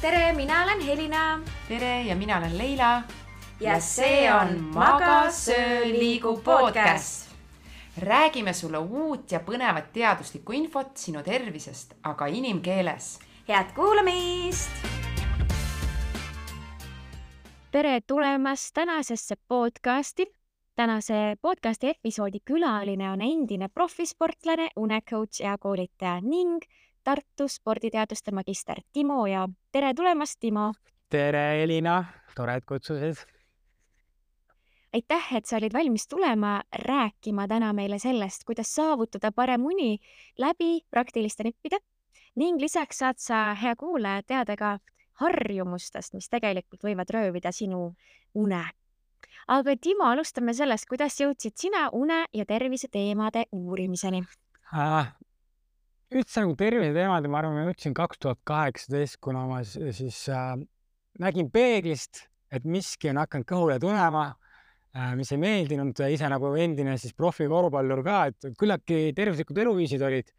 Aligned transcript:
tere, 0.00 0.32
mina 0.32 0.62
olen 0.62 0.80
Helina. 0.80 1.40
tere 1.68 2.02
ja 2.02 2.16
mina 2.16 2.38
olen 2.38 2.58
Leila. 2.58 3.02
ja 3.60 3.80
see 3.80 4.32
on 4.34 4.60
Maga, 4.74 5.30
söö, 5.30 5.84
liigu 5.84 6.40
podcast. 6.44 7.28
räägime 7.98 8.52
sulle 8.52 8.78
uut 8.78 9.32
ja 9.32 9.40
põnevat 9.40 9.92
teaduslikku 9.92 10.52
infot 10.52 10.96
sinu 10.96 11.22
tervisest, 11.22 11.94
aga 12.02 12.26
inimkeeles. 12.26 13.18
head 13.48 13.72
kuulamist. 13.74 14.70
tere 17.70 18.00
tulemast 18.06 18.74
tänasesse 18.74 19.34
podcasti. 19.48 20.26
tänase 20.76 21.36
podcasti 21.42 21.88
episoodi 21.88 22.38
külaline 22.44 23.10
on 23.10 23.20
endine 23.20 23.68
profisportlane, 23.68 24.68
unecoach 24.76 25.40
ja 25.40 25.58
koolitaja 25.58 26.20
ning 26.20 26.62
Tartu 27.08 27.46
sporditeaduste 27.48 28.32
magister 28.36 28.82
Timo 28.92 29.26
ja 29.26 29.48
tere 29.72 29.94
tulemast, 29.94 30.36
Timo! 30.40 30.72
tere, 31.08 31.62
Elina! 31.62 32.04
tore, 32.36 32.56
et 32.60 32.64
kutsusid. 32.68 33.22
aitäh, 34.92 35.30
et 35.36 35.46
sa 35.46 35.56
olid 35.56 35.72
valmis 35.72 36.04
tulema 36.08 36.60
rääkima 36.84 37.46
täna 37.48 37.72
meile 37.72 37.98
sellest, 37.98 38.44
kuidas 38.44 38.74
saavutada 38.74 39.30
parem 39.32 39.64
uni 39.64 39.98
läbi 40.38 40.82
praktiliste 40.90 41.46
nippide 41.48 41.78
ning 42.36 42.60
lisaks 42.60 43.00
saad 43.00 43.16
sa, 43.16 43.54
hea 43.54 43.72
kuulaja, 43.76 44.22
teada 44.22 44.56
ka 44.56 44.74
harjumustest, 45.22 46.12
mis 46.12 46.28
tegelikult 46.28 46.84
võivad 46.84 47.08
röövida 47.14 47.52
sinu 47.52 47.94
une. 48.34 48.60
aga 49.48 49.76
Timo, 49.80 50.10
alustame 50.12 50.52
sellest, 50.52 50.84
kuidas 50.92 51.16
jõudsid 51.20 51.56
sina 51.56 51.88
une 51.92 52.26
ja 52.34 52.44
tervise 52.44 52.88
teemade 52.92 53.46
uurimiseni 53.52 54.22
äh,? 54.76 55.08
Üldse 56.14 56.42
nagu 56.42 56.56
terviseteemad 56.56 57.26
ja 57.26 57.30
ma 57.30 57.40
arvan, 57.42 57.56
ma 57.58 57.68
jõudsin 57.68 57.94
kaks 57.96 58.20
tuhat 58.22 58.40
kaheksateist, 58.48 59.18
kuna 59.24 59.44
ma 59.48 59.60
siis 59.64 60.22
äh, 60.32 60.54
nägin 61.20 61.50
peeglist, 61.52 62.24
et 62.52 62.64
miski 62.64 63.10
on 63.12 63.20
hakanud 63.20 63.48
kõhule 63.48 63.76
tulema 63.82 64.24
äh,, 64.30 65.12
mis 65.18 65.32
ei 65.34 65.40
meeldinud, 65.42 66.00
ise 66.08 66.30
nagu 66.32 66.54
endine 66.56 66.96
siis 67.00 67.16
profikorvpallur 67.18 68.02
ka, 68.06 68.18
et 68.32 68.48
küllaltki 68.60 69.12
tervislikud 69.16 69.64
eluviisid 69.64 70.04
olid. 70.04 70.34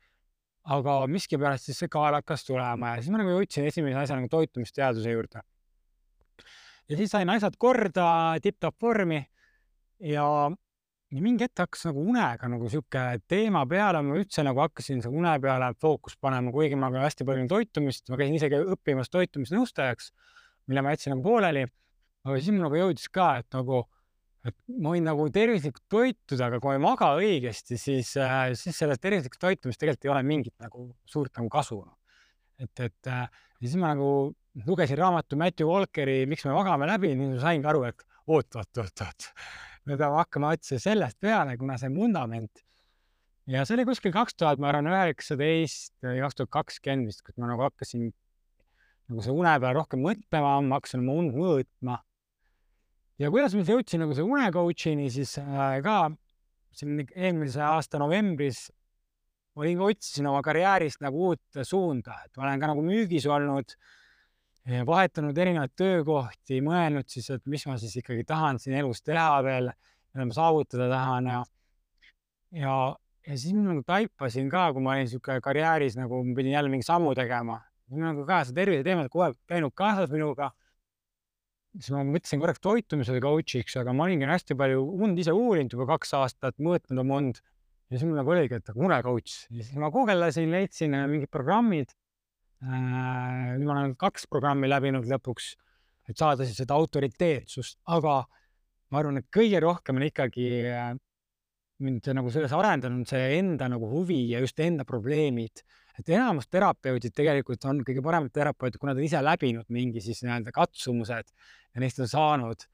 aga 0.69 0.93
miskipärast 1.07 1.65
siis 1.65 1.77
see 1.81 1.89
kaal 1.89 2.13
hakkas 2.13 2.43
tulema 2.45 2.91
ja 2.91 3.01
siis 3.01 3.13
ma 3.13 3.21
nagu 3.21 3.31
jõudsin 3.31 3.65
esimese 3.65 3.97
asja 3.97 4.17
nagu 4.17 4.27
toitumisteaduse 4.29 5.11
juurde. 5.13 5.41
ja 6.89 6.97
siis 6.97 7.11
sain 7.11 7.29
asjad 7.29 7.55
korda, 7.57 8.09
tipp-topp 8.41 8.81
vormi 8.81 9.21
ja 9.99 10.25
ja 11.09 11.23
mingi 11.25 11.45
hetk 11.45 11.63
hakkas 11.63 11.87
nagu 11.87 12.03
unega 12.11 12.49
nagu 12.51 12.69
sihuke 12.69 13.03
teema 13.29 13.63
peale, 13.69 14.01
ma 14.05 14.17
üldse 14.19 14.43
nagu 14.45 14.61
hakkasin 14.61 15.01
une 15.09 15.35
peale 15.41 15.71
fookust 15.81 16.19
panema, 16.21 16.53
kuigi 16.53 16.77
ma 16.77 16.91
ka 16.93 17.05
hästi 17.07 17.25
palju 17.27 17.47
toitumist, 17.49 18.09
ma 18.11 18.19
käisin 18.19 18.37
isegi 18.37 18.59
õppimas 18.75 19.09
toitumisnõustajaks, 19.13 20.11
mille 20.69 20.83
ma 20.85 20.93
jätsin 20.93 21.15
nagu 21.15 21.25
pooleli. 21.25 21.65
aga 22.25 22.35
siis 22.37 22.51
mul 22.53 22.67
nagu 22.67 22.77
jõudis 22.77 23.07
ka, 23.15 23.29
et 23.41 23.55
nagu, 23.55 23.79
et 24.45 24.55
ma 24.75 24.93
võin 24.93 25.07
nagu 25.07 25.25
tervislikult 25.33 25.85
toituda, 25.89 26.49
aga 26.49 26.59
kui 26.59 26.69
ma 26.69 26.75
ei 26.77 26.83
maga 26.83 27.13
õigesti, 27.17 27.79
siis 27.79 28.11
äh,, 28.19 28.51
siis 28.59 28.77
sellest 28.77 29.01
tervislikust 29.01 29.41
toitumist 29.41 29.81
tegelikult 29.81 30.05
ei 30.05 30.13
ole 30.13 30.25
mingit 30.27 30.55
nagu 30.61 30.91
suurt 31.09 31.33
nagu 31.39 31.49
kasu. 31.49 31.81
et, 32.59 32.85
et 32.85 33.07
äh, 33.07 33.25
ja 33.57 33.65
siis 33.65 33.79
ma 33.79 33.95
nagu 33.95 34.35
lugesin 34.67 34.99
raamatu 34.99 35.37
Matthew 35.39 35.71
Walkeri 35.71 36.25
Miks 36.27 36.45
me 36.45 36.53
magame 36.53 36.85
läbi, 36.85 37.15
siis 37.15 37.33
ma 37.33 37.41
saingi 37.41 37.67
aru, 37.71 37.85
et 37.87 38.05
oot, 38.27 38.55
oot, 38.59 38.83
oot, 38.83 39.05
oot 39.07 39.31
me 39.89 39.97
peame 39.97 40.19
hakkama 40.21 40.53
otsima 40.55 40.81
sellest 40.83 41.17
peale, 41.21 41.57
kuna 41.57 41.77
see 41.81 41.89
vundament 41.93 42.63
ja 43.49 43.65
see 43.65 43.79
oli 43.79 43.87
kuskil 43.89 44.13
kaks 44.13 44.37
tuhat, 44.37 44.61
ma 44.61 44.69
arvan, 44.69 44.89
üheksateist 44.91 45.95
kaks 46.05 46.37
tuhat 46.37 46.51
kakskümmend 46.53 47.09
vist, 47.09 47.23
kus 47.25 47.37
ma 47.41 47.49
nagu 47.49 47.65
hakkasin 47.65 48.11
nagu 49.09 49.25
see 49.25 49.33
une 49.33 49.55
peale 49.57 49.75
rohkem 49.77 50.03
mõtlema, 50.05 50.57
ma 50.65 50.77
hakkasin 50.77 51.01
oma 51.01 51.17
und 51.23 51.37
mõõtma. 51.37 51.99
ja 53.19 53.29
kuidas 53.33 53.55
ma 53.57 53.65
jõudsin 53.65 54.03
nagu 54.03 54.15
see 54.15 54.25
une 54.25 54.51
coach'ini, 54.53 55.09
siis 55.11 55.37
äh, 55.41 55.79
ka 55.83 56.11
siin 56.77 57.01
eelmise 57.15 57.63
aasta 57.65 57.99
novembris 57.99 58.67
olin, 59.59 59.81
otsisin 59.81 60.29
oma 60.29 60.43
karjäärist 60.45 61.01
nagu 61.03 61.31
uut 61.31 61.63
suunda, 61.65 62.21
et 62.25 62.37
ma 62.37 62.45
olen 62.45 62.61
ka 62.61 62.69
nagu 62.71 62.85
müügis 62.85 63.25
olnud 63.27 63.73
vahetanud 64.85 65.37
erinevaid 65.37 65.73
töökohti, 65.77 66.59
mõelnud 66.65 67.07
siis, 67.09 67.29
et 67.33 67.45
mis 67.49 67.65
ma 67.69 67.77
siis 67.81 67.95
ikkagi 68.01 68.25
tahan 68.27 68.59
siin 68.61 68.77
elus 68.81 69.01
teha 69.01 69.39
veel, 69.45 69.71
mida 70.13 70.27
ma 70.29 70.35
saavutada 70.35 70.89
tahan 70.91 71.29
ja 71.31 71.39
ja, 72.55 72.75
ja 73.27 73.37
siis 73.37 73.53
ma 73.55 73.65
nagu 73.69 73.83
taipasin 73.87 74.49
ka, 74.51 74.69
kui 74.73 74.83
ma 74.85 74.95
olin 74.95 75.07
niisugune 75.07 75.41
karjääris 75.45 75.97
nagu 75.99 76.23
ma 76.25 76.37
pidin 76.37 76.55
jälle 76.55 76.71
mingi 76.71 76.87
sammu 76.87 77.13
tegema, 77.17 77.59
nagu 77.93 78.25
ka 78.27 78.43
see 78.45 78.57
terviseteemad 78.57 79.11
kogu 79.11 79.27
aeg 79.27 79.37
käinud 79.49 79.75
kaasas 79.77 80.11
minuga. 80.13 80.51
siis 81.77 81.91
ma 81.93 82.01
mõtlesin 82.01 82.41
korraks 82.41 82.61
toitumise 82.65 83.19
coach'iks, 83.21 83.75
aga 83.77 83.93
ma 83.93 84.07
olingi 84.07 84.25
hästi 84.25 84.57
palju 84.57 84.81
und 85.05 85.19
ise 85.21 85.33
uurinud 85.37 85.75
juba 85.75 85.85
kaks 85.91 86.15
aastat, 86.17 86.57
mõõtnud 86.57 87.05
oma 87.05 87.19
und. 87.21 87.41
Ja 87.89 87.97
siis 87.97 88.05
mul 88.05 88.17
nagu 88.17 88.29
oligi, 88.33 88.57
et 88.57 88.69
une 88.75 88.97
coach. 89.01 89.47
Ja 89.49 89.63
siis 89.63 89.77
ma 89.81 89.89
guugeldasin, 89.93 90.49
leidsin 90.53 90.93
mingid 91.09 91.29
programmid. 91.33 91.93
Äh, 91.93 92.08
nüüd 92.65 93.67
ma 93.67 93.75
olen 93.77 93.95
kaks 93.99 94.27
programmi 94.27 94.67
läbinud 94.67 95.07
lõpuks, 95.07 95.53
et 96.09 96.17
saada 96.19 96.47
siis 96.47 96.57
seda 96.59 96.75
autoriteetsust, 96.75 97.79
aga 97.95 98.21
ma 98.91 98.99
arvan, 98.99 99.21
et 99.21 99.29
kõige 99.31 99.61
rohkem 99.63 99.99
on 99.99 100.07
ikkagi 100.07 100.47
äh, 100.67 100.89
mind 101.85 102.09
nagu 102.17 102.31
selles 102.33 102.53
arendanud 102.55 103.07
see 103.07 103.37
enda 103.37 103.69
nagu 103.71 103.87
huvi 103.91 104.25
ja 104.33 104.41
just 104.43 104.59
enda 104.59 104.85
probleemid. 104.87 105.63
et 105.99 106.09
enamus 106.15 106.47
terapeudid 106.47 107.11
tegelikult 107.11 107.65
on 107.67 107.81
kõige 107.83 108.01
paremad 108.03 108.31
terapeudid, 108.31 108.79
kui 108.79 108.87
nad 108.87 108.99
on 108.99 109.03
ise 109.03 109.19
läbinud 109.19 109.67
mingi 109.67 109.99
siis 110.03 110.21
nii-öelda 110.23 110.53
katsumused 110.55 111.31
ja 111.75 111.81
neist 111.83 111.99
on 111.99 112.07
saanud. 112.07 112.67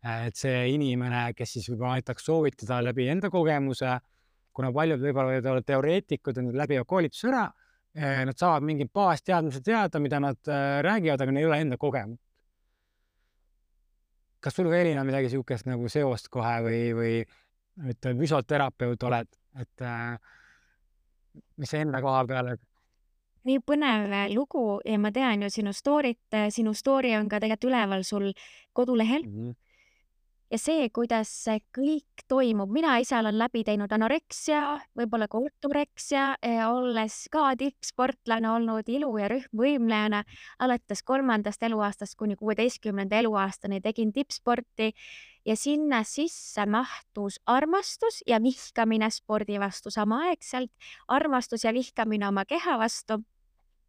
et 0.00 0.36
see 0.36 0.60
inimene, 0.74 1.32
kes 1.36 1.56
siis 1.56 1.66
võib-olla 1.68 1.98
aitaks 2.00 2.24
soovitada 2.24 2.80
läbi 2.84 3.08
enda 3.12 3.28
kogemuse, 3.32 3.98
kuna 4.52 4.70
paljud 4.72 5.00
võib-olla 5.00 5.34
võivad 5.34 5.50
olla 5.52 5.64
teoreetikud, 5.64 6.40
nad 6.40 6.56
läbivad 6.62 6.88
koolituse 6.88 7.28
ära 7.28 7.50
nad 7.94 8.38
saavad 8.38 8.62
mingid 8.62 8.90
baasteadmised 8.94 9.64
teada, 9.66 9.98
mida 9.98 10.20
nad 10.22 10.48
äh, 10.48 10.78
räägivad, 10.86 11.20
aga 11.20 11.32
neil 11.32 11.44
ei 11.44 11.48
ole 11.50 11.60
enda 11.64 11.78
kogemust. 11.80 12.22
kas 14.40 14.54
sul, 14.56 14.70
Elina, 14.72 15.04
midagi 15.04 15.28
niisugust 15.28 15.66
nagu 15.68 15.88
seost 15.92 16.30
kohe 16.32 16.54
või, 16.64 16.78
või 16.96 17.16
et 17.90 18.06
füsioterapeut 18.16 19.02
oled, 19.08 19.28
et 19.60 19.84
äh, 19.84 20.14
mis 21.60 21.70
sa 21.70 21.82
enda 21.82 22.00
koha 22.00 22.24
peale? 22.26 22.56
nii 23.44 23.58
põnev 23.64 24.12
lugu 24.34 24.80
ja 24.84 24.98
ma 25.00 25.10
tean 25.12 25.42
ju 25.42 25.48
sinu 25.50 25.72
story't, 25.72 26.38
sinu 26.52 26.74
story 26.76 27.14
on 27.16 27.28
ka 27.28 27.38
tegelikult 27.40 27.70
üleval 27.70 28.02
sul 28.04 28.30
kodulehel 28.76 29.24
mm. 29.24 29.34
-hmm 29.34 29.69
ja 30.50 30.58
see, 30.58 30.88
kuidas 30.94 31.30
see 31.44 31.60
kõik 31.74 32.24
toimub, 32.30 32.70
mina 32.74 32.96
ise 33.02 33.16
olen 33.18 33.38
läbi 33.38 33.62
teinud 33.66 33.92
anoreksia, 33.94 34.60
võib-olla 34.98 35.28
ka 35.30 35.38
ortoreksia, 35.38 36.24
olles 36.66 37.22
ka 37.32 37.52
tippsportlane 37.60 38.50
olnud 38.50 38.90
ilu- 38.90 39.16
ja 39.20 39.30
rühmvõimlejana 39.30 40.24
alates 40.58 41.04
kolmandast 41.06 41.62
eluaastast 41.62 42.18
kuni 42.18 42.36
kuueteistkümnenda 42.36 43.22
eluaastani 43.22 43.80
tegin 43.80 44.12
tippsporti. 44.12 44.92
Ja 45.46 45.56
sinna 45.56 46.02
sisse 46.04 46.66
mahtus 46.68 47.38
armastus 47.48 48.20
ja 48.26 48.42
vihkamine 48.42 49.08
spordi 49.10 49.56
vastu. 49.60 49.90
Samaaegselt, 49.90 50.70
armastus 51.08 51.64
ja 51.64 51.72
vihkamine 51.72 52.28
oma 52.28 52.44
keha 52.44 52.76
vastu 52.78 53.22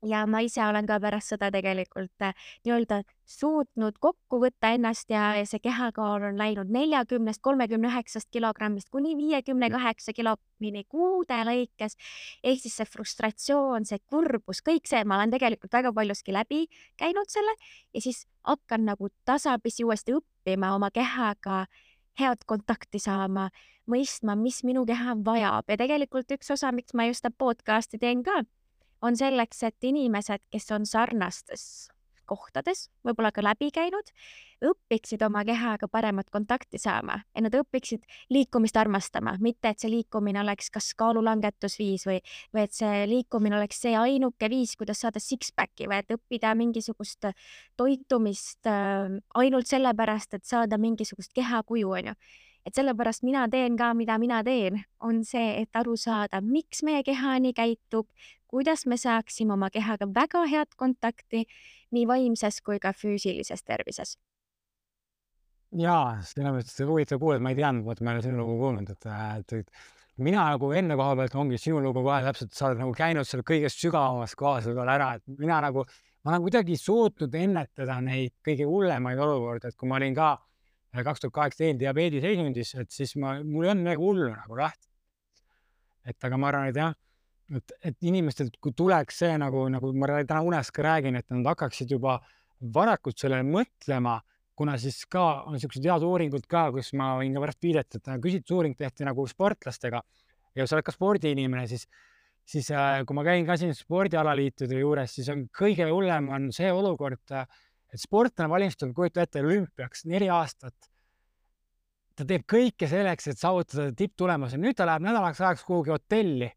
ja 0.05 0.25
ma 0.27 0.41
ise 0.41 0.61
olen 0.65 0.87
ka 0.89 0.97
pärast 1.01 1.33
seda 1.33 1.51
tegelikult 1.53 2.23
äh, 2.25 2.33
nii-öelda 2.65 3.01
suutnud 3.27 3.97
kokku 4.01 4.39
võtta 4.41 4.71
ennast 4.75 5.11
ja, 5.13 5.31
ja 5.37 5.45
see 5.47 5.61
kehakaal 5.63 6.25
on 6.31 6.39
läinud 6.39 6.71
neljakümnest, 6.73 7.41
kolmekümne 7.45 7.91
üheksast 7.91 8.29
kilogrammist 8.33 8.89
kuni 8.91 9.13
viiekümne 9.17 9.69
kaheksa 9.71 10.13
kilogramini 10.13 10.83
kuude 10.89 11.37
lõikes. 11.47 11.97
ehk 12.43 12.63
siis 12.63 12.79
see 12.81 12.89
frustratsioon, 12.89 13.85
see 13.85 14.01
kurbus, 14.09 14.63
kõik 14.65 14.89
see, 14.89 15.03
ma 15.05 15.19
olen 15.19 15.33
tegelikult 15.33 15.73
väga 15.73 15.93
paljuski 15.93 16.33
läbi 16.35 16.65
käinud 16.99 17.29
selle 17.29 17.53
ja 17.93 18.01
siis 18.01 18.25
hakkan 18.47 18.85
nagu 18.89 19.11
tasapisi 19.25 19.85
uuesti 19.85 20.17
õppima 20.17 20.73
oma 20.75 20.91
kehaga 20.91 21.65
head 22.19 22.41
kontakti 22.45 22.99
saama, 22.99 23.49
mõistma, 23.89 24.35
mis 24.35 24.63
minu 24.67 24.83
keha 24.85 25.15
vajab 25.25 25.69
ja 25.69 25.77
tegelikult 25.79 26.33
üks 26.35 26.51
osa, 26.51 26.73
miks 26.75 26.93
ma 26.97 27.07
just 27.07 27.23
seda 27.23 27.31
podcast'i 27.37 28.01
teen 28.01 28.25
ka 28.25 28.41
on 29.01 29.17
selleks, 29.17 29.63
et 29.63 29.89
inimesed, 29.91 30.43
kes 30.51 30.71
on 30.75 30.85
sarnastes 30.85 31.89
kohtades, 32.31 32.85
võib-olla 33.05 33.31
ka 33.35 33.43
läbi 33.43 33.69
käinud, 33.75 34.11
õpiksid 34.63 35.23
oma 35.25 35.43
kehaga 35.47 35.89
paremat 35.91 36.29
kontakti 36.31 36.79
saama 36.79 37.17
ja 37.35 37.43
nad 37.43 37.55
õpiksid 37.57 38.05
liikumist 38.31 38.77
armastama, 38.79 39.33
mitte 39.43 39.73
et 39.73 39.81
see 39.83 39.91
liikumine 39.91 40.39
oleks 40.43 40.71
kas 40.73 40.91
kaalulangetusviis 40.99 42.05
või, 42.07 42.19
või 42.55 42.65
et 42.67 42.77
see 42.77 43.07
liikumine 43.09 43.57
oleks 43.59 43.81
see 43.83 43.95
ainuke 43.99 44.51
viis, 44.53 44.77
kuidas 44.79 45.03
saada 45.03 45.19
six-pack'i 45.23 45.89
või 45.91 45.99
et 46.03 46.15
õppida 46.15 46.53
mingisugust 46.59 47.31
toitumist 47.79 48.69
äh, 48.69 49.17
ainult 49.41 49.67
sellepärast, 49.71 50.37
et 50.37 50.47
saada 50.47 50.79
mingisugust 50.81 51.35
kehakuju, 51.35 51.91
onju. 51.99 52.15
Et 52.65 52.77
sellepärast 52.77 53.23
mina 53.27 53.47
teen 53.49 53.77
ka, 53.77 53.93
mida 53.97 54.17
mina 54.21 54.41
teen, 54.45 54.81
on 55.01 55.23
see, 55.27 55.61
et 55.63 55.77
aru 55.77 55.95
saada, 55.97 56.41
miks 56.41 56.83
meie 56.87 57.03
keha 57.07 57.37
nii 57.43 57.55
käitub, 57.57 58.07
kuidas 58.51 58.85
me 58.85 58.97
saaksime 58.99 59.55
oma 59.55 59.71
kehaga 59.73 60.07
väga 60.15 60.43
head 60.51 60.75
kontakti 60.77 61.45
nii 61.95 62.05
vaimses 62.07 62.61
kui 62.65 62.79
ka 62.79 62.93
füüsilises 62.97 63.65
tervises. 63.65 64.17
jaa, 65.71 66.19
selles 66.27 66.51
mõttes 66.51 66.83
huvitav 66.83 67.19
kuulda, 67.19 67.39
ma 67.39 67.53
ei 67.53 67.55
teadnud, 67.61 67.85
vot 67.87 68.01
ma 68.03 68.11
ei 68.11 68.19
ole 68.19 68.23
sinu 68.25 68.41
lugu 68.41 68.57
kuulnud, 68.59 68.89
et, 68.91 69.05
et, 69.39 69.53
et 69.61 69.69
mina 70.19 70.43
nagu 70.51 70.71
enda 70.75 70.97
koha 70.99 71.15
pealt 71.15 71.35
ongi 71.39 71.59
sinu 71.61 71.79
lugu 71.79 72.03
kohe 72.03 72.19
täpselt, 72.25 72.51
sa 72.55 72.67
oled 72.67 72.81
nagu 72.81 72.91
käinud 72.97 73.27
seal 73.27 73.45
kõige 73.47 73.71
sügavamas 73.71 74.35
kohas 74.35 74.67
võib-olla 74.67 74.97
ära, 74.99 75.09
et 75.15 75.39
mina 75.39 75.61
nagu, 75.63 75.85
ma 76.25 76.33
olen 76.33 76.43
kuidagi 76.43 76.75
suutnud 76.75 77.37
ennetada 77.39 78.01
neid 78.03 78.35
kõige 78.43 78.67
hullemaid 78.67 79.23
olukordi, 79.23 79.71
et 79.71 79.79
kui 79.79 79.87
ma 79.87 80.01
olin 80.01 80.17
ka 80.17 80.33
kaks 80.91 81.23
tuhat 81.23 81.33
kaheksa 81.33 81.67
eeldiabeedi 81.69 82.21
seisundis, 82.23 82.73
et 82.79 82.91
siis 82.91 83.15
ma, 83.21 83.37
mul 83.43 83.65
ei 83.65 83.71
olnud 83.71 83.85
midagi 83.85 84.03
hullu 84.03 84.27
nagu 84.33 84.59
lahti. 84.59 84.89
et 86.05 86.25
aga 86.25 86.37
ma 86.41 86.49
arvan, 86.49 86.67
et 86.71 86.77
jah, 86.79 86.95
et, 87.55 87.73
et 87.85 88.07
inimestel, 88.09 88.49
kui 88.59 88.73
tuleks 88.73 89.21
see 89.21 89.35
nagu, 89.37 89.67
nagu 89.69 89.91
ma 89.93 90.09
täna 90.25 90.41
unes 90.43 90.71
ka 90.73 90.83
räägin, 90.87 91.19
et 91.19 91.27
nad 91.29 91.51
hakkaksid 91.51 91.93
juba 91.93 92.17
varakult 92.73 93.21
sellele 93.21 93.45
mõtlema, 93.45 94.19
kuna 94.57 94.77
siis 94.81 95.03
ka 95.09 95.43
on 95.45 95.55
niisugused 95.55 95.85
head 95.85 96.03
uuringud 96.05 96.47
ka, 96.49 96.67
kus 96.73 96.91
ma 96.97 97.13
võin 97.19 97.37
ka 97.37 97.43
pärast 97.45 97.61
viidata, 97.63 98.01
et 98.01 98.23
küsitlusuuring 98.23 98.77
tehti 98.77 99.07
nagu 99.07 99.25
sportlastega 99.29 100.01
ja 100.57 100.65
sa 100.65 100.77
oled 100.77 100.85
ka 100.85 100.93
spordiinimene, 100.95 101.67
siis 101.69 101.87
siis 102.51 102.71
äh, 102.73 103.03
kui 103.07 103.15
ma 103.15 103.23
käin 103.23 103.45
ka 103.47 103.55
siin 103.59 103.73
spordialaliitude 103.77 104.79
juures, 104.81 105.13
siis 105.15 105.29
on 105.31 105.45
kõige 105.55 105.85
hullem 105.91 106.29
on 106.33 106.49
see 106.55 106.71
olukord 106.73 107.21
äh,, 107.37 107.45
et 107.91 107.99
sportlane 107.99 108.49
valmistub, 108.51 108.93
kujuta 108.95 109.25
ette, 109.25 109.43
olümpiaks 109.43 110.05
neli 110.09 110.29
aastat. 110.31 110.75
ta 112.15 112.25
teeb 112.27 112.43
kõike 112.49 112.87
selleks, 112.91 113.31
et 113.31 113.39
saavutada 113.39 113.89
tipptulemuse, 113.97 114.59
nüüd 114.61 114.75
ta 114.77 114.85
läheb 114.85 115.03
nädalaks 115.07 115.39
ajaks 115.41 115.63
kuhugi 115.65 115.93
hotelli, 115.93 116.51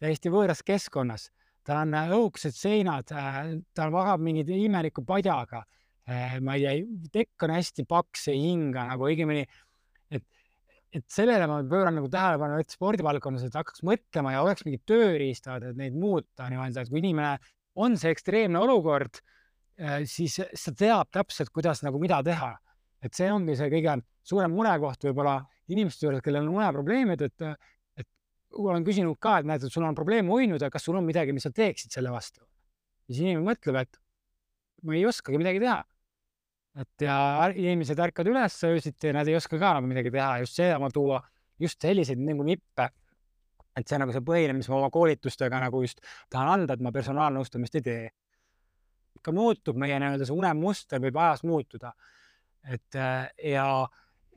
täiesti 0.00 0.30
võõras 0.32 0.62
keskkonnas, 0.64 1.28
tal 1.66 1.82
on 1.82 1.96
õhukesed 2.16 2.56
seinad, 2.56 3.10
ta 3.10 3.88
magab 3.92 4.22
mingi 4.24 4.46
imeliku 4.64 5.04
padjaga. 5.06 5.64
ma 6.42 6.54
ei 6.56 6.62
tea, 6.64 7.02
tekk 7.12 7.44
on 7.46 7.52
hästi 7.54 7.84
paks, 7.86 8.28
ei 8.32 8.40
hinga 8.40 8.86
nagu 8.88 9.04
õigemini, 9.06 9.44
et, 10.10 10.24
et 10.90 11.04
sellele 11.06 11.46
ma 11.46 11.60
pööran 11.62 11.94
nagu 12.00 12.08
tähelepanu, 12.10 12.56
et 12.58 12.72
spordivaldkonnas, 12.74 13.44
et 13.46 13.54
hakkaks 13.54 13.84
mõtlema 13.86 14.32
ja 14.34 14.40
oleks 14.42 14.64
mingid 14.66 14.82
tööriistad, 14.90 15.68
et 15.68 15.76
neid 15.78 15.94
muuta 15.94 16.48
nii-öelda, 16.50 16.82
et 16.82 16.90
kui 16.90 17.02
inimene 17.02 17.36
on 17.78 17.94
see 18.00 18.10
ekstreemne 18.10 18.58
olukord 18.58 19.20
Äh, 19.20 19.38
siis 20.08 20.36
ta 20.64 20.72
teab 20.76 21.10
täpselt, 21.12 21.50
kuidas 21.54 21.84
nagu 21.86 22.00
mida 22.02 22.20
teha. 22.24 22.56
et 23.00 23.16
see 23.16 23.30
ongi 23.32 23.54
see 23.56 23.70
kõige 23.72 23.94
suurem 24.28 24.52
murekoht 24.52 25.06
võib-olla 25.06 25.38
inimeste 25.72 26.04
juures, 26.04 26.20
kellel 26.20 26.44
on 26.44 26.58
uneprobleemid, 26.58 27.22
et, 27.24 27.44
et 27.96 28.08
olen 28.60 28.84
küsinud 28.84 29.16
ka, 29.22 29.38
et 29.40 29.48
näed, 29.48 29.64
et 29.64 29.72
sul 29.72 29.86
on 29.86 29.96
probleem 29.96 30.28
uinuda, 30.28 30.68
kas 30.70 30.84
sul 30.84 30.98
on 31.00 31.06
midagi, 31.06 31.32
mis 31.32 31.46
sa 31.48 31.52
teeksid 31.54 31.96
selle 31.96 32.12
vastu? 32.12 32.44
siis 33.08 33.24
inimene 33.24 33.46
mõtleb, 33.48 33.80
et 33.80 33.98
ma 34.86 34.94
ei 34.94 35.06
oskagi 35.08 35.40
midagi 35.40 35.64
teha. 35.64 35.80
et 36.84 37.04
ja 37.06 37.16
inimesed 37.50 37.98
ärkavad 37.98 38.30
üles 38.30 38.60
öösiti 38.68 39.08
ja 39.08 39.16
nad 39.16 39.28
ei 39.28 39.34
oska 39.34 39.58
ka 39.58 39.74
nagu 39.78 39.88
midagi 39.90 40.12
teha, 40.14 40.36
just 40.44 40.60
see 40.60 40.70
ma 40.78 40.90
tuua, 40.94 41.22
just 41.58 41.80
selliseid 41.82 42.20
nagu 42.20 42.44
nippe. 42.46 42.90
et 43.76 43.88
see 43.88 43.96
on 43.96 44.04
nagu 44.04 44.12
see 44.12 44.28
põhiline, 44.28 44.60
mis 44.60 44.68
ma 44.68 44.76
oma 44.76 44.92
koolitustega 44.92 45.64
nagu 45.64 45.80
just 45.82 46.04
tahan 46.30 46.58
anda, 46.58 46.76
et 46.76 46.84
ma 46.84 46.92
personaalnõustamist 46.92 47.80
ei 47.80 47.86
tee 47.88 48.10
ikka 49.20 49.34
muutub, 49.36 49.78
meie 49.80 49.98
nii-öelda 50.00 50.26
see 50.28 50.36
unemuster 50.36 51.02
võib 51.02 51.18
ajas 51.20 51.44
muutuda. 51.44 51.92
et 52.60 52.96
äh, 52.96 53.28
ja, 53.54 53.66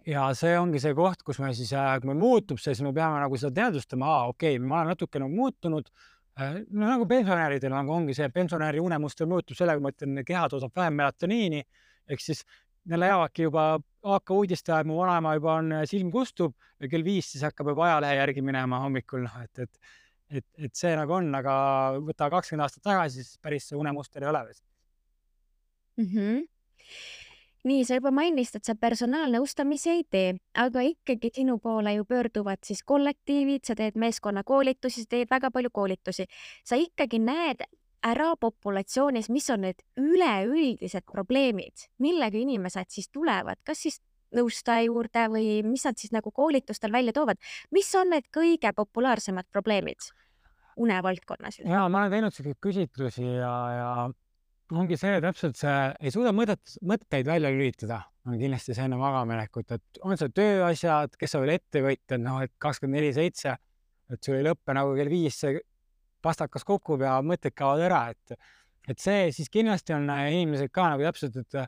ja 0.08 0.30
see 0.38 0.56
ongi 0.56 0.80
see 0.80 0.94
koht, 0.96 1.24
kus 1.28 1.42
me 1.44 1.52
siis, 1.56 1.74
äh, 1.76 1.98
kui 2.00 2.12
meil 2.12 2.20
muutub 2.22 2.60
see, 2.60 2.72
siis 2.72 2.86
me 2.86 2.94
peame 2.96 3.20
nagu 3.20 3.40
seda 3.40 3.52
teadvustama, 3.62 4.08
aa, 4.08 4.28
okei 4.32 4.56
okay,, 4.56 4.68
ma 4.68 4.82
olen 4.82 4.94
natuke 4.94 5.20
nagu 5.20 5.32
muutunud. 5.36 5.90
Äh, 6.40 6.62
no 6.72 6.88
nagu 6.88 7.08
pensionäridel 7.08 7.74
nagu 7.76 7.92
ongi 7.94 8.16
see 8.16 8.30
pensionäri 8.32 8.80
unemuster 8.84 9.28
muutub 9.28 9.60
sellega, 9.60 9.84
ma 9.84 9.92
ütlen, 9.92 10.24
keha 10.28 10.46
toodab 10.52 10.72
vähem 10.76 10.96
melatoniini, 11.02 11.64
ehk 12.08 12.24
siis 12.24 12.46
neile 12.88 13.12
jäävadki 13.12 13.48
juba 13.48 13.66
AK 14.16 14.32
uudiste 14.36 14.72
ajal, 14.72 14.88
mu 14.88 15.02
vanaema 15.02 15.36
juba 15.38 15.60
on, 15.60 15.76
silm 15.88 16.10
kustub 16.12 16.56
ja 16.80 16.90
kell 16.92 17.04
viis 17.04 17.30
siis 17.32 17.44
hakkab 17.44 17.72
juba 17.72 17.90
ajalehe 17.90 18.18
järgi 18.18 18.44
minema 18.44 18.82
hommikul, 18.84 19.28
noh, 19.28 19.44
et, 19.44 19.68
et 19.68 19.94
et, 20.34 20.46
et 20.66 20.76
see 20.78 20.94
nagu 20.98 21.14
on, 21.14 21.28
aga 21.38 21.54
võta 22.02 22.30
kakskümmend 22.34 22.66
aastat 22.66 22.86
tagasi, 22.88 23.22
siis 23.22 23.42
päris 23.44 23.68
see 23.70 23.78
unemuster 23.78 24.24
ei 24.24 24.32
ole 24.32 24.48
veel 24.48 24.62
mm. 25.98 26.06
-hmm. 26.06 26.48
nii, 27.64 27.86
sa 27.86 27.96
juba 28.00 28.12
mainisid, 28.12 28.56
et 28.56 28.66
sa 28.66 28.76
personaalnõustamisi 28.76 29.90
ei 29.90 30.04
tee, 30.04 30.34
aga 30.54 30.82
ikkagi 30.82 31.32
sinu 31.34 31.60
poole 31.60 31.94
ju 31.94 32.06
pöörduvad 32.06 32.64
siis 32.64 32.84
kollektiivid, 32.84 33.64
sa 33.64 33.76
teed 33.76 33.96
meeskonnakoolitusi, 33.96 35.04
sa 35.04 35.08
teed 35.10 35.32
väga 35.32 35.52
palju 35.52 35.70
koolitusi. 35.72 36.26
sa 36.64 36.76
ikkagi 36.76 37.20
näed 37.20 37.64
ära 38.04 38.36
populatsioonis, 38.40 39.30
mis 39.30 39.50
on 39.50 39.62
need 39.62 39.80
üleüldised 39.98 41.06
probleemid, 41.12 41.88
millega 42.00 42.38
inimesed 42.38 42.92
siis 42.92 43.10
tulevad, 43.10 43.62
kas 43.64 43.86
siis 43.86 44.02
nõustaja 44.36 44.88
juurde 44.88 45.28
või 45.32 45.62
mis 45.68 45.86
nad 45.88 46.00
siis 46.00 46.12
nagu 46.16 46.32
koolitustel 46.32 46.92
välja 46.92 47.14
toovad, 47.16 47.40
mis 47.72 47.90
on 47.96 48.12
need 48.14 48.28
kõige 48.34 48.74
populaarsemad 48.76 49.48
probleemid 49.52 50.10
unevaldkonnas? 50.78 51.62
ja 51.64 51.86
ma 51.88 52.04
olen 52.04 52.18
teinud 52.18 52.36
selliseid 52.36 52.62
küsitlusi 52.64 53.26
ja, 53.26 53.54
ja 53.78 53.90
ongi 54.72 54.98
see 55.00 55.20
täpselt 55.24 55.60
see, 55.60 55.76
ei 56.00 56.14
suuda 56.14 56.32
mõtet, 56.36 56.76
mõtteid 56.86 57.28
välja 57.28 57.52
lülitada, 57.54 58.00
on 58.28 58.38
kindlasti 58.40 58.76
see 58.76 58.86
enne 58.88 58.98
magamaminekut, 59.00 59.76
et 59.76 60.02
on 60.08 60.18
see 60.20 60.32
tööasjad, 60.36 61.18
kes 61.20 61.36
on 61.38 61.44
veel 61.44 61.58
ettevõtjad, 61.58 62.24
noh, 62.24 62.40
et 62.46 62.54
kakskümmend 62.62 63.00
neli 63.00 63.12
seitse, 63.16 63.56
et 64.14 64.24
sul 64.24 64.40
ei 64.40 64.48
lõppe 64.48 64.76
nagu 64.78 64.96
kell 64.98 65.12
viis 65.12 65.40
see 65.44 65.60
pastakas 66.24 66.64
kukub 66.68 67.04
ja 67.04 67.18
mõtted 67.26 67.56
kaovad 67.58 67.84
ära, 67.90 68.04
et, 68.14 68.38
et 68.88 69.02
see 69.02 69.28
siis 69.36 69.52
kindlasti 69.52 69.96
on 69.96 70.08
inimesed 70.08 70.72
ka 70.74 70.94
nagu 70.94 71.04
täpselt, 71.04 71.36
et 71.44 71.60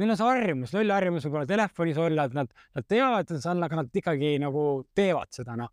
neil 0.00 0.10
on 0.10 0.18
see 0.18 0.26
harjumus, 0.26 0.74
loll 0.74 0.90
harjumus 0.90 1.28
võib-olla 1.28 1.48
telefonis 1.48 2.02
olla, 2.02 2.26
et 2.26 2.36
nad, 2.36 2.50
nad 2.74 2.90
teavad, 2.90 3.30
et 3.30 3.38
see 3.38 3.52
on, 3.52 3.62
aga 3.62 3.82
nad 3.84 4.02
ikkagi 4.02 4.34
nagu 4.42 4.66
teevad 4.98 5.30
seda, 5.34 5.54
noh 5.60 5.70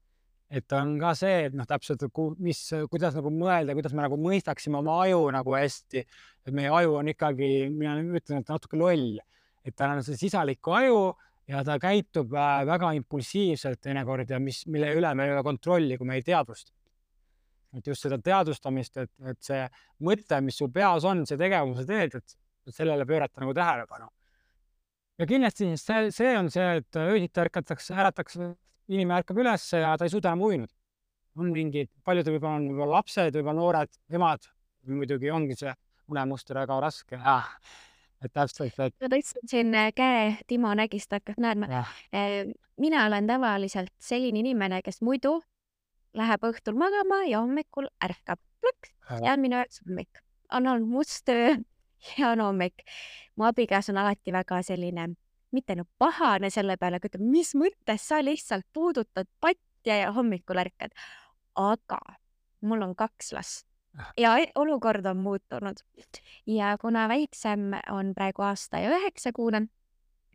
et 0.52 0.74
on 0.76 0.98
ka 1.00 1.14
see, 1.16 1.48
et 1.48 1.56
noh, 1.56 1.66
täpselt, 1.68 2.04
mis, 2.44 2.60
kuidas 2.92 3.16
nagu 3.16 3.32
mõelda, 3.32 3.76
kuidas 3.78 3.94
me 3.96 4.04
nagu 4.04 4.18
mõistaksime 4.20 4.82
oma 4.82 4.98
aju 5.06 5.30
nagu 5.32 5.56
hästi, 5.56 6.04
et 6.44 6.56
meie 6.56 6.72
aju 6.76 6.98
on 7.00 7.12
ikkagi, 7.14 7.52
mina 7.72 7.96
ütlen, 8.02 8.44
et 8.44 8.52
natuke 8.52 8.80
loll, 8.80 9.22
et 9.64 9.76
tal 9.78 9.96
on 9.96 10.04
see 10.04 10.20
sisaliku 10.20 10.76
aju 10.76 11.02
ja 11.52 11.64
ta 11.68 11.78
käitub 11.82 12.34
äh, 12.36 12.62
väga 12.68 12.92
impulsiivselt 12.98 13.80
teinekord 13.84 14.30
ja 14.30 14.40
mis, 14.44 14.64
mille 14.72 14.92
üle 14.98 15.12
meil 15.16 15.32
ei 15.32 15.38
ole 15.38 15.46
kontrolli, 15.46 15.98
kui 16.00 16.10
me 16.10 16.20
ei 16.20 16.26
teadvusta. 16.26 16.74
et 17.78 17.88
just 17.88 18.04
seda 18.04 18.18
teadvustamist, 18.20 18.98
et, 19.00 19.12
et 19.32 19.38
see 19.40 19.62
mõte, 20.04 20.42
mis 20.44 20.58
sul 20.60 20.68
peas 20.76 21.06
on, 21.08 21.24
see 21.28 21.40
tegevus, 21.40 21.78
sa 21.80 21.86
teed, 21.88 22.18
et 22.20 22.74
sellele 22.76 23.06
pöörata 23.08 23.40
nagu 23.40 23.54
tähelepanu. 23.56 24.10
ja 25.22 25.30
kindlasti 25.30 25.72
see, 25.80 26.12
see 26.12 26.36
on 26.36 26.52
see, 26.52 26.68
et 26.82 27.00
öösiti 27.00 27.44
ärkatakse, 27.46 27.96
äratakse 27.96 28.52
inimene 28.92 29.22
ärkab 29.22 29.40
üles 29.44 29.68
ja 29.74 29.94
ta 29.98 30.08
ei 30.08 30.14
suuda 30.14 30.32
enam 30.32 30.48
uinuda. 30.48 30.74
on 31.40 31.52
mingid, 31.56 31.88
paljudel 32.04 32.36
võib-olla 32.36 32.58
on 32.60 32.66
võib-olla 32.72 32.98
lapsed, 33.00 33.38
võib-olla 33.38 33.56
noored 33.56 33.94
emad, 34.12 34.50
muidugi 34.88 35.32
ongi 35.32 35.56
see 35.56 35.72
unemuster 36.12 36.60
väga 36.60 36.80
raske 36.84 37.20
ah, 37.24 37.48
et 38.24 38.34
täpselt, 38.34 38.80
et. 38.80 38.98
ma 39.00 39.12
tõstsin 39.14 39.48
siin 39.54 39.78
äh, 39.78 39.94
käe, 39.96 40.36
Timo 40.48 40.74
nägi 40.78 41.00
seda, 41.02 41.22
hakkas 41.22 41.40
naerma. 41.42 41.86
Mina 42.82 43.06
olen 43.08 43.28
tavaliselt 43.30 43.94
selline 44.02 44.42
inimene, 44.42 44.82
kes 44.84 45.02
muidu 45.06 45.38
läheb 46.18 46.44
õhtul 46.50 46.78
magama 46.80 47.24
ja 47.30 47.42
hommikul 47.44 47.88
ärkab. 48.04 48.40
plõks 48.62 48.92
ja 49.24 49.34
on 49.34 49.42
minu 49.42 49.58
jaoks 49.58 49.82
hommik. 49.86 50.22
on 50.52 50.68
olnud 50.68 50.90
must 50.90 51.30
öö 51.30 51.56
ja 52.20 52.32
on 52.32 52.42
hommik. 52.42 52.84
mu 53.36 53.48
abikaasa 53.48 53.94
on 53.94 54.02
alati 54.04 54.34
väga 54.34 54.62
selline 54.64 55.14
mitte 55.52 55.76
nagu 55.76 55.90
pahane 56.00 56.50
selle 56.54 56.78
peale, 56.80 57.00
aga 57.00 57.10
ütleb, 57.12 57.26
mis 57.26 57.54
mõttes 57.58 58.08
sa 58.08 58.22
lihtsalt 58.24 58.66
puudutad 58.74 59.30
patja 59.44 59.98
ja 60.04 60.12
hommikul 60.16 60.62
ärkad. 60.64 60.96
aga 61.56 62.00
mul 62.62 62.82
on 62.86 62.96
kaks 62.96 63.34
last 63.36 63.68
ah. 64.00 64.14
ja 64.18 64.38
e-, 64.40 64.52
olukord 64.56 65.06
on 65.06 65.18
muutunud 65.18 65.82
ja 66.48 66.78
kuna 66.82 67.08
väiksem 67.12 67.74
on 67.92 68.14
praegu 68.16 68.46
aasta 68.48 68.80
ja 68.80 68.94
üheksa 68.96 69.34
kuune, 69.36 69.68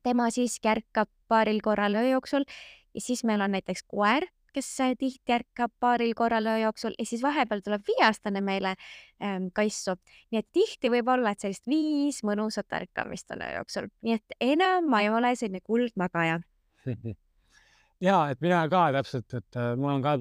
tema 0.04 0.28
siiski 0.30 0.68
ärkab 0.68 1.08
paaril 1.28 1.62
korral 1.64 1.94
öö 1.94 2.10
jooksul 2.10 2.44
ja 2.94 3.00
siis 3.00 3.24
meil 3.24 3.40
on 3.40 3.56
näiteks 3.56 3.86
koer 3.88 4.28
kes 4.56 4.68
äh, 4.80 4.94
tihti 4.98 5.34
ärkab 5.36 5.74
paaril 5.80 6.14
korral 6.16 6.48
öö 6.48 6.58
jooksul 6.64 6.96
ja 6.98 7.06
siis 7.06 7.22
vahepeal 7.22 7.62
tuleb 7.64 7.84
viieaastane 7.88 8.40
meile 8.40 8.74
ähm, 9.22 9.50
kaisu. 9.54 9.96
nii 10.32 10.40
et 10.40 10.48
tihti 10.52 10.90
võib 10.92 11.10
olla, 11.12 11.32
et 11.32 11.44
sellist 11.44 11.68
viis 11.68 12.22
mõnusat 12.24 12.78
ärkamist 12.80 13.36
on 13.36 13.44
öö 13.44 13.58
jooksul, 13.58 13.90
nii 14.06 14.18
et 14.18 14.38
enam 14.40 14.88
ma 14.90 15.02
ei 15.04 15.12
ole 15.12 15.34
selline 15.36 15.64
kuldmagaja. 15.64 16.40
Ja 18.04 18.26
et 18.28 18.42
mina 18.44 18.58
ka 18.68 18.90
täpselt, 18.92 19.32
et 19.38 19.56
äh, 19.56 19.70
mul 19.80 19.94
on 19.94 20.02
ka 20.04 20.18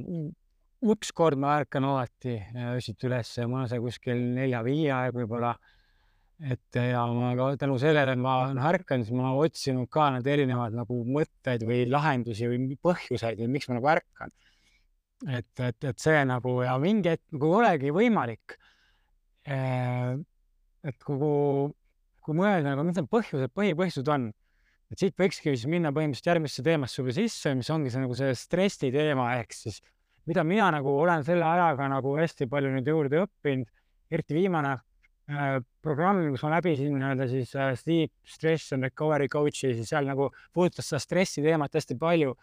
ükskord 0.94 1.40
ma 1.40 1.58
ärkan 1.60 1.84
alati 1.84 2.38
öösiti 2.72 3.10
üles 3.10 3.34
ja 3.36 3.50
mul 3.52 3.66
on 3.66 3.68
see 3.68 3.82
kuskil 3.84 4.22
nelja-viie 4.38 4.94
aeg 4.96 5.18
võib-olla 5.18 5.52
et 6.44 6.76
ja 6.76 7.06
ma 7.16 7.32
ka 7.38 7.52
tänu 7.60 7.78
sellele, 7.80 8.16
ma 8.20 8.36
noh 8.56 8.68
ärkan, 8.68 9.06
siis 9.08 9.16
ma 9.16 9.32
otsinud 9.40 9.88
ka 9.92 10.10
need 10.18 10.28
erinevad 10.28 10.76
nagu 10.76 11.00
mõtteid 11.08 11.64
või 11.68 11.86
lahendusi 11.88 12.50
või 12.52 12.76
põhjuseid 12.84 13.40
või 13.40 13.54
miks 13.56 13.70
ma 13.70 13.78
nagu 13.78 13.92
ärkan. 13.94 14.34
et, 15.32 15.52
et, 15.60 15.84
et 15.84 16.00
see 16.00 16.24
nagu 16.28 16.58
ja 16.66 16.76
mingi 16.82 17.14
hetk 17.14 17.24
nagu 17.38 17.52
olegi 17.62 17.94
võimalik. 17.96 18.58
et 19.48 21.06
kui, 21.08 21.18
kui 22.26 22.36
mõelda 22.36 22.74
nagu, 22.74 22.84
mis 22.84 22.98
need 23.00 23.10
põhjused, 23.12 23.54
põhipõhjused 23.56 24.10
on, 24.12 24.32
et 24.92 25.00
siit 25.00 25.16
võikski 25.18 25.54
siis 25.54 25.68
minna 25.72 25.94
põhimõtteliselt 25.96 26.34
järgmisse 26.34 26.66
teemasse 26.66 27.00
juba 27.00 27.16
sisse, 27.16 27.54
mis 27.56 27.70
ongi 27.72 27.94
see 27.94 28.04
nagu 28.04 28.18
see 28.18 28.34
stressi 28.38 28.92
teema 28.94 29.32
ehk 29.40 29.56
siis 29.56 29.80
mida 30.26 30.44
mina 30.44 30.68
nagu 30.74 30.90
olen 31.00 31.24
selle 31.24 31.46
ajaga 31.46 31.88
nagu 31.90 32.16
hästi 32.18 32.50
palju 32.50 32.74
nüüd 32.74 32.90
juurde 32.90 33.24
õppinud, 33.24 33.70
eriti 34.12 34.36
viimane 34.38 34.76
äh, 35.32 35.58
programm, 35.84 36.22
kus 36.34 36.44
ma 36.46 36.56
läbisin 36.56 36.96
nii-öelda 36.96 37.28
siis 37.32 37.54
äh, 37.58 37.74
Sleep 37.80 38.14
Stress 38.28 38.74
and 38.76 38.88
Recovery 38.88 39.30
Coach'i, 39.32 39.74
siis 39.78 39.90
seal 39.92 40.08
nagu 40.10 40.30
puudutas 40.54 40.90
seda 40.90 41.02
stressi 41.04 41.44
teemat 41.46 41.76
hästi 41.76 41.98
palju 42.02 42.36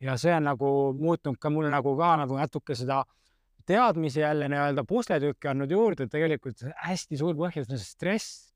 ja 0.00 0.16
see 0.20 0.34
on 0.36 0.48
nagu 0.48 0.74
muutnud 0.98 1.38
ka 1.40 1.52
mul 1.52 1.68
nagu 1.72 1.96
ka 1.98 2.12
nagu 2.22 2.38
natuke 2.38 2.76
seda 2.78 3.02
teadmisi 3.68 4.22
jälle 4.22 4.48
nii-öelda 4.50 4.84
pusletükki 4.88 5.50
andnud 5.52 5.70
juurde, 5.70 6.06
et 6.06 6.14
tegelikult 6.14 6.64
hästi 6.86 7.20
suur 7.20 7.36
põhjus 7.38 7.68
on 7.68 7.76
see 7.76 7.86
stress 7.86 8.46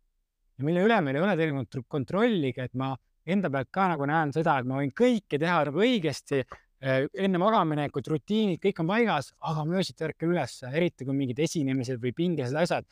mille 0.64 0.84
üle 0.86 1.00
meil 1.02 1.18
ei 1.18 1.24
ole 1.24 1.36
tegelikult 1.38 1.88
kontrolligi, 1.90 2.62
et 2.64 2.74
ma 2.78 2.94
enda 3.26 3.50
pealt 3.50 3.70
ka 3.72 3.88
nagu 3.94 4.06
näen 4.06 4.32
seda, 4.36 4.58
et 4.60 4.68
ma 4.68 4.80
võin 4.80 4.92
kõike 4.94 5.40
teha 5.40 5.62
nagu 5.68 5.80
õigesti 5.82 6.42
Äh, 6.84 7.06
enne 7.16 7.38
magamaminekut 7.40 8.08
rutiinid, 8.12 8.58
kõik 8.60 8.82
on 8.82 8.88
paigas, 8.90 9.30
aga 9.48 9.62
ma 9.64 9.78
öösiti 9.78 10.04
ärkan 10.04 10.34
üles, 10.34 10.58
eriti 10.68 11.06
kui 11.08 11.14
mingid 11.16 11.38
esinemised 11.40 12.02
või 12.02 12.12
pingelised 12.16 12.58
asjad. 12.60 12.84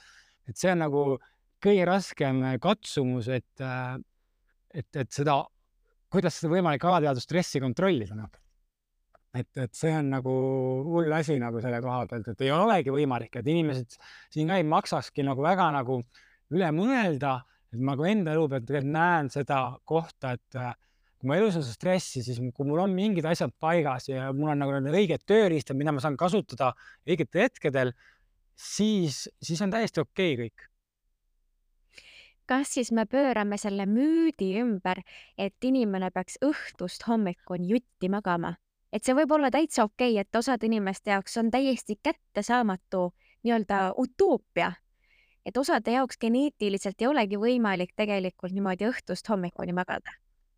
Et 0.48 0.58
see 0.58 0.72
on 0.72 0.82
nagu 0.84 1.04
kõige 1.62 1.86
raskem 1.86 2.42
katsumus, 2.62 3.28
et, 3.32 3.62
äh, 3.62 3.96
et, 4.74 4.88
et 4.98 5.10
seda, 5.14 5.38
kuidas 6.12 6.40
seda 6.40 6.52
võimalik 6.56 6.84
alateadvust 6.88 7.28
stressi 7.28 7.62
kontrollida, 7.62 8.16
noh. 8.18 8.30
et, 9.38 9.48
et 9.56 9.72
see 9.76 9.92
on 9.96 10.10
nagu 10.16 10.34
hull 10.90 11.12
asi 11.16 11.38
nagu 11.40 11.62
selle 11.62 11.80
koha 11.84 12.04
pealt, 12.10 12.32
et 12.34 12.44
ei 12.44 12.52
olegi 12.54 12.94
võimalik, 12.94 13.38
et 13.38 13.48
inimesed 13.54 13.96
siin 14.32 14.50
ka 14.50 14.58
ei 14.60 14.68
maksakski 14.68 15.24
nagu 15.26 15.44
väga 15.44 15.70
nagu 15.78 16.02
üle 16.52 16.70
mõelda, 16.76 17.38
et 17.72 17.80
ma 17.80 17.96
ka 17.96 18.08
enda 18.10 18.34
elu 18.34 18.48
pealt 18.52 18.66
tegelikult 18.68 18.96
näen 18.98 19.30
seda 19.32 19.60
kohta, 19.88 20.34
et 20.36 20.58
äh, 20.60 20.74
kui 21.22 21.30
ma 21.30 21.38
elus 21.38 21.54
on 21.54 21.62
stressi, 21.62 22.20
siis 22.26 22.40
kui 22.50 22.66
mul 22.66 22.82
on 22.82 22.94
mingid 22.96 23.26
asjad 23.30 23.52
paigas 23.62 24.08
ja 24.10 24.32
mul 24.34 24.50
on 24.50 24.58
nagu 24.58 24.74
õiged 24.90 25.22
tööriistad, 25.22 25.78
mida 25.78 25.94
ma 25.94 26.02
saan 26.02 26.18
kasutada 26.18 26.72
õigetel 27.06 27.46
hetkedel, 27.46 27.92
siis, 28.56 29.28
siis 29.42 29.62
on 29.62 29.70
täiesti 29.70 30.00
okei 30.00 30.34
okay 30.34 30.46
kõik 30.46 30.68
kas 32.46 32.74
siis 32.74 32.92
me 32.92 33.06
pöörame 33.06 33.56
selle 33.56 33.86
müüdi 33.86 34.50
ümber, 34.60 35.00
et 35.38 35.64
inimene 35.64 36.10
peaks 36.10 36.36
õhtust 36.44 37.06
hommikuni 37.08 37.70
jutti 37.70 38.10
magama? 38.12 38.56
et 38.92 39.06
see 39.06 39.14
võib 39.16 39.30
olla 39.32 39.48
täitsa 39.50 39.86
okei 39.86 40.18
okay,, 40.18 40.20
et 40.20 40.36
osade 40.36 40.68
inimeste 40.68 41.14
jaoks 41.14 41.36
on 41.40 41.50
täiesti 41.50 41.96
kättesaamatu 42.02 43.12
nii-öelda 43.42 43.94
utoopia. 43.98 44.72
et 45.46 45.56
osade 45.56 45.92
jaoks 45.92 46.18
geneetiliselt 46.18 47.00
ei 47.00 47.06
olegi 47.06 47.40
võimalik 47.40 47.96
tegelikult 47.96 48.52
niimoodi 48.52 48.90
õhtust 48.90 49.28
hommikuni 49.28 49.72
magada 49.72 50.12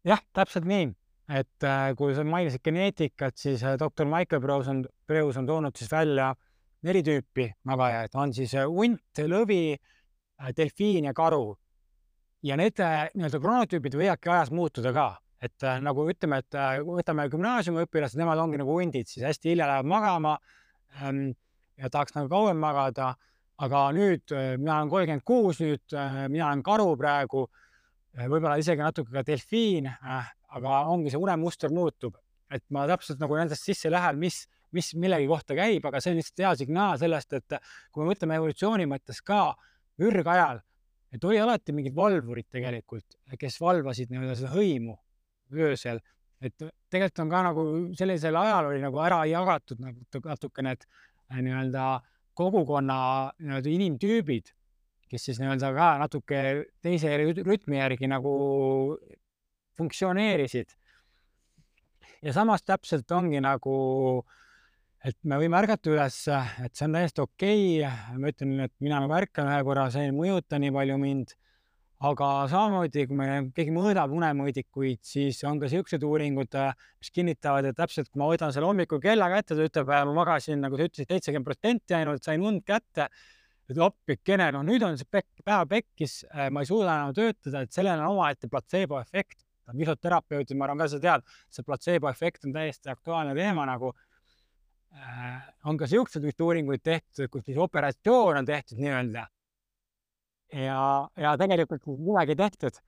jah, 0.04 0.20
täpselt 0.32 0.66
nii, 0.68 0.90
et 1.28 1.64
äh, 1.68 1.92
kui 1.96 2.14
sa 2.14 2.24
mainisid 2.24 2.64
geneetikat, 2.64 3.36
siis 3.38 3.62
äh, 3.62 3.78
doktor 3.78 4.06
Michael 4.06 4.42
Breus 4.42 4.68
on, 4.68 4.84
Breus 5.06 5.36
on 5.36 5.46
toonud 5.46 5.76
siis 5.76 5.92
välja 5.92 6.34
neli 6.84 7.02
tüüpi 7.06 7.48
magajaid, 7.68 8.14
on 8.20 8.32
siis 8.36 8.54
äh, 8.58 8.68
hunt, 8.68 9.22
lõvi, 9.30 9.76
delfiin 10.56 11.10
ja 11.10 11.14
karu. 11.16 11.56
ja 12.44 12.56
need 12.60 12.76
nii-öelda 12.76 13.38
kronotüübid 13.40 13.94
võivadki 13.96 14.28
ajas 14.28 14.50
muutuda 14.52 14.90
ka, 14.92 15.06
et 15.40 15.64
nagu 15.80 16.04
ütleme, 16.12 16.42
et 16.42 16.56
võtame 16.84 17.24
gümnaasiumiõpilased, 17.32 18.18
nemad 18.20 18.42
ongi 18.42 18.60
nagu 18.60 18.74
hundid, 18.76 19.08
siis 19.08 19.24
hästi 19.24 19.54
hilja 19.54 19.68
lähevad 19.70 19.88
magama 19.88 20.34
ähm, 21.00 21.30
ja 21.80 21.88
tahaks 21.88 22.12
nagu 22.18 22.28
kauem 22.28 22.60
magada, 22.60 23.14
aga 23.56 23.86
nüüd 23.96 24.34
mina 24.58 24.80
olen 24.82 24.92
kolmkümmend 24.92 25.24
kuus, 25.24 25.62
nüüd 25.64 25.96
mina 26.28 26.50
olen 26.50 26.62
karu 26.66 26.90
praegu 27.00 27.46
võib-olla 28.14 28.58
isegi 28.60 28.82
natuke 28.82 29.12
ka 29.14 29.24
delfiin, 29.26 29.88
äh, 29.90 30.28
aga 30.54 30.84
ongi 30.92 31.12
see 31.12 31.20
unemuster 31.20 31.72
muutub, 31.74 32.16
et 32.52 32.62
ma 32.74 32.86
täpselt 32.90 33.22
nagu 33.22 33.36
nendest 33.38 33.66
sisse 33.66 33.90
lähen, 33.90 34.20
mis, 34.20 34.44
mis 34.74 34.92
millegi 35.00 35.28
kohta 35.30 35.56
käib, 35.58 35.84
aga 35.88 36.00
see 36.02 36.14
on 36.14 36.20
lihtsalt 36.20 36.44
hea 36.44 36.52
signaal 36.64 37.00
sellest, 37.00 37.36
et 37.38 37.58
kui 37.92 38.02
me 38.02 38.12
mõtleme 38.12 38.38
evolutsiooni 38.40 38.88
mõttes 38.90 39.20
ka 39.26 39.42
ürgajal, 40.02 40.60
et 41.14 41.24
oli 41.24 41.38
alati 41.40 41.74
mingid 41.76 41.94
valvurid 41.96 42.48
tegelikult, 42.52 43.18
kes 43.38 43.60
valvasid 43.62 44.10
nii-öelda 44.10 44.34
seda 44.40 44.52
hõimu 44.54 44.96
öösel, 45.54 46.02
et 46.44 46.56
tegelikult 46.58 47.22
on 47.24 47.30
ka 47.30 47.44
nagu 47.46 47.68
sellisel 47.96 48.36
ajal 48.36 48.72
oli 48.72 48.82
nagu 48.82 48.98
ära 49.00 49.22
jagatud 49.30 49.80
nagu 49.80 50.24
natuke 50.26 50.66
need 50.66 50.82
äh, 50.84 51.38
nii-öelda 51.38 51.86
kogukonna 52.34 52.98
nii-öelda 53.38 53.70
inimtüübid 53.70 54.50
kes 55.14 55.28
siis 55.28 55.38
nii-öelda 55.38 55.70
ka 55.76 55.90
natuke 56.02 56.38
teise 56.82 57.12
rütmi 57.46 57.78
järgi 57.78 58.08
nagu 58.10 58.32
funktsioneerisid. 59.78 60.74
ja 62.22 62.32
samas 62.32 62.62
täpselt 62.62 63.10
ongi 63.12 63.40
nagu, 63.40 63.76
et 65.04 65.16
me 65.28 65.38
võime 65.40 65.58
ärgata 65.60 65.92
üles, 65.92 66.18
et 66.64 66.74
see 66.74 66.86
on 66.88 66.96
täiesti 66.96 67.22
okei 67.24 67.64
okay.. 67.84 68.18
ma 68.20 68.30
ütlen, 68.32 68.54
et 68.66 68.74
mina 68.84 69.00
nagu 69.04 69.16
ärkan 69.16 69.50
ühe 69.50 69.58
korra, 69.66 69.88
see 69.92 70.08
ei 70.08 70.14
mõjuta 70.16 70.60
nii 70.60 70.72
palju 70.74 71.00
mind. 71.02 71.34
aga 72.04 72.30
samamoodi, 72.50 73.04
kui 73.08 73.16
me, 73.16 73.28
keegi 73.56 73.72
mõõdab 73.72 74.12
unemõõdikuid, 74.12 74.98
siis 75.08 75.38
on 75.48 75.60
ka 75.60 75.70
siuksed 75.72 76.02
uuringud, 76.04 76.56
mis 77.00 77.12
kinnitavad, 77.14 77.68
et 77.70 77.78
täpselt, 77.78 78.10
kui 78.10 78.20
ma 78.20 78.28
võtan 78.28 78.52
selle 78.52 78.68
hommikul 78.68 79.00
kella 79.00 79.30
kätte, 79.32 79.56
ta 79.56 79.68
ütleb, 79.68 79.88
ma 79.88 80.16
magasin, 80.18 80.60
nagu 80.60 80.76
sa 80.76 80.88
ütlesid, 80.88 81.08
seitsekümmend 81.08 81.48
protsenti 81.48 81.96
ainult, 81.96 82.26
sain 82.26 82.44
und 82.44 82.66
kätte 82.66 83.08
et 83.70 83.80
appikene, 83.80 84.50
noh 84.52 84.64
nüüd 84.66 84.84
on 84.84 84.98
see 85.00 85.08
pekk, 85.08 85.40
päev 85.46 85.68
pekkis, 85.70 86.18
ma 86.52 86.62
ei 86.62 86.68
suuda 86.68 86.98
enam 86.98 87.14
töötada, 87.16 87.64
et 87.64 87.72
sellel 87.72 88.00
on 88.02 88.18
omaette 88.18 88.50
platseeboefekt. 88.52 89.40
füsioterapeutid, 89.64 90.58
ma 90.60 90.66
arvan 90.66 90.82
ka 90.82 90.90
sa 90.92 90.98
tead, 91.00 91.22
see 91.48 91.64
platseeboefekt 91.64 92.44
on 92.44 92.52
täiesti 92.52 92.90
aktuaalne 92.92 93.32
teema 93.38 93.64
nagu. 93.64 93.94
On 95.64 95.78
ka 95.78 95.86
siukseid 95.90 96.24
vist 96.24 96.40
uuringuid 96.40 96.82
tehtud, 96.84 97.28
kus 97.32 97.44
siis 97.48 97.58
operatsioon 97.58 98.40
on 98.42 98.46
tehtud 98.46 98.78
nii-öelda. 98.78 99.26
ja, 100.52 100.80
ja 101.16 101.36
tegelikult 101.38 101.86
midagi 101.86 102.36
tehtud 102.36 102.78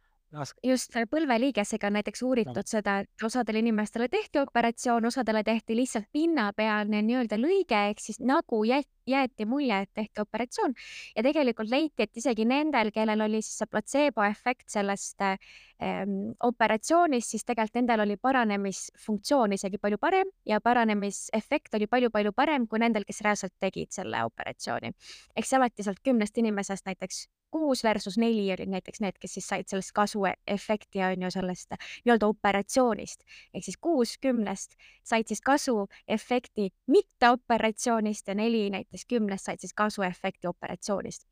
just 0.64 0.96
põlveliigesega 1.10 1.88
on 1.88 1.96
näiteks 1.98 2.22
uuritud 2.26 2.62
no. 2.62 2.66
seda, 2.66 2.98
et 3.04 3.24
osadele 3.24 3.62
inimestele 3.62 4.08
tehti 4.12 4.40
operatsioon, 4.42 5.06
osadele 5.06 5.42
tehti 5.46 5.76
lihtsalt 5.78 6.08
pinnapealne 6.12 7.02
nii-öelda 7.06 7.38
lõige 7.40 7.78
ehk 7.90 8.02
siis 8.02 8.18
nagu 8.20 8.62
jäeti 8.66 9.46
mulje, 9.46 9.78
et 9.86 9.92
tehti 9.94 10.20
operatsioon 10.20 10.74
ja 11.16 11.22
tegelikult 11.22 11.70
leiti, 11.70 12.02
et 12.02 12.16
isegi 12.22 12.44
nendel, 12.48 12.90
kellel 12.94 13.22
oli 13.28 13.42
siis 13.42 13.62
see 13.62 13.70
platseeboefekt 13.70 14.66
sellest 14.74 15.22
ähm, 15.22 16.16
operatsioonist, 16.42 17.36
siis 17.36 17.46
tegelikult 17.46 17.80
nendel 17.80 18.04
oli 18.06 18.18
paranemisfunktsioon 18.18 19.54
isegi 19.54 19.78
palju 19.78 20.00
parem 20.02 20.34
ja 20.46 20.60
paranemisefekt 20.60 21.78
oli 21.78 21.86
palju-palju 21.86 22.34
parem 22.34 22.66
kui 22.66 22.82
nendel, 22.82 23.06
kes 23.06 23.22
reaalselt 23.22 23.54
tegid 23.60 23.94
selle 23.94 24.24
operatsiooni. 24.26 24.92
ehk 25.36 25.46
see 25.46 25.58
alati 25.60 25.86
sealt 25.86 26.02
kümnest 26.02 26.38
inimesest 26.42 26.86
näiteks 26.86 27.26
kuus 27.50 27.84
versus 27.84 28.18
neli 28.18 28.46
olid 28.52 28.70
näiteks 28.70 29.00
need, 29.00 29.18
kes 29.20 29.36
siis 29.38 29.48
said 29.48 29.68
sellest 29.70 29.92
kasu 29.96 30.24
efekti 30.46 31.02
on 31.04 31.22
ju 31.22 31.30
sellest 31.30 31.76
nii-öelda 31.76 32.26
operatsioonist. 32.26 33.22
Ehk 33.54 33.64
siis 33.64 33.78
kuus 33.80 34.16
kümnest 34.22 34.76
said 35.04 35.28
siis 35.28 35.40
kasu 35.40 35.86
efekti 36.08 36.70
mitte 36.86 37.30
operatsioonist 37.30 38.28
ja 38.28 38.34
neli 38.34 38.66
näiteks 38.70 39.06
kümnest 39.08 39.50
said 39.50 39.62
siis 39.62 39.74
kasu 39.74 40.02
efekti 40.02 40.48
operatsioonist. 40.48 41.26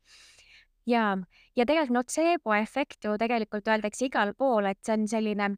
Ja, 0.85 1.17
ja 1.55 1.65
tegelikult 1.65 1.93
notseeboefekt 1.93 3.05
ju 3.05 3.17
tegelikult 3.17 3.67
öeldakse 3.67 4.05
igal 4.05 4.33
pool, 4.37 4.65
et 4.69 4.81
see 4.85 4.93
on 4.93 5.07
selline 5.09 5.55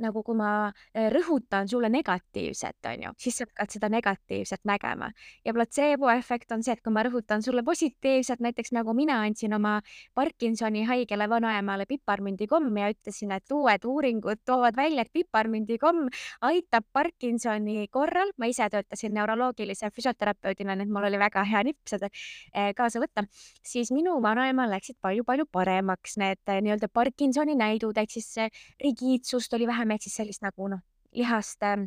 nagu 0.00 0.22
kui 0.26 0.36
ma 0.38 0.50
äh, 0.70 1.08
rõhutan 1.12 1.68
sulle 1.68 1.90
negatiivset, 1.92 2.78
on 2.92 3.04
ju, 3.06 3.12
siis 3.20 3.40
sa 3.40 3.46
hakkad 3.48 3.74
seda 3.76 3.90
negatiivset 3.92 4.64
nägema. 4.68 5.10
ja 5.44 5.54
platseeboefekt 5.54 6.52
on 6.52 6.62
see, 6.62 6.72
et 6.72 6.82
kui 6.82 6.92
ma 6.92 7.04
rõhutan 7.06 7.42
sulle 7.44 7.62
positiivset, 7.66 8.40
näiteks 8.40 8.72
nagu 8.72 8.94
mina 8.96 9.20
andsin 9.26 9.54
oma 9.54 9.80
Parkinsoni 10.14 10.84
haigele 10.88 11.28
vanaemale 11.28 11.86
piparmündikommi 11.86 12.80
ja 12.80 12.90
ütlesin, 12.94 13.32
et 13.36 13.52
uued 13.52 13.84
uuringud 13.84 14.42
toovad 14.44 14.76
välja, 14.76 15.02
et 15.02 15.12
piparmündikomm 15.12 16.08
aitab 16.48 16.86
Parkinsoni 16.92 17.88
korral, 17.90 18.32
ma 18.38 18.48
ise 18.50 18.68
töötasin 18.70 19.14
neuroloogilise 19.14 19.90
füsioterapeudina, 19.94 20.76
nii 20.76 20.88
et 20.88 20.94
mul 20.94 21.08
oli 21.10 21.20
väga 21.20 21.44
hea 21.44 21.62
nipp 21.66 21.90
seda 21.90 22.10
äh, 22.10 22.72
kaasa 22.76 23.02
võtta, 23.02 23.26
siis 23.62 23.92
minu 23.94 24.16
vanaemal 24.22 24.70
läksid 24.72 24.98
palju-palju 25.02 25.46
paremaks 25.52 26.16
need 26.20 26.42
äh, 26.48 26.60
nii-öelda 26.64 26.90
Parkinsoni 26.92 27.56
näidud 27.58 27.98
ehk 28.00 28.10
siis 28.10 28.34
rigiidsust 28.80 29.52
oli 29.54 29.66
vähem 29.68 29.89
ehk 29.96 30.06
siis 30.06 30.16
sellist 30.22 30.44
nagu 30.46 30.70
noh, 30.72 30.82
lihast 31.16 31.62
äh, 31.66 31.84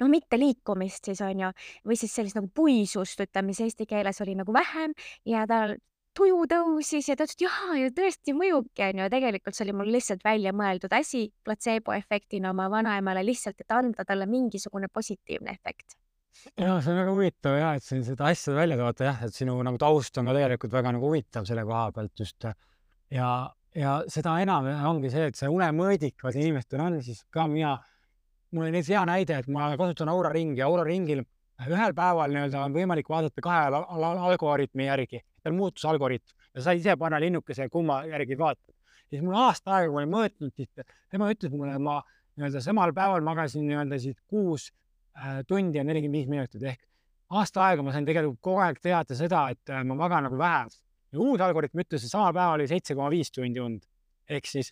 noh, 0.00 0.10
mitte 0.10 0.38
liikumist 0.40 1.08
siis 1.10 1.22
on 1.24 1.46
ju, 1.46 1.54
või 1.88 1.98
siis 1.98 2.14
sellist 2.14 2.38
nagu 2.38 2.50
puisust, 2.54 3.20
ütleme, 3.24 3.52
mis 3.52 3.62
eesti 3.64 3.86
keeles 3.88 4.20
oli 4.24 4.36
nagu 4.38 4.54
vähem 4.54 4.94
ja 5.28 5.46
tal 5.50 5.76
tuju 6.16 6.44
tõusis 6.48 7.08
ja 7.08 7.16
ta 7.16 7.24
ütles, 7.24 7.36
et 7.36 7.44
jaa, 7.46 7.78
ju 7.80 7.92
tõesti 7.96 8.34
mõjubki, 8.36 8.84
onju. 8.90 9.08
tegelikult 9.12 9.56
see 9.56 9.64
oli 9.66 9.76
mul 9.78 9.90
lihtsalt 9.94 10.24
välja 10.24 10.52
mõeldud 10.56 10.92
asi 10.96 11.24
platseeboefektina 11.44 12.52
oma 12.52 12.68
vanaemale 12.72 13.24
lihtsalt, 13.24 13.60
et 13.64 13.74
anda 13.74 14.04
talle 14.08 14.28
mingisugune 14.28 14.90
positiivne 14.92 15.54
efekt. 15.56 15.96
ja 16.56 16.78
see 16.80 16.92
on 16.92 17.00
väga 17.00 17.12
huvitav 17.12 17.56
ja 17.58 17.72
et 17.76 17.84
siin 17.84 18.04
seda 18.04 18.28
asja 18.32 18.54
välja 18.56 18.76
toota 18.80 19.08
jah, 19.08 19.24
et 19.24 19.34
sinu 19.36 19.56
nagu 19.64 19.80
taust 19.80 20.16
on 20.18 20.28
ka 20.28 20.36
tegelikult 20.36 20.72
väga 20.72 20.94
nagu 20.96 21.10
huvitav 21.10 21.48
selle 21.48 21.64
koha 21.68 21.90
pealt 21.96 22.24
just 22.24 22.46
ja, 23.12 23.28
ja 23.78 23.94
seda 24.12 24.36
enam 24.42 24.68
ongi 24.88 25.10
see, 25.12 25.28
et 25.30 25.38
see 25.38 25.50
unemõõdik, 25.50 26.18
vaata 26.22 26.40
inimestel 26.40 26.82
on, 26.84 26.98
siis 27.04 27.22
ka 27.32 27.46
mina, 27.50 27.76
mul 28.52 28.66
oli 28.66 28.74
näiteks 28.76 28.92
hea 28.94 29.04
näide, 29.08 29.38
et 29.42 29.48
ma 29.52 29.72
kasutan 29.80 30.10
Aura 30.12 30.32
ringi, 30.34 30.62
Aura 30.64 30.84
ringil 30.88 31.24
ühel 31.62 31.94
päeval 31.94 32.32
nii-öelda 32.34 32.64
on 32.66 32.74
võimalik 32.74 33.08
vaadata 33.08 33.44
kahe 33.44 33.82
algoritmi 34.28 34.88
järgi, 34.88 35.22
tal 35.42 35.56
muutus 35.56 35.84
algoritm 35.88 36.34
ja 36.54 36.64
sa 36.64 36.74
ise 36.76 36.96
panna 37.00 37.20
linnukese, 37.22 37.68
kumma 37.72 38.02
järgi 38.08 38.38
vaatad. 38.38 38.74
siis 39.10 39.22
mul 39.22 39.36
aasta 39.36 39.76
aega, 39.76 39.88
kui 39.88 39.94
ma 39.94 40.02
olin 40.02 40.14
mõõtnud, 40.16 40.54
siis 40.56 40.86
tema 41.10 41.30
ütles 41.32 41.52
mulle, 41.52 41.78
ma 41.78 42.00
nii-öelda 42.36 42.62
samal 42.64 42.92
päeval 42.96 43.24
magasin 43.24 43.66
nii-öelda 43.68 43.98
siis 44.00 44.16
kuus 44.26 44.70
äh, 45.16 45.42
tundi 45.46 45.78
ja 45.78 45.84
nelikümmend 45.84 46.18
viis 46.18 46.28
minutit 46.28 46.62
ehk 46.62 46.80
aasta 47.32 47.66
aega 47.68 47.84
ma 47.84 47.92
sain 47.92 48.06
tegelikult 48.08 48.40
kogu 48.44 48.62
aeg 48.64 48.80
teada 48.82 49.16
seda, 49.16 49.46
et 49.52 49.72
äh, 49.72 49.84
ma 49.84 49.96
magan 50.04 50.28
nagu 50.28 50.38
vähe. 50.38 50.66
Ja 51.12 51.20
uus 51.20 51.42
algoritm 51.44 51.82
ütles, 51.84 52.04
et 52.04 52.12
samal 52.12 52.32
päeval 52.34 52.60
oli 52.60 52.68
seitse 52.70 52.96
koma 52.96 53.10
viis 53.12 53.30
tundi 53.32 53.60
und. 53.62 53.84
ehk 54.32 54.46
siis, 54.48 54.70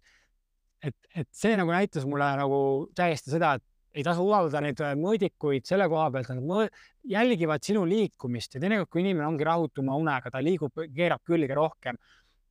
et, 0.82 0.96
et 1.12 1.28
see 1.36 1.56
nagu 1.58 1.72
näitas 1.74 2.06
mulle 2.08 2.28
nagu 2.38 2.60
täiesti 2.96 3.32
seda, 3.32 3.56
et 3.58 3.66
ei 3.98 4.04
tasu 4.06 4.22
usaldada 4.22 4.62
neid 4.64 4.80
äh, 4.86 4.94
mõõdikuid 4.98 5.66
selle 5.66 5.88
koha 5.90 6.06
pealt, 6.14 6.30
nad 6.30 6.46
mõõ... 6.46 6.68
jälgivad 7.10 7.64
sinu 7.66 7.82
liikumist 7.88 8.54
ja 8.54 8.62
teinekord, 8.62 8.88
kui 8.92 9.02
inimene 9.02 9.26
ongi 9.26 9.46
rahutuma 9.46 9.96
unega, 9.98 10.30
ta 10.30 10.42
liigub, 10.44 10.78
keerab 10.94 11.24
külge 11.26 11.56
rohkem, 11.58 11.98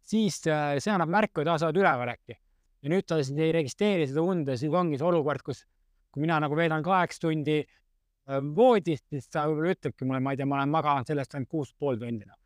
siis 0.03 0.41
äh, 0.51 0.75
see 0.83 0.93
annab 0.93 1.11
märku, 1.15 1.41
et 1.41 1.51
aa, 1.51 1.57
sa 1.61 1.69
oled 1.69 1.81
üleval 1.81 2.13
äkki. 2.13 2.37
ja 2.79 2.91
nüüd 2.91 3.07
ta 3.07 3.17
siis 3.19 3.39
ei 3.39 3.51
registreeri 3.55 4.07
seda 4.07 4.23
und 4.23 4.47
ja 4.47 4.55
siis 4.59 4.75
ongi 4.75 4.99
see 4.99 5.07
olukord, 5.07 5.43
kus, 5.43 5.65
kui 6.11 6.23
mina 6.23 6.37
nagu 6.43 6.55
veedan 6.59 6.83
kaheksa 6.83 7.25
tundi 7.27 7.61
äh, 7.63 8.43
voodis, 8.55 9.05
siis 9.07 9.31
ta 9.31 9.47
võib-olla 9.47 9.73
ütlebki 9.77 10.07
mulle, 10.07 10.21
ma 10.23 10.35
ei 10.35 10.39
tea, 10.39 10.47
ma 10.47 10.59
olen 10.59 10.75
maganud 10.75 11.07
sellest 11.07 11.39
ainult 11.39 11.55
kuus 11.55 11.73
pool 11.79 11.99
tundi 11.99 12.27
noh 12.27 12.38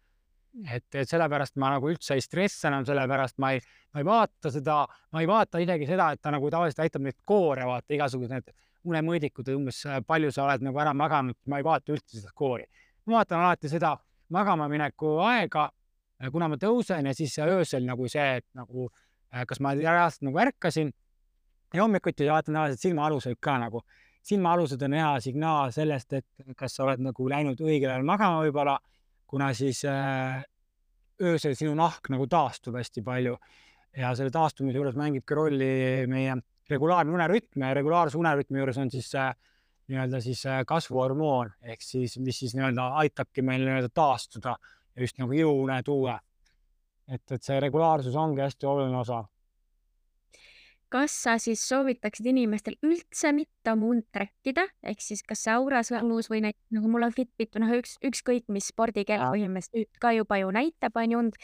et, 0.61 0.85
et 0.95 1.09
sellepärast 1.09 1.55
ma 1.61 1.71
nagu 1.73 1.89
üldse 1.89 2.17
ei 2.17 2.23
stressa 2.23 2.69
enam, 2.69 2.85
sellepärast 2.87 3.39
ma 3.41 3.53
ei, 3.55 3.61
ma 3.93 4.01
ei 4.03 4.07
vaata 4.07 4.51
seda, 4.53 4.83
ma 5.13 5.23
ei 5.23 5.29
vaata 5.29 5.61
isegi 5.63 5.87
seda, 5.89 6.11
et 6.13 6.21
ta 6.21 6.33
nagu 6.33 6.49
tavaliselt 6.53 6.83
aitab 6.85 7.05
neid 7.07 7.17
koore 7.25 7.65
vaata 7.67 7.95
igasugused 7.95 8.33
need 8.33 8.53
unemõõdikud, 8.89 9.49
umbes 9.55 9.83
äh, 9.87 10.01
palju 10.05 10.31
sa 10.35 10.47
oled 10.47 10.65
nagu 10.67 10.81
ära 10.83 10.93
maganud, 10.97 11.37
ma 11.49 11.59
ei 11.59 11.65
vaata 11.65 11.93
üldse 11.95 12.19
seda 12.19 12.33
skoori. 12.33 12.67
ma 13.05 13.19
vaatan 13.19 13.39
alati 13.39 13.69
seda 13.71 13.95
magama 14.33 14.67
mineku 14.71 15.17
aega, 15.23 15.69
äh, 16.21 16.29
kuna 16.31 16.49
ma 16.51 16.59
tõusen 16.59 17.07
ja 17.07 17.13
siis 17.15 17.37
öösel 17.39 17.87
nagu 17.87 18.07
see, 18.11 18.29
et 18.41 18.47
nagu 18.53 18.89
äh, 19.33 19.45
kas 19.47 19.59
ma 19.59 19.73
reaalselt 19.73 20.27
nagu 20.29 20.39
ärkasin 20.45 20.93
ja 21.73 21.81
hommikuti 21.81 22.29
vaatan 22.29 22.59
tavaliselt 22.59 22.87
silmaaluseid 22.87 23.39
ka 23.39 23.57
nagu. 23.57 23.83
silmaalused 24.23 24.81
on 24.81 24.93
hea 24.93 25.19
signaal 25.19 25.71
sellest, 25.75 26.13
et 26.13 26.55
kas 26.55 26.75
sa 26.75 26.85
oled 26.85 27.01
nagu 27.03 27.25
läinud 27.29 27.59
õigel 27.59 27.89
ajal 27.91 28.05
magama 28.07 28.39
võib-olla, 28.45 28.77
kuna 29.33 29.49
siis 29.57 29.81
äh, 29.89 30.43
öösel 31.25 31.55
sinu 31.57 31.73
nahk 31.77 32.11
nagu 32.13 32.27
taastub 32.29 32.75
hästi 32.77 33.01
palju 33.05 33.33
ja 33.97 34.11
selle 34.17 34.33
taastumise 34.33 34.77
juures 34.77 34.97
mängibki 34.97 35.37
rolli 35.37 35.69
meie 36.09 36.35
regulaarne 36.69 37.15
unerütm 37.15 37.65
ja 37.65 37.73
regulaarse 37.73 38.19
unerütmi 38.19 38.61
juures 38.61 38.77
on 38.81 38.91
siis 38.93 39.09
äh, 39.17 39.31
nii-öelda 39.89 40.21
siis 40.21 40.45
äh, 40.45 40.61
kasvuhormoon 40.69 41.49
ehk 41.73 41.81
siis, 41.81 42.19
mis 42.21 42.43
siis 42.43 42.53
nii-öelda 42.53 42.91
aitabki 43.01 43.41
meil 43.45 43.65
nii-öelda 43.65 43.89
taastuda 43.93 44.53
ja 44.59 45.01
just 45.01 45.17
nagu 45.17 45.33
jõune 45.33 45.81
tuua. 45.83 46.19
et, 47.07 47.25
et 47.31 47.43
see 47.43 47.57
regulaarsus 47.59 48.15
ongi 48.15 48.45
hästi 48.45 48.69
oluline 48.69 49.01
osa 49.01 49.23
kas 50.93 51.13
sa 51.25 51.37
siis 51.41 51.61
soovitaksid 51.65 52.27
inimestel 52.29 52.75
üldse 52.85 53.31
mitte 53.33 53.71
oma 53.73 53.89
und 53.89 54.05
trackida, 54.13 54.67
ehk 54.85 55.01
siis 55.01 55.23
kas 55.25 55.41
see 55.45 55.53
Aura 55.55 55.81
sõnus 55.85 56.29
või 56.29 56.43
näiteks 56.45 56.75
nagu 56.75 56.91
mul 56.91 57.07
on 57.07 57.15
Fitbit 57.15 57.55
või 57.55 57.63
noh, 57.63 57.71
üks, 57.79 57.95
ükskõik 58.05 58.45
mis 58.53 58.69
spordikell 58.69 59.23
põhimõtteliselt 59.23 60.01
ka 60.03 60.13
juba 60.13 60.37
ju 60.43 60.51
näitab, 60.53 60.99
on 61.01 61.15
ju 61.15 61.23
und. 61.23 61.39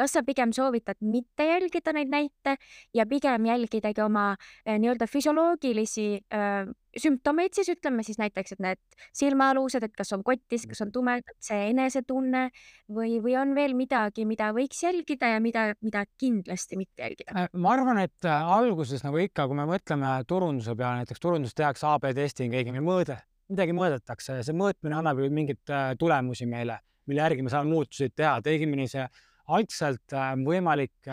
kas 0.00 0.14
sa 0.16 0.22
pigem 0.24 0.52
soovitad 0.56 1.00
mitte 1.04 1.44
jälgida 1.44 1.92
neid 1.92 2.12
näite 2.12 2.56
ja 2.96 3.04
pigem 3.08 3.48
jälgidagi 3.48 4.00
oma 4.04 4.30
äh, 4.32 4.76
nii-öelda 4.80 5.08
füsioloogilisi 5.08 6.06
äh, 6.32 6.68
sümptomeid 6.98 7.54
siis 7.54 7.70
ütleme 7.72 8.02
siis 8.06 8.18
näiteks, 8.20 8.54
et 8.56 8.62
need 8.64 8.80
silmaalused, 9.16 9.84
et 9.86 9.94
kas 9.96 10.12
on 10.16 10.24
kotis, 10.26 10.66
kas 10.70 10.82
on 10.84 10.92
tumedad, 10.94 11.36
see 11.42 11.70
enesetunne 11.70 12.46
või, 12.90 13.18
või 13.22 13.36
on 13.40 13.54
veel 13.56 13.76
midagi, 13.78 14.26
mida 14.28 14.50
võiks 14.56 14.82
jälgida 14.82 15.32
ja 15.34 15.40
mida, 15.42 15.70
mida 15.84 16.04
kindlasti 16.20 16.78
mitte 16.80 17.04
jälgida? 17.04 17.34
Äh, 17.34 17.48
ma 17.54 17.74
arvan, 17.76 18.02
et 18.02 18.28
äh, 18.28 18.52
alguses 18.58 19.04
nagu 19.06 19.20
ikka, 19.22 19.46
kui 19.50 19.58
me 19.58 19.68
mõtleme 19.70 20.14
turunduse 20.30 20.74
peale, 20.78 21.04
näiteks 21.04 21.22
turundus 21.22 21.54
tehakse 21.58 21.86
AB 21.90 22.10
testing, 22.16 22.54
keegi 22.54 22.74
mõõde, 22.80 23.20
midagi 23.50 23.76
mõõdetakse 23.76 24.40
ja 24.40 24.46
see 24.46 24.56
mõõtmine 24.56 24.98
annab 24.98 25.22
ju 25.22 25.30
mingeid 25.34 25.74
äh, 25.74 25.92
tulemusi 26.00 26.48
meile, 26.50 26.80
mille 27.10 27.24
järgi 27.26 27.46
me 27.46 27.54
saame 27.54 27.70
muutuseid 27.70 28.16
teha, 28.18 28.38
et 28.38 28.50
õigemini 28.50 28.90
see 28.90 29.06
algselt 29.50 30.12
võimalik, 30.46 31.08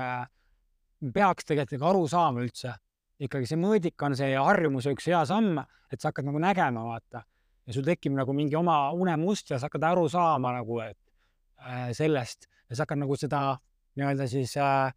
peaks 1.13 1.47
tegelikult 1.49 1.87
aru 1.89 2.03
saama 2.11 2.43
üldse 2.45 2.75
ikkagi 3.23 3.49
see 3.49 3.59
mõõdik 3.59 4.05
on 4.05 4.15
see 4.17 4.35
harjumuse 4.35 4.93
üks 4.93 5.07
hea 5.09 5.23
samm, 5.29 5.57
et 5.91 6.01
sa 6.01 6.11
hakkad 6.11 6.27
nagu 6.27 6.41
nägema, 6.41 6.83
vaata. 6.91 7.23
ja 7.67 7.75
sul 7.75 7.85
tekib 7.87 8.13
nagu 8.15 8.33
mingi 8.33 8.55
oma 8.55 8.91
unemuster 8.95 9.55
ja 9.55 9.59
sa 9.59 9.67
hakkad 9.67 9.87
aru 9.89 10.05
saama 10.11 10.53
nagu, 10.59 10.79
et 10.85 10.99
äh, 11.63 11.89
sellest 11.97 12.47
ja 12.69 12.77
sa 12.77 12.85
hakkad 12.85 13.01
nagu 13.01 13.17
seda 13.19 13.41
nii-öelda 13.97 14.27
siis 14.29 14.53
äh, 14.61 14.93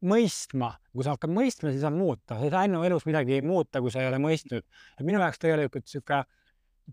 mõistma. 0.00 0.74
kui 0.92 1.06
sa 1.06 1.14
hakkad 1.14 1.32
mõistma, 1.32 1.70
siis 1.70 1.84
saad 1.84 1.94
muuta, 1.94 2.34
sa 2.34 2.44
ei 2.44 2.52
saa 2.52 2.66
enne 2.66 2.80
elus 2.86 3.06
midagi 3.06 3.40
muuta, 3.46 3.80
kui 3.80 3.92
sa 3.92 4.02
ei 4.02 4.10
ole 4.10 4.18
mõistnud. 4.22 4.66
minu 5.06 5.20
jaoks 5.20 5.38
tegelikult 5.38 5.86
sihuke 5.86 6.24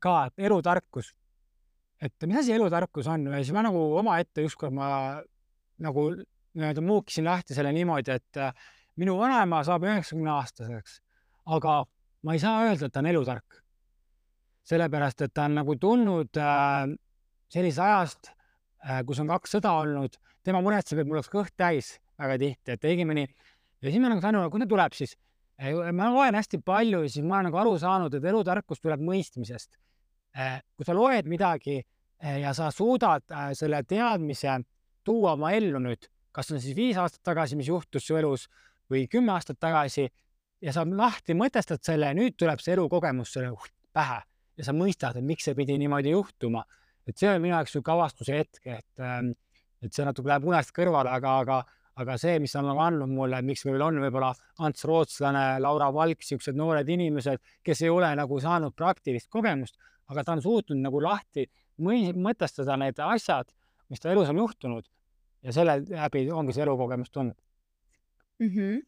ka 0.02 0.15
elutarkus, 0.38 1.13
et 2.02 2.28
mis 2.28 2.43
asi 2.43 2.54
elutarkus 2.54 3.08
on 3.10 3.26
ja 3.32 3.41
siis 3.41 3.56
ma 3.56 3.65
nagu 3.65 3.80
omaette 3.97 4.45
ükskord 4.45 4.76
ma 4.76 4.89
nagu 5.82 6.10
nii-öelda 6.58 6.82
muukisin 6.82 7.26
lahti 7.26 7.56
selle 7.58 7.71
niimoodi, 7.73 8.12
et 8.12 8.38
äh, 8.41 8.54
minu 8.98 9.18
vanaema 9.20 9.62
saab 9.66 9.86
üheksakümne 9.88 10.32
aastaseks, 10.34 11.00
aga 11.54 11.82
ma 12.26 12.36
ei 12.36 12.42
saa 12.42 12.66
öelda, 12.66 12.88
et 12.88 12.94
ta 12.94 13.04
on 13.04 13.12
elutark. 13.14 13.64
sellepärast, 14.68 15.22
et 15.24 15.32
ta 15.34 15.46
on 15.48 15.54
nagu 15.56 15.78
tulnud 15.80 16.38
äh, 16.44 16.90
sellisest 17.48 17.80
ajast 17.80 18.32
äh,, 18.84 19.00
kus 19.08 19.22
on 19.24 19.30
kaks 19.32 19.56
sõda 19.56 19.72
olnud, 19.80 20.18
tema 20.44 20.60
muretseb, 20.62 21.00
et 21.00 21.08
mul 21.08 21.22
oleks 21.22 21.32
kõht 21.32 21.54
täis 21.56 21.94
väga 22.20 22.36
tihti, 22.42 22.74
et 22.76 22.88
õigemini 22.90 23.24
ja 23.24 23.88
siis 23.88 24.02
ma 24.04 24.12
nagu 24.12 24.24
saan 24.24 24.36
aru, 24.36 24.52
kui 24.52 24.60
ta 24.60 24.68
tuleb, 24.68 24.98
siis 24.98 25.16
äh, 25.62 25.72
ma 25.96 26.10
loen 26.12 26.36
hästi 26.36 26.60
palju 26.68 27.06
ja 27.06 27.14
siis 27.14 27.24
ma 27.24 27.38
olen 27.38 27.48
nagu 27.48 27.62
aru 27.64 27.78
saanud, 27.80 28.20
et 28.20 28.28
elutarkus 28.34 28.84
tuleb 28.84 29.06
mõistmisest 29.08 29.78
äh,. 30.36 30.60
kui 30.76 30.90
sa 30.90 30.98
loed 30.98 31.32
midagi 31.32 31.80
äh, 31.80 32.42
ja 32.44 32.52
sa 32.58 32.68
suudad 32.76 33.24
selle 33.56 33.86
teadmise 33.88 34.60
tuua 35.08 35.38
oma 35.38 35.54
ellu 35.56 35.80
nüüd, 35.80 36.10
kas 36.36 36.52
on 36.52 36.60
siis 36.60 36.76
viis 36.76 37.00
aastat 37.00 37.24
tagasi, 37.24 37.56
mis 37.56 37.72
juhtus 37.72 38.04
su 38.04 38.20
elus 38.20 38.50
või 38.91 39.08
kümme 39.12 39.34
aastat 39.36 39.60
tagasi 39.60 40.08
ja 40.62 40.73
sa 40.73 40.86
lahti 40.88 41.36
mõtestad 41.38 41.84
selle, 41.86 42.13
nüüd 42.17 42.38
tuleb 42.39 42.62
see 42.63 42.76
elukogemus 42.76 43.34
sulle 43.34 43.52
pähe 43.93 44.21
ja 44.58 44.65
sa 44.65 44.73
mõistad, 44.73 45.17
et 45.17 45.26
miks 45.26 45.47
see 45.47 45.56
pidi 45.58 45.78
niimoodi 45.78 46.13
juhtuma. 46.15 46.65
et 47.08 47.15
see 47.17 47.30
on 47.32 47.39
minu 47.39 47.54
jaoks 47.54 47.71
niisugune 47.71 47.93
avastuse 47.93 48.34
hetk, 48.36 48.65
et, 48.67 49.00
ähm, 49.00 49.30
et 49.82 49.93
see 49.93 50.04
natuke 50.04 50.28
läheb 50.28 50.43
unest 50.43 50.73
kõrvale, 50.76 51.08
aga, 51.08 51.38
aga, 51.39 51.60
aga 52.04 52.17
see, 52.19 52.34
mis 52.43 52.56
on 52.60 52.65
nagu 52.67 52.82
andnud 52.84 53.13
mulle, 53.13 53.39
miks 53.47 53.63
meil 53.65 53.82
on 53.86 54.02
võib-olla 54.04 54.34
Ants 54.60 54.84
Rootslane, 54.84 55.45
Laura 55.63 55.88
Valk, 55.93 56.19
niisugused 56.19 56.58
noored 56.60 56.89
inimesed, 56.89 57.39
kes 57.63 57.86
ei 57.86 57.93
ole 57.93 58.10
nagu 58.19 58.41
saanud 58.43 58.76
praktilist 58.76 59.30
kogemust, 59.32 59.80
aga 60.12 60.26
ta 60.26 60.36
on 60.36 60.43
suutnud 60.43 60.84
nagu 60.84 61.00
lahti 61.04 61.47
mõtestada 61.80 62.76
need 62.82 63.00
asjad, 63.00 63.54
mis 63.88 64.04
ta 64.04 64.12
elus 64.12 64.34
on 64.34 64.43
juhtunud 64.43 64.84
ja 65.47 65.54
selle 65.56 65.80
läbi 65.88 66.26
ongi 66.34 66.58
see 66.58 66.65
elukogemus 66.65 67.13
tulnud 67.13 67.38
-hmm. 68.39 68.82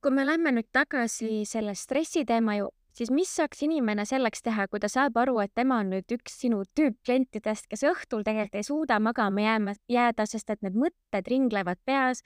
kui 0.00 0.10
me 0.10 0.26
lähme 0.26 0.52
nüüd 0.52 0.68
tagasi 0.72 1.44
selle 1.44 1.74
stressiteema 1.74 2.56
ju 2.56 2.70
siis 2.96 3.10
mis 3.12 3.30
saaks 3.38 3.60
inimene 3.66 4.06
selleks 4.08 4.42
teha, 4.46 4.66
kui 4.72 4.80
ta 4.80 4.88
saab 4.90 5.18
aru, 5.20 5.36
et 5.42 5.52
tema 5.56 5.80
on 5.82 5.90
nüüd 5.92 6.12
üks 6.16 6.38
sinu 6.40 6.62
tüüppklientidest, 6.78 7.68
kes 7.70 7.84
õhtul 7.88 8.24
tegelikult 8.24 8.56
ei 8.56 8.66
suuda 8.66 8.98
magama 9.02 9.44
jääma, 9.44 9.74
jääda, 9.92 10.26
sest 10.28 10.50
et 10.54 10.62
need 10.64 10.78
mõtted 10.80 11.28
ringlevad 11.28 11.82
peas. 11.84 12.22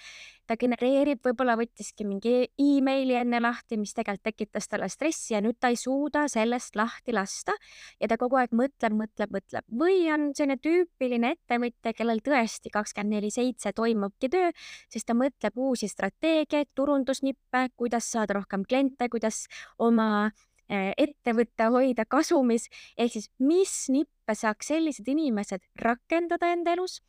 ta 0.51 0.57
genereerib, 0.59 1.21
võib-olla 1.23 1.55
võttiski 1.55 2.03
mingi 2.03 2.49
emaili 2.59 3.15
enne 3.15 3.39
lahti, 3.39 3.77
mis 3.79 3.93
tegelikult 3.95 4.25
tekitas 4.27 4.67
talle 4.67 4.89
stressi 4.91 5.37
ja 5.37 5.41
nüüd 5.41 5.61
ta 5.63 5.69
ei 5.71 5.77
suuda 5.79 6.25
sellest 6.27 6.75
lahti 6.75 7.15
lasta 7.15 7.55
ja 8.01 8.09
ta 8.11 8.17
kogu 8.19 8.41
aeg 8.41 8.51
mõtleb, 8.51 8.97
mõtleb, 8.99 9.31
mõtleb 9.31 9.65
või 9.71 10.09
on 10.11 10.33
selline 10.35 10.59
tüüpiline 10.59 11.37
ettevõtja, 11.37 11.95
kellel 11.95 12.19
tõesti 12.27 12.75
kakskümmend 12.75 13.15
neli 13.15 13.31
seitse 13.31 13.71
toimubki 13.73 14.27
töö, 14.29 14.51
siis 14.91 15.07
ta 15.07 15.15
mõtleb 15.15 15.55
uusi 15.55 15.87
strateegiaid, 15.87 16.73
turundusnippe, 16.75 17.69
kuidas 17.77 18.11
saada 18.11 18.41
rohkem 18.41 18.67
kliente, 18.67 19.07
kuidas 19.09 19.45
oma 19.79 20.33
Äh, 20.71 20.93
ettevõtte 21.03 21.67
hoida 21.75 22.05
kasumis, 22.07 22.69
ehk 22.95 23.17
siis 23.17 23.27
mis 23.43 23.73
nippe 23.91 24.37
saaks 24.39 24.69
sellised 24.71 25.09
inimesed 25.11 25.65
rakendada 25.83 26.53
enda 26.55 26.77
elus, 26.77 27.01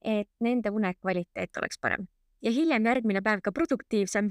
et 0.00 0.30
nende 0.40 0.72
unekvaliteet 0.72 1.60
oleks 1.60 1.76
parem 1.80 2.06
ja 2.44 2.52
hiljem 2.52 2.88
järgmine 2.88 3.20
päev 3.24 3.42
ka 3.44 3.52
produktiivsem. 3.52 4.30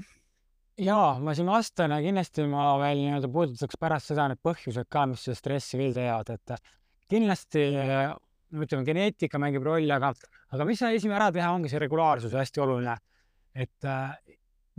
ja 0.78 0.98
ma 1.22 1.34
siin 1.38 1.46
vastan 1.46 1.94
ja 1.94 2.00
kindlasti 2.02 2.48
ma 2.50 2.66
veel 2.82 2.98
nii-öelda 3.04 3.30
puudutaks 3.30 3.78
pärast 3.78 4.10
seda 4.10 4.26
need 4.32 4.42
põhjused 4.42 4.90
ka, 4.90 5.06
mis 5.06 5.22
seda 5.22 5.38
stressi 5.38 5.78
veel 5.78 5.94
teevad, 5.94 6.34
et 6.34 6.54
kindlasti 7.14 7.64
ütleme, 7.70 8.82
geneetika 8.90 9.38
mängib 9.38 9.66
rolli, 9.66 9.90
aga, 9.94 10.10
aga 10.50 10.66
mis 10.66 10.82
esimene 10.82 11.20
ära 11.20 11.30
teha, 11.34 11.54
ongi 11.54 11.70
see 11.70 11.82
regulaarsus 11.82 12.34
hästi 12.34 12.66
oluline. 12.66 12.98
et 13.54 13.86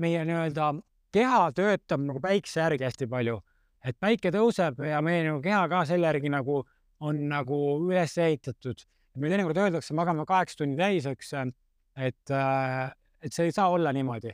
meie 0.03 0.27
nii-öelda 0.27 0.73
keha 1.15 1.43
töötab 1.55 2.01
nagu 2.03 2.19
päikse 2.19 2.59
järgi 2.59 2.83
hästi 2.83 3.07
palju, 3.07 3.39
et 3.85 3.97
päike 4.01 4.31
tõuseb 4.33 4.81
ja 4.87 5.01
meie 5.05 5.23
nagu 5.27 5.41
keha 5.43 5.65
ka 5.69 5.83
selle 5.89 6.09
järgi 6.09 6.31
nagu 6.33 6.63
on 7.05 7.19
nagu 7.29 7.59
üles 7.89 8.15
ehitatud. 8.17 8.85
meil 9.15 9.31
teinekord 9.31 9.57
öeldakse, 9.57 9.93
magame 9.95 10.25
kaheksa 10.27 10.57
tundi 10.59 10.75
täis, 10.79 11.05
eks, 11.07 11.29
et, 11.95 12.31
et 13.23 13.33
see 13.35 13.47
ei 13.47 13.53
saa 13.55 13.69
olla 13.71 13.93
niimoodi. 13.95 14.33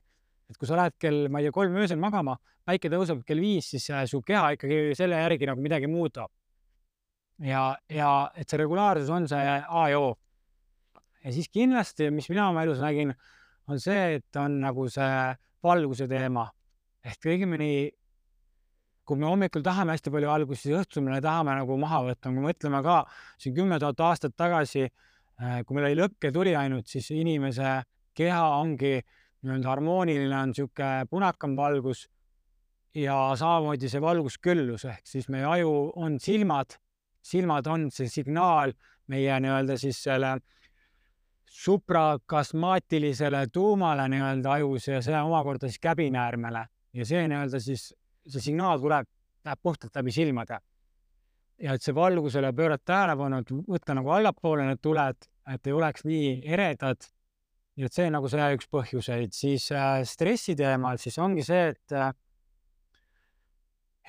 et 0.49 0.57
kui 0.57 0.67
sa 0.67 0.77
lähed 0.79 0.97
kell, 0.99 1.27
ma 1.29 1.39
ei 1.39 1.47
tea, 1.47 1.55
kolm 1.55 1.75
öösel 1.79 1.99
magama, 1.99 2.37
päike 2.67 2.89
tõuseb 2.91 3.23
kell 3.27 3.39
viis, 3.39 3.69
siis 3.71 3.87
su 4.09 4.21
keha 4.25 4.55
ikkagi 4.57 4.95
selle 4.97 5.19
järgi 5.21 5.49
nagu 5.49 5.61
midagi 5.61 5.87
muudab. 5.87 6.31
ja, 7.39 7.75
ja 7.89 8.31
et 8.35 8.49
see 8.49 8.61
regulaarsus 8.61 9.09
on 9.09 9.27
see 9.27 9.41
A 9.41 9.85
ja 9.89 9.99
O. 9.99 10.15
ja 11.23 11.33
siis 11.33 11.49
kindlasti, 11.49 12.09
mis 12.11 12.29
mina 12.29 12.49
oma 12.49 12.63
elus 12.63 12.81
nägin, 12.81 13.13
on 13.67 13.79
see, 13.79 14.17
et 14.17 14.35
on 14.41 14.59
nagu 14.61 14.87
see 14.89 15.35
valguse 15.63 16.07
teema 16.09 16.49
ehk 17.05 17.25
õigemini 17.25 17.89
kui 19.05 19.17
me 19.19 19.27
hommikul 19.27 19.63
tahame 19.65 19.95
hästi 19.95 20.13
palju 20.13 20.29
algust, 20.31 20.65
siis 20.65 20.77
õhtul 20.77 21.05
me 21.05 21.21
tahame 21.23 21.55
nagu 21.57 21.77
maha 21.81 22.03
võtta, 22.09 22.29
kui 22.29 22.43
mõtleme 22.45 22.83
ka 22.85 23.01
siin 23.41 23.55
kümme 23.57 23.79
tuhat 23.81 24.03
aastat 24.07 24.35
tagasi, 24.37 24.85
äh, 25.41 25.61
kui 25.65 25.77
meil 25.77 25.89
oli 25.89 25.99
lõkke 26.03 26.31
tuli 26.33 26.55
ainult, 26.55 26.87
siis 26.87 27.09
inimese 27.15 27.81
keha 28.17 28.43
ongi 28.59 28.99
nii-öelda 29.41 29.71
harmooniline, 29.71 30.35
on 30.37 30.51
niisugune 30.53 31.09
punakam 31.09 31.55
valgus 31.57 32.05
ja 32.95 33.15
samamoodi 33.39 33.89
see 33.89 34.01
valgusküllus 34.03 34.85
ehk 34.91 35.07
siis 35.07 35.29
meie 35.31 35.47
aju 35.47 35.91
on 35.95 36.19
silmad, 36.19 36.77
silmad 37.23 37.67
on 37.71 37.89
see 37.93 38.09
signaal 38.11 38.75
meie 39.11 39.39
nii-öelda 39.43 39.77
siis 39.79 40.01
selle 40.03 40.37
suprakasmaatilisele 41.51 43.47
tuumale 43.53 44.07
nii-öelda 44.09 44.51
ajus 44.51 44.87
ja 44.87 45.01
see 45.03 45.17
omakorda 45.19 45.67
siis 45.67 45.81
käbinäärmele. 45.83 46.65
Ja 46.93 47.05
see 47.05 47.27
nii-öelda 47.27 47.59
siis, 47.59 47.91
see 48.27 48.43
signaal 48.43 48.81
tuleb, 48.81 49.07
läheb 49.45 49.61
puhtalt 49.63 49.95
läbi 49.97 50.13
silmade. 50.13 50.59
ja 51.61 51.75
et 51.77 51.83
see 51.85 51.93
valgusele 51.93 52.49
pöörata 52.57 52.87
tähelepanu, 52.89 53.41
et 53.43 53.51
võtta 53.69 53.93
nagu 53.93 54.09
allapoole 54.09 54.65
need 54.65 54.79
tuled, 54.81 55.27
et 55.53 55.67
ei 55.67 55.73
oleks 55.73 56.05
nii 56.05 56.41
eredad. 56.45 57.05
ja 57.77 57.85
et 57.85 57.93
see 57.93 58.07
on 58.09 58.17
nagu 58.17 58.29
see 58.29 58.49
üks 58.57 58.67
põhjuseid, 58.71 59.33
siis 59.33 59.69
äh, 59.71 60.01
stressi 60.05 60.55
teemal 60.55 60.97
siis 61.01 61.17
ongi 61.21 61.45
see, 61.45 61.71
et 61.75 61.95
äh, 61.97 62.11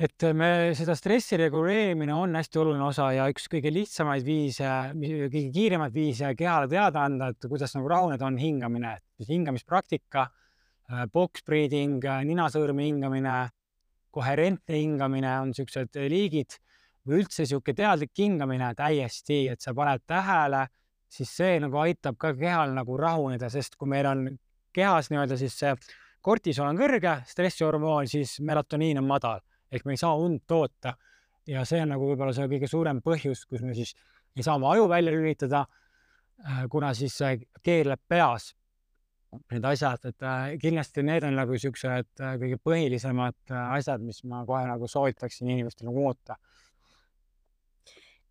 et 0.03 0.25
me 0.35 0.73
seda 0.75 0.95
stressi 0.97 1.37
reguleerimine 1.37 2.15
on 2.17 2.35
hästi 2.35 2.59
oluline 2.59 2.85
osa 2.85 3.11
ja 3.13 3.27
üks 3.31 3.45
kõige 3.53 3.71
lihtsamaid 3.71 4.25
viise, 4.25 4.69
kõige 4.97 5.51
kiiremaid 5.53 5.93
viise 5.95 6.33
kehale 6.35 6.69
teada 6.69 7.05
anda, 7.05 7.29
et 7.29 7.49
kuidas 7.49 7.77
nagu 7.77 7.91
rahuneda, 7.93 8.25
on 8.27 8.39
hingamine, 8.41 8.97
hingamispraktika 9.29 10.31
Äh, 10.93 11.07
box 11.09 11.41
breathing, 11.47 12.03
äh, 12.05 12.21
ninasõõrme 12.27 12.85
hingamine, 12.85 13.33
koherentne 14.13 14.79
hingamine 14.79 15.33
on 15.41 15.51
niisugused 15.53 15.99
liigid 16.13 16.59
või 17.09 17.23
üldse 17.23 17.43
niisugune 17.43 17.77
teadlik 17.77 18.13
hingamine 18.19 18.73
täiesti, 18.79 19.47
et 19.53 19.61
sa 19.65 19.75
paned 19.75 20.05
tähele, 20.07 20.67
siis 21.13 21.33
see 21.37 21.59
nagu 21.63 21.81
aitab 21.83 22.19
ka 22.21 22.33
kehal 22.39 22.75
nagu 22.77 22.97
rahuneda, 23.01 23.51
sest 23.53 23.77
kui 23.81 23.91
meil 23.91 24.09
on 24.09 24.27
kehas 24.73 25.11
nii-öelda 25.13 25.37
siis 25.41 25.57
see 25.59 25.73
kortisol 26.23 26.69
on 26.69 26.79
kõrge, 26.79 27.19
stressihormoon, 27.29 28.09
siis 28.09 28.39
melatoniin 28.45 29.01
on 29.03 29.09
madal 29.09 29.43
ehk 29.73 29.87
me 29.89 29.97
ei 29.97 30.01
saa 30.01 30.15
und 30.17 30.45
toota. 30.47 30.95
ja 31.47 31.65
see 31.67 31.81
on 31.83 31.91
nagu 31.91 32.07
võib-olla 32.07 32.31
see 32.37 32.47
kõige 32.47 32.69
suurem 32.71 33.01
põhjus, 33.03 33.47
kus 33.51 33.65
me 33.67 33.75
siis 33.75 33.97
ei 34.37 34.45
saa 34.47 34.55
oma 34.61 34.71
aju 34.77 34.85
välja 34.89 35.11
lülitada, 35.11 35.65
äh, 36.47 36.61
kuna 36.71 36.93
siis 36.95 37.17
keerleb 37.67 38.01
peas 38.09 38.53
need 39.33 39.65
asjad, 39.65 40.03
et 40.09 40.25
äh, 40.27 40.55
kindlasti 40.61 41.05
need 41.07 41.25
on 41.27 41.37
nagu 41.39 41.57
siuksed 41.59 42.21
äh, 42.21 42.35
kõige 42.41 42.59
põhilisemad 42.63 43.39
äh, 43.53 43.77
asjad, 43.79 44.05
mis 44.05 44.23
ma 44.29 44.43
kohe 44.49 44.65
nagu 44.69 44.89
soovitaksin 44.91 45.51
inimestel 45.55 45.89
nagu 45.89 46.05
muuta. 46.05 46.37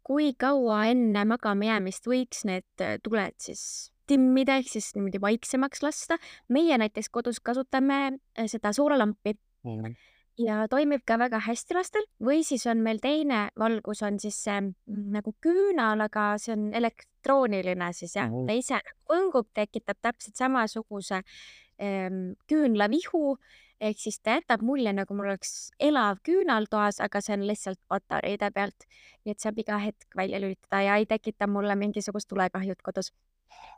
kui 0.03 0.31
kaua 0.33 0.85
enne 0.91 1.23
magama 1.29 1.67
jäämist 1.69 2.07
võiks 2.09 2.41
need 2.49 2.85
tuled 3.05 3.35
siis 3.39 3.91
timmida 4.09 4.57
ehk 4.59 4.69
siis 4.69 4.91
niimoodi 4.97 5.21
vaiksemaks 5.21 5.83
lasta? 5.85 6.17
meie 6.49 6.77
näiteks 6.77 7.09
kodus 7.09 7.39
kasutame 7.39 8.17
seda 8.47 8.73
soolalampi 8.73 9.37
mm. 9.63 9.77
-hmm 9.77 10.10
ja 10.41 10.65
toimib 10.71 11.03
ka 11.07 11.17
väga 11.21 11.41
hästi 11.45 11.77
lastel. 11.77 12.05
Või 12.23 12.45
siis 12.47 12.65
on 12.69 12.83
meil 12.85 13.01
teine 13.03 13.47
valgus 13.59 14.03
on 14.05 14.19
siis 14.21 14.37
see 14.45 14.59
mm, 14.59 15.07
nagu 15.15 15.33
küünal, 15.43 16.03
aga 16.07 16.33
see 16.41 16.55
on 16.55 16.69
elektrooniline 16.77 17.91
siis 17.97 18.15
jah. 18.17 18.29
Mm, 18.29 18.47
ta 18.47 18.57
ise 18.57 18.81
võngub, 19.11 19.49
tekitab 19.57 19.99
täpselt 20.01 20.39
samasuguse 20.39 21.21
ähm, 21.21 22.23
küünlavihu. 22.51 23.37
Ehk 23.81 23.97
siis 23.97 24.19
ta 24.21 24.35
jätab 24.37 24.61
mulje, 24.61 24.91
nagu 24.93 25.15
mul 25.17 25.31
oleks 25.31 25.71
elav 25.81 26.19
küünal 26.27 26.67
toas, 26.69 26.99
aga 27.01 27.21
see 27.23 27.33
on 27.39 27.47
lihtsalt 27.49 27.79
patareide 27.89 28.51
pealt. 28.53 28.85
nii 29.25 29.33
et 29.33 29.41
saab 29.41 29.57
iga 29.61 29.79
hetk 29.81 30.17
välja 30.17 30.37
lülitada 30.41 30.83
ja 30.85 30.97
ei 31.01 31.07
tekita 31.09 31.47
mulle 31.49 31.75
mingisugust 31.77 32.29
tulekahjut 32.29 32.81
kodus 32.85 33.09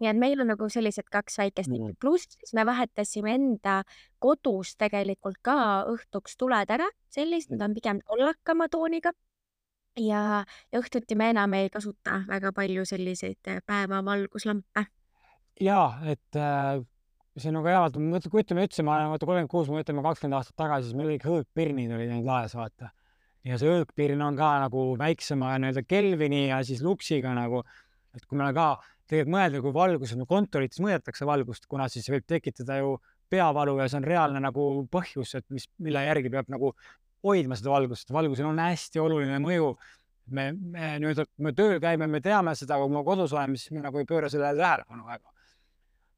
nii 0.01 0.09
et 0.11 0.19
meil 0.19 0.41
on 0.43 0.51
nagu 0.53 0.69
sellised 0.71 1.07
kaks 1.11 1.37
väikest 1.41 1.71
nippi 1.71 1.91
mm., 1.91 1.99
pluss 2.01 2.37
siis 2.37 2.53
me 2.57 2.65
vahetasime 2.67 3.35
enda 3.37 3.81
kodus 4.23 4.75
tegelikult 4.79 5.39
ka 5.45 5.57
õhtuks 5.91 6.37
tuled 6.39 6.73
ära, 6.73 6.87
sellised, 7.13 7.53
nad 7.55 7.69
on 7.69 7.77
pigem 7.77 8.01
kollakama 8.07 8.69
tooniga. 8.71 9.13
ja, 9.99 10.43
õhtuti 10.75 11.15
me 11.15 11.29
enam 11.35 11.53
ei 11.53 11.69
kasuta 11.69 12.23
väga 12.27 12.51
palju 12.55 12.85
selliseid 12.89 13.51
äh, 13.51 13.61
päevavalguslampe. 13.65 14.87
ja, 15.61 15.83
et 16.09 16.39
äh, 16.39 16.81
see 17.37 17.49
on 17.49 17.59
nagu 17.59 18.01
mõtlen, 18.01 18.31
kujutame 18.31 18.65
üldse, 18.67 18.85
ma 18.85 18.97
olen 18.97 19.13
vaata 19.13 19.27
kolmkümmend 19.29 19.51
kuus, 19.51 19.69
me 19.69 19.79
mõtleme 19.79 20.03
kakskümmend 20.05 20.37
aastat 20.37 20.57
tagasi, 20.59 20.89
siis 20.89 20.97
meil 20.97 21.09
olid 21.09 21.25
hõõgpirnid 21.25 21.95
olid 21.95 22.11
ainult 22.11 22.29
laes, 22.29 22.53
vaata. 22.57 22.91
ja 23.43 23.57
see 23.59 23.71
hõõgpirn 23.71 24.21
on 24.23 24.37
ka 24.37 24.51
nagu 24.63 24.83
väiksema 24.99 25.55
nii-öelda 25.61 25.83
Kelvini 25.87 26.47
ja 26.47 26.61
siis 26.65 26.83
luksiga 26.85 27.33
nagu, 27.35 27.63
et 28.13 28.25
kui 28.29 28.37
meil 28.37 28.53
ka 28.55 28.67
tegelikult 29.09 29.35
mõelda, 29.35 29.61
kui 29.63 29.73
valgus 29.75 30.13
on 30.15 30.27
kontorites 30.29 30.81
mõõdetakse 30.83 31.27
valgust, 31.27 31.67
kuna 31.69 31.89
siis 31.91 32.07
võib 32.11 32.25
tekitada 32.27 32.79
ju 32.79 32.97
peavalu 33.33 33.77
ja 33.81 33.87
see 33.89 33.99
on 33.99 34.07
reaalne 34.07 34.41
nagu 34.43 34.67
põhjus, 34.91 35.33
et 35.39 35.45
mis, 35.53 35.67
mille 35.83 36.05
järgi 36.05 36.31
peab 36.33 36.51
nagu 36.53 36.73
hoidma 37.23 37.57
seda 37.59 37.73
valgust, 37.73 38.11
valgusel 38.13 38.49
on 38.49 38.61
hästi 38.61 39.01
oluline 39.03 39.39
mõju. 39.43 39.75
me, 40.31 40.51
me 40.55 40.93
nii-öelda, 41.03 41.25
kui 41.27 41.43
me 41.43 41.51
tööl 41.51 41.79
käime, 41.83 42.07
me 42.07 42.21
teame 42.23 42.53
seda, 42.55 42.77
kui 42.79 42.91
me 42.91 43.01
kodus 43.03 43.33
oleme, 43.35 43.59
siis 43.59 43.73
me 43.75 43.81
nagu 43.83 43.99
ei 43.99 44.07
pööra 44.07 44.29
sellele 44.31 44.59
tähelepanu 44.59 45.05
väga. 45.07 45.31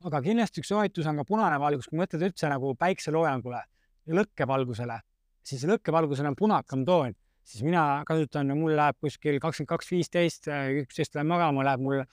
aga 0.06 0.22
kindlasti 0.22 0.62
üks 0.62 0.70
soovitus 0.70 1.08
on 1.10 1.18
ka 1.18 1.26
punane 1.26 1.58
valgus, 1.60 1.88
kui 1.90 1.98
mõtled 1.98 2.22
üldse 2.28 2.50
nagu 2.52 2.76
päikseloojangule 2.78 3.62
ja 4.06 4.18
lõkkevalgusele, 4.20 5.00
siis 5.42 5.66
lõkkevalgusel 5.70 6.30
on 6.30 6.38
punakam 6.38 6.86
toon, 6.86 7.16
siis 7.46 7.66
mina 7.66 8.04
kasutan, 8.06 8.54
mul 8.58 8.76
läheb 8.78 9.00
kuskil 9.02 9.40
kakskümmend 9.42 9.72
kaks, 9.74 9.90
viisteist, 9.94 10.50
üksteist 10.84 11.18
läheb 11.18 11.32
magama, 11.32 11.66
läheb 11.66 11.82
mul 11.82 12.04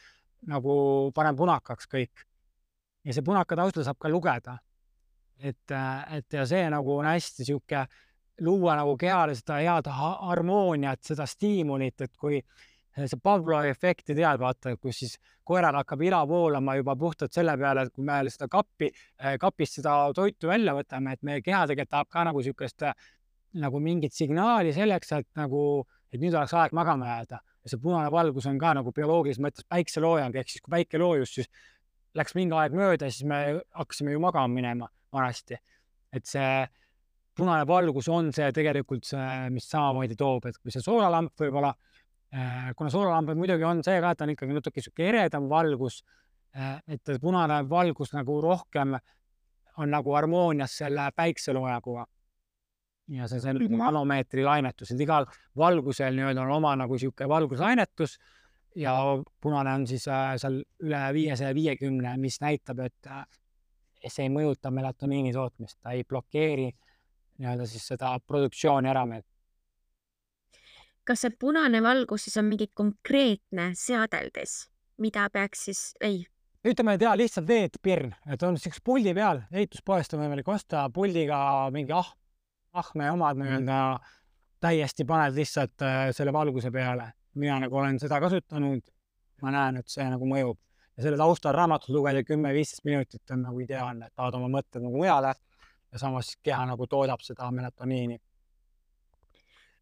nagu 0.50 0.74
paneb 1.14 1.38
punakaks 1.38 1.88
kõik. 1.90 2.26
ja 3.04 3.14
see 3.14 3.24
punaka 3.26 3.56
taustal 3.58 3.84
saab 3.86 3.98
ka 3.98 4.08
lugeda. 4.08 4.58
et, 5.38 5.74
et 6.16 6.32
ja 6.32 6.46
see 6.46 6.68
nagu 6.70 6.96
on 6.96 7.06
hästi 7.06 7.44
sihuke, 7.44 7.86
luua 8.40 8.76
nagu 8.78 8.96
kehale 8.96 9.34
seda 9.34 9.58
head 9.58 9.88
harmooniat, 9.90 11.02
seda 11.02 11.26
stiimulit, 11.26 12.00
et 12.00 12.16
kui 12.16 12.42
see 12.94 13.18
Pavlovi 13.22 13.72
efekti 13.72 14.14
tead, 14.14 14.38
vaata, 14.38 14.76
kus 14.76 14.98
siis 15.02 15.16
koeral 15.44 15.78
hakkab 15.80 16.02
ila 16.02 16.22
voolama 16.28 16.76
juba 16.76 16.94
puhtalt 16.96 17.32
selle 17.32 17.56
peale, 17.58 17.86
et 17.86 17.94
kui 17.94 18.04
me 18.04 18.20
seda 18.30 18.48
kappi, 18.52 18.90
kapist 19.40 19.80
seda 19.80 19.96
toitu 20.14 20.50
välja 20.52 20.74
võtame, 20.76 21.16
et 21.16 21.22
meie 21.22 21.42
keha 21.42 21.64
tegelikult 21.66 21.90
tahab 21.90 22.10
ka 22.12 22.26
nagu 22.28 22.42
niisugust 22.42 22.84
nagu 23.62 23.80
mingit 23.80 24.12
signaali 24.12 24.72
selleks, 24.72 25.12
et 25.12 25.28
nagu, 25.36 25.86
et 26.12 26.20
nüüd 26.20 26.34
oleks 26.34 26.54
aeg 26.54 26.76
magama 26.76 27.08
jääda 27.16 27.40
ja 27.62 27.70
see 27.70 27.80
punane 27.82 28.10
valgus 28.10 28.46
on 28.50 28.58
ka 28.60 28.72
nagu 28.78 28.92
bioloogilises 28.94 29.42
mõttes 29.42 29.66
päikseloojang, 29.70 30.36
ehk 30.36 30.50
siis 30.50 30.64
kui 30.64 30.72
päike 30.74 31.00
loojus, 31.00 31.34
siis 31.38 31.50
läks 32.18 32.34
mingi 32.36 32.56
aeg 32.58 32.74
mööda, 32.76 33.10
siis 33.10 33.26
me 33.28 33.60
hakkasime 33.78 34.14
ju 34.14 34.22
magama 34.22 34.50
minema 34.52 34.88
vanasti. 35.12 35.56
et 36.12 36.26
see 36.28 36.66
punane 37.36 37.64
valgus 37.66 38.08
on 38.12 38.32
see 38.36 38.50
tegelikult 38.52 39.06
see, 39.08 39.28
mis 39.50 39.68
samamoodi 39.70 40.16
toob, 40.18 40.50
et 40.50 40.58
kui 40.60 40.74
see 40.74 40.84
soolalamp 40.84 41.32
võib-olla, 41.40 41.70
äh, 42.34 42.72
kuna 42.76 42.90
soolalamp 42.92 43.32
muidugi 43.38 43.64
on 43.64 43.80
see 43.84 44.00
ka, 44.00 44.10
et 44.10 44.20
ta 44.20 44.26
on 44.26 44.34
ikkagi 44.34 44.58
natuke 44.58 44.84
sihuke 44.84 45.08
eredam 45.08 45.48
valgus, 45.48 46.02
äh, 46.56 46.82
et 46.92 47.14
punane 47.22 47.62
valgus 47.70 48.12
nagu 48.12 48.40
rohkem 48.44 48.98
on 49.78 49.88
nagu 49.88 50.12
harmoonias 50.12 50.76
selle 50.82 51.08
päikseloojanguga 51.16 52.04
ja 53.10 53.26
see, 53.28 53.40
see 53.42 53.68
nanomeetri 53.76 54.44
lainetus, 54.46 54.92
et 54.94 55.00
igal 55.02 55.26
valgusel 55.58 56.14
nii-öelda 56.16 56.44
on 56.44 56.54
oma 56.58 56.74
nagu 56.78 56.96
niisugune 56.96 57.28
valguslainetus 57.28 58.18
ja 58.78 58.94
punane 59.40 59.74
on 59.74 59.86
siis 59.86 60.06
äh, 60.08 60.34
seal 60.40 60.62
üle 60.84 61.02
viiesaja 61.14 61.54
viiekümne, 61.54 62.14
mis 62.20 62.38
näitab, 62.40 62.84
et 62.86 63.10
äh, 63.10 63.24
see 64.06 64.26
ei 64.26 64.32
mõjuta 64.32 64.72
melatoniini 64.74 65.32
tootmist, 65.34 65.78
ta 65.82 65.96
ei 65.96 66.04
blokeeri 66.08 66.70
nii-öelda 67.42 67.66
siis 67.68 67.86
seda 67.92 68.14
produktsiooni 68.26 68.90
ära 68.92 69.04
meil. 69.08 69.24
kas 71.04 71.24
see 71.24 71.34
punane 71.34 71.82
valgus 71.82 72.28
siis 72.28 72.38
on 72.38 72.46
mingi 72.46 72.68
konkreetne 72.74 73.72
seadeldis, 73.78 74.68
mida 75.02 75.26
peaks 75.34 75.64
siis, 75.66 75.80
ei, 76.00 76.22
ütleme, 76.64 76.94
jaa, 77.00 77.16
lihtsalt 77.18 77.48
veetpirn, 77.48 78.12
et 78.30 78.42
on 78.46 78.58
siukse 78.58 78.80
puldi 78.84 79.14
peal, 79.14 79.42
ehituspoest 79.50 80.14
on 80.14 80.22
võimalik 80.22 80.48
osta 80.48 80.86
puldiga 80.94 81.38
mingi 81.74 81.94
ah-, 81.96 82.12
ahme 82.72 83.10
omad 83.10 83.36
nii-öelda 83.40 83.78
täiesti 84.62 85.04
paned 85.04 85.36
lihtsalt 85.36 85.82
äh, 85.82 86.08
selle 86.16 86.32
valguse 86.32 86.70
peale. 86.70 87.12
mina 87.34 87.58
nagu 87.60 87.76
olen 87.76 87.98
seda 88.00 88.20
kasutanud. 88.20 88.82
ma 89.42 89.50
näen, 89.50 89.76
et 89.76 89.88
see 89.88 90.04
nagu 90.06 90.26
mõjub 90.28 90.58
ja 90.96 91.02
selle 91.02 91.16
taustal 91.18 91.54
raamatut 91.56 91.90
lugeda 91.94 92.22
kümme-viisteist 92.22 92.84
minutit 92.84 93.30
on 93.34 93.42
nagu 93.42 93.60
ideaalne, 93.60 94.06
et 94.06 94.14
tahad 94.14 94.36
oma 94.38 94.50
mõtted 94.52 94.84
nagu 94.84 95.00
mujale 95.00 95.32
ja 95.92 95.98
samas 95.98 96.36
keha 96.42 96.66
nagu 96.68 96.86
toodab 96.86 97.24
seda 97.24 97.50
melatoniini. 97.50 98.20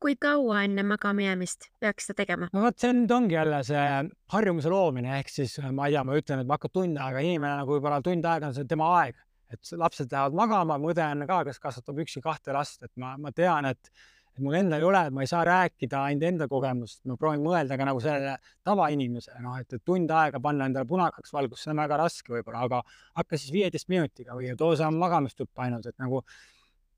kui 0.00 0.14
kaua 0.16 0.62
enne 0.64 0.82
magama 0.82 1.26
jäämist 1.26 1.68
peaks 1.80 2.06
seda 2.08 2.22
tegema? 2.22 2.48
no 2.52 2.62
vot, 2.64 2.78
see 2.78 2.92
nüüd 2.96 3.12
ongi 3.12 3.36
jälle 3.36 3.62
see 3.68 3.86
harjumuse 4.32 4.72
loomine, 4.72 5.18
ehk 5.18 5.28
siis 5.28 5.58
ma 5.60 5.88
ei 5.88 5.96
tea, 5.96 6.04
ma 6.04 6.16
ütlen, 6.16 6.40
et 6.40 6.48
ma 6.48 6.56
hakkan 6.56 6.72
tund 6.78 7.02
aega, 7.04 7.26
inimene 7.26 7.58
nagu 7.60 7.76
võib-olla 7.76 8.00
tund 8.04 8.24
aega 8.24 8.48
on 8.48 8.56
see 8.56 8.70
tema 8.70 8.88
aeg, 9.02 9.18
et 9.50 9.74
lapsed 9.76 10.12
lähevad 10.12 10.36
magama, 10.38 10.78
mu 10.78 10.92
õde 10.92 11.04
on 11.04 11.26
ka, 11.26 11.42
kes 11.48 11.60
kasvatab 11.62 12.00
üksi 12.04 12.22
kahte 12.24 12.54
last, 12.54 12.82
et 12.86 12.92
ma, 13.00 13.16
ma 13.18 13.32
tean, 13.34 13.68
et 13.70 13.92
et 14.30 14.42
mul 14.44 14.54
endal 14.54 14.78
ei 14.80 14.86
ole, 14.86 15.00
et 15.08 15.14
ma 15.14 15.24
ei 15.24 15.28
saa 15.30 15.42
rääkida 15.46 16.04
ainult 16.06 16.26
enda 16.28 16.46
kogemust, 16.50 17.00
ma 17.10 17.16
proovin 17.20 17.42
mõelda 17.44 17.76
ka 17.78 17.86
nagu 17.88 18.00
sellele 18.02 18.36
tavainimesele, 18.66 19.40
noh, 19.44 19.58
et, 19.60 19.74
tund 19.84 20.12
aega 20.14 20.40
panna 20.42 20.68
endale 20.70 20.86
punakaks 20.88 21.34
valgust, 21.34 21.64
see 21.64 21.72
on 21.74 21.82
väga 21.82 21.98
raske 22.00 22.34
võib-olla, 22.36 22.62
aga 22.68 22.80
hakka 23.18 23.40
siis 23.40 23.52
viieteist 23.54 23.90
minutiga 23.92 24.38
või 24.38 24.54
too 24.58 24.76
see 24.78 24.88
magamistuppa 24.94 25.66
ainult, 25.66 25.90
et 25.90 25.98
nagu 26.00 26.22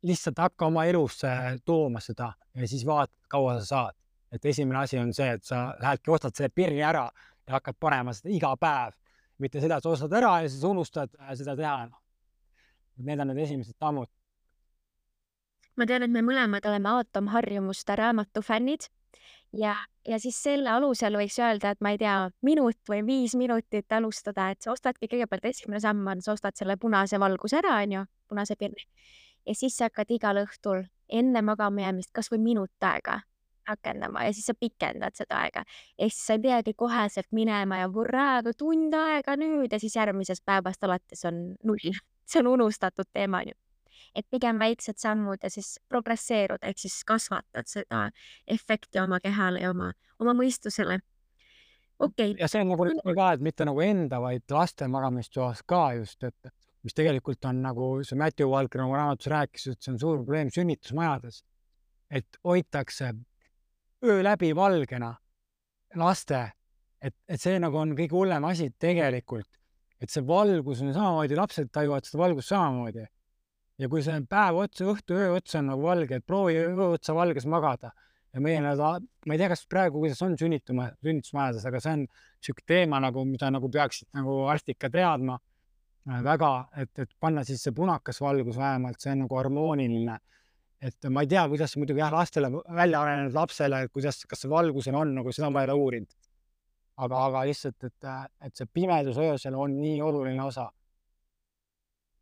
lihtsalt 0.06 0.44
hakka 0.44 0.68
oma 0.68 0.84
elusse 0.90 1.32
tooma 1.64 2.02
seda 2.04 2.32
ja 2.58 2.68
siis 2.68 2.84
vaata, 2.86 3.14
kaua 3.32 3.58
sa 3.60 3.68
saad. 3.70 3.98
et 4.32 4.46
esimene 4.48 4.78
asi 4.80 4.96
on 4.96 5.10
see, 5.12 5.28
et 5.28 5.44
sa 5.44 5.74
lähedki, 5.80 6.10
ostad 6.10 6.36
selle 6.36 6.48
pirni 6.48 6.80
ära 6.80 7.04
ja 7.46 7.58
hakkad 7.58 7.76
panema 7.80 8.14
seda 8.16 8.30
iga 8.32 8.54
päev, 8.56 8.94
mitte 9.38 9.60
seda, 9.60 9.76
et 9.76 9.84
sa 9.84 9.90
ostad 9.90 10.14
ära 10.16 10.38
ja 10.40 10.48
siis 10.48 10.64
unustad 10.64 11.12
seda 11.36 11.56
teha. 11.56 11.74
Noh. 11.90 12.01
Need 12.98 13.20
on 13.20 13.32
need 13.32 13.44
esimesed 13.46 13.78
sammud 13.80 14.10
ma 15.76 15.86
tean, 15.88 16.04
et 16.04 16.12
me 16.12 16.22
mõlemad 16.24 16.66
oleme 16.68 16.90
aatomharjumuste 16.90 17.96
raamatu 17.96 18.42
fännid 18.44 18.88
ja, 19.56 19.74
ja 20.08 20.18
siis 20.20 20.38
selle 20.42 20.70
alusel 20.70 21.16
võiks 21.16 21.38
öelda, 21.40 21.72
et 21.72 21.80
ma 21.84 21.94
ei 21.94 22.00
tea, 22.00 22.16
minut 22.44 22.78
või 22.88 23.02
viis 23.06 23.36
minutit 23.38 23.92
alustada, 23.92 24.50
et 24.52 24.62
sa 24.62 24.72
ostadki 24.74 25.08
kõigepealt 25.08 25.48
esimene 25.52 25.80
samm 25.82 26.06
on, 26.12 26.22
sa 26.24 26.36
ostad 26.36 26.58
selle 26.58 26.76
punase 26.80 27.20
valguse 27.20 27.60
ära, 27.62 27.78
onju, 27.82 28.04
punase 28.28 28.56
pirni. 28.60 28.86
ja 29.46 29.56
siis 29.58 29.76
sa 29.76 29.88
hakkad 29.88 30.12
igal 30.14 30.44
õhtul 30.44 30.86
enne 31.12 31.42
magama 31.42 31.86
jäämist 31.86 32.12
kasvõi 32.14 32.40
minut 32.40 32.88
aega 32.88 33.20
rakendama 33.68 34.24
ja 34.26 34.32
siis 34.34 34.46
sa 34.50 34.54
pikendad 34.58 35.14
seda 35.14 35.38
aega. 35.44 35.64
ehk 35.98 36.12
siis 36.12 36.26
sa 36.26 36.36
ei 36.36 36.42
peagi 36.42 36.74
koheselt 36.74 37.28
minema 37.30 37.78
ja 37.78 37.88
hurraa, 37.88 38.42
tund 38.58 38.94
aega 38.94 39.36
nüüd 39.36 39.72
ja 39.72 39.78
siis 39.78 39.96
järgmisest 39.96 40.44
päevast 40.44 40.84
alates 40.84 41.24
on 41.24 41.44
null. 41.64 42.02
See 42.26 42.40
on 42.40 42.52
unustatud 42.56 43.08
teema, 43.12 43.42
onju 43.44 43.58
et 44.14 44.26
pigem 44.30 44.58
väiksed 44.60 44.98
sammud 45.00 45.42
ja 45.42 45.50
siis 45.50 45.76
progresseerud 45.88 46.64
ehk 46.68 46.78
siis 46.78 46.98
kasvatad 47.08 47.68
seda 47.68 48.02
efekti 48.46 49.00
oma 49.00 49.20
kehale 49.24 49.62
ja 49.62 49.70
oma, 49.72 49.92
oma 50.20 50.34
mõistusele. 50.36 50.98
okei 51.98 52.32
okay.. 52.32 52.40
ja 52.40 52.48
see 52.48 52.60
on 52.64 52.72
nagu 52.74 53.14
ka, 53.16 53.32
et 53.32 53.44
mitte 53.44 53.66
nagu 53.68 53.80
enda, 53.84 54.20
vaid 54.20 54.44
laste 54.52 54.88
magamistoas 54.88 55.62
ka 55.66 55.84
just, 55.98 56.22
et 56.24 56.52
mis 56.82 56.94
tegelikult 56.94 57.44
on 57.48 57.62
nagu 57.62 57.92
see 58.04 58.18
Matthew 58.18 58.50
Walker 58.50 58.84
oma 58.84 59.00
raamatus 59.00 59.30
rääkis, 59.32 59.68
et 59.72 59.82
see 59.82 59.94
on 59.94 60.00
suur 60.02 60.22
probleem 60.24 60.50
sünnitusmajades. 60.52 61.44
et 62.10 62.38
hoitakse 62.44 63.14
öö 64.04 64.22
läbi 64.24 64.54
valgena 64.56 65.14
laste, 65.96 66.52
et, 67.00 67.14
et 67.28 67.40
see 67.40 67.58
nagu 67.58 67.78
on 67.78 67.96
kõige 67.96 68.12
hullem 68.16 68.44
asi 68.44 68.70
tegelikult, 68.78 69.48
et 70.02 70.10
see 70.10 70.24
valgus 70.26 70.82
on 70.82 70.92
samamoodi, 70.94 71.38
lapsed 71.38 71.70
tajuvad 71.72 72.08
seda 72.08 72.22
valgust 72.24 72.50
samamoodi 72.50 73.04
ja 73.82 73.88
kui 73.90 74.02
see 74.04 74.18
päev 74.30 74.58
otsa, 74.64 74.86
õhtu, 74.92 75.16
öö 75.18 75.36
otsa 75.38 75.60
on 75.60 75.70
nagu 75.72 75.84
valge, 75.86 76.18
et 76.18 76.26
proovi 76.26 76.58
öö 76.60 76.88
otsa 76.92 77.14
valges 77.16 77.46
magada 77.50 77.92
ja 78.32 78.40
meie 78.40 78.60
nii-öelda, 78.64 78.90
ma 79.26 79.34
ei 79.34 79.40
tea, 79.40 79.48
kas 79.52 79.64
praegu, 79.70 80.00
kuidas 80.00 80.22
on 80.24 80.36
sünnituma, 80.40 80.88
sünnitusmajades, 81.04 81.64
aga 81.68 81.80
see 81.84 81.94
on 81.98 82.04
niisugune 82.06 82.68
teema 82.72 83.00
nagu, 83.04 83.24
mida 83.28 83.50
nagu 83.52 83.70
peaksid 83.72 84.08
nagu 84.16 84.38
arstid 84.52 84.78
ka 84.80 84.88
teadma 84.92 85.36
äh, 85.36 86.20
väga, 86.24 86.52
et, 86.84 86.92
et 87.04 87.12
panna 87.20 87.44
siis 87.46 87.62
see 87.64 87.74
punakas 87.76 88.22
valgus 88.24 88.58
vähemalt, 88.60 89.00
see 89.02 89.12
on 89.14 89.26
nagu 89.26 89.40
harmooniline. 89.40 90.18
et 90.82 91.06
ma 91.14 91.22
ei 91.22 91.28
tea, 91.30 91.44
kuidas 91.46 91.76
muidugi 91.78 92.02
jah, 92.02 92.10
lastele, 92.10 92.48
välja 92.74 93.04
arenenud 93.04 93.36
lapsele, 93.36 93.84
kuidas, 93.94 94.24
kas 94.26 94.40
see 94.42 94.50
valgusel 94.50 94.96
on 94.98 95.12
nagu, 95.14 95.30
seda 95.32 95.50
ma 95.50 95.62
ei 95.62 95.68
ole 95.70 95.76
uurinud. 95.78 96.16
Aga, 96.96 97.24
aga 97.26 97.44
lihtsalt, 97.48 97.84
et, 97.84 98.08
et 98.44 98.56
see 98.56 98.68
pimedus 98.72 99.18
öösel 99.18 99.54
on 99.58 99.80
nii 99.80 100.00
oluline 100.02 100.42
osa 100.44 100.70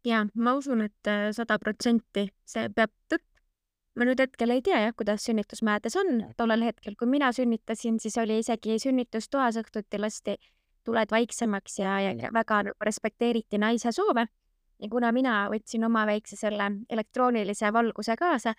ja 0.04 0.24
ma 0.34 0.54
usun, 0.58 0.84
et 0.86 1.10
äh, 1.10 1.28
sada 1.36 1.58
protsenti 1.58 2.28
see 2.48 2.68
peab 2.74 2.92
tõtt. 3.10 3.26
ma 3.98 4.06
nüüd 4.06 4.20
hetkel 4.22 4.54
ei 4.54 4.62
tea 4.64 4.78
jah, 4.84 4.94
kuidas 4.96 5.24
sünnitusmäedes 5.26 5.96
on. 6.00 6.22
tollel 6.38 6.62
hetkel, 6.64 6.94
kui 6.96 7.08
mina 7.10 7.32
sünnitasin, 7.36 7.98
siis 8.00 8.16
oli 8.22 8.38
isegi 8.40 8.78
sünnitustoas 8.78 9.58
õhtuti 9.60 10.00
lasti 10.00 10.36
tuled 10.86 11.10
vaiksemaks 11.10 11.78
ja, 11.82 11.98
ja 12.00 12.30
väga 12.32 12.62
respekteeriti 12.80 13.58
naise 13.58 13.92
soove. 13.92 14.26
Ja 14.80 14.88
kuna 14.90 15.12
mina 15.12 15.34
võtsin 15.52 15.84
oma 15.86 16.04
väikse 16.08 16.36
selle 16.38 16.70
elektroonilise 16.90 17.72
valguse 17.72 18.16
kaasa, 18.18 18.54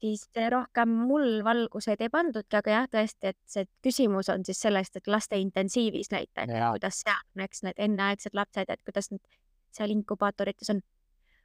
siis 0.00 0.26
rohkem 0.52 0.94
mul 1.08 1.40
valguseid 1.46 2.00
ei 2.02 2.12
pandudki, 2.12 2.58
aga 2.58 2.76
jah, 2.76 2.88
tõesti, 2.90 3.32
et 3.34 3.38
see 3.48 3.66
küsimus 3.84 4.30
on 4.32 4.44
siis 4.46 4.60
sellest, 4.66 4.96
et 5.00 5.10
laste 5.10 5.38
intensiivis 5.40 6.10
näiteks, 6.14 6.54
kuidas 6.72 7.02
seal, 7.04 7.44
eks 7.46 7.64
need 7.66 7.84
enneaegsed 7.88 8.34
lapsed, 8.36 8.72
et 8.72 8.82
kuidas 8.86 9.12
nad 9.14 9.22
seal 9.74 9.94
inkubaatorites 9.94 10.72
on. 10.74 10.82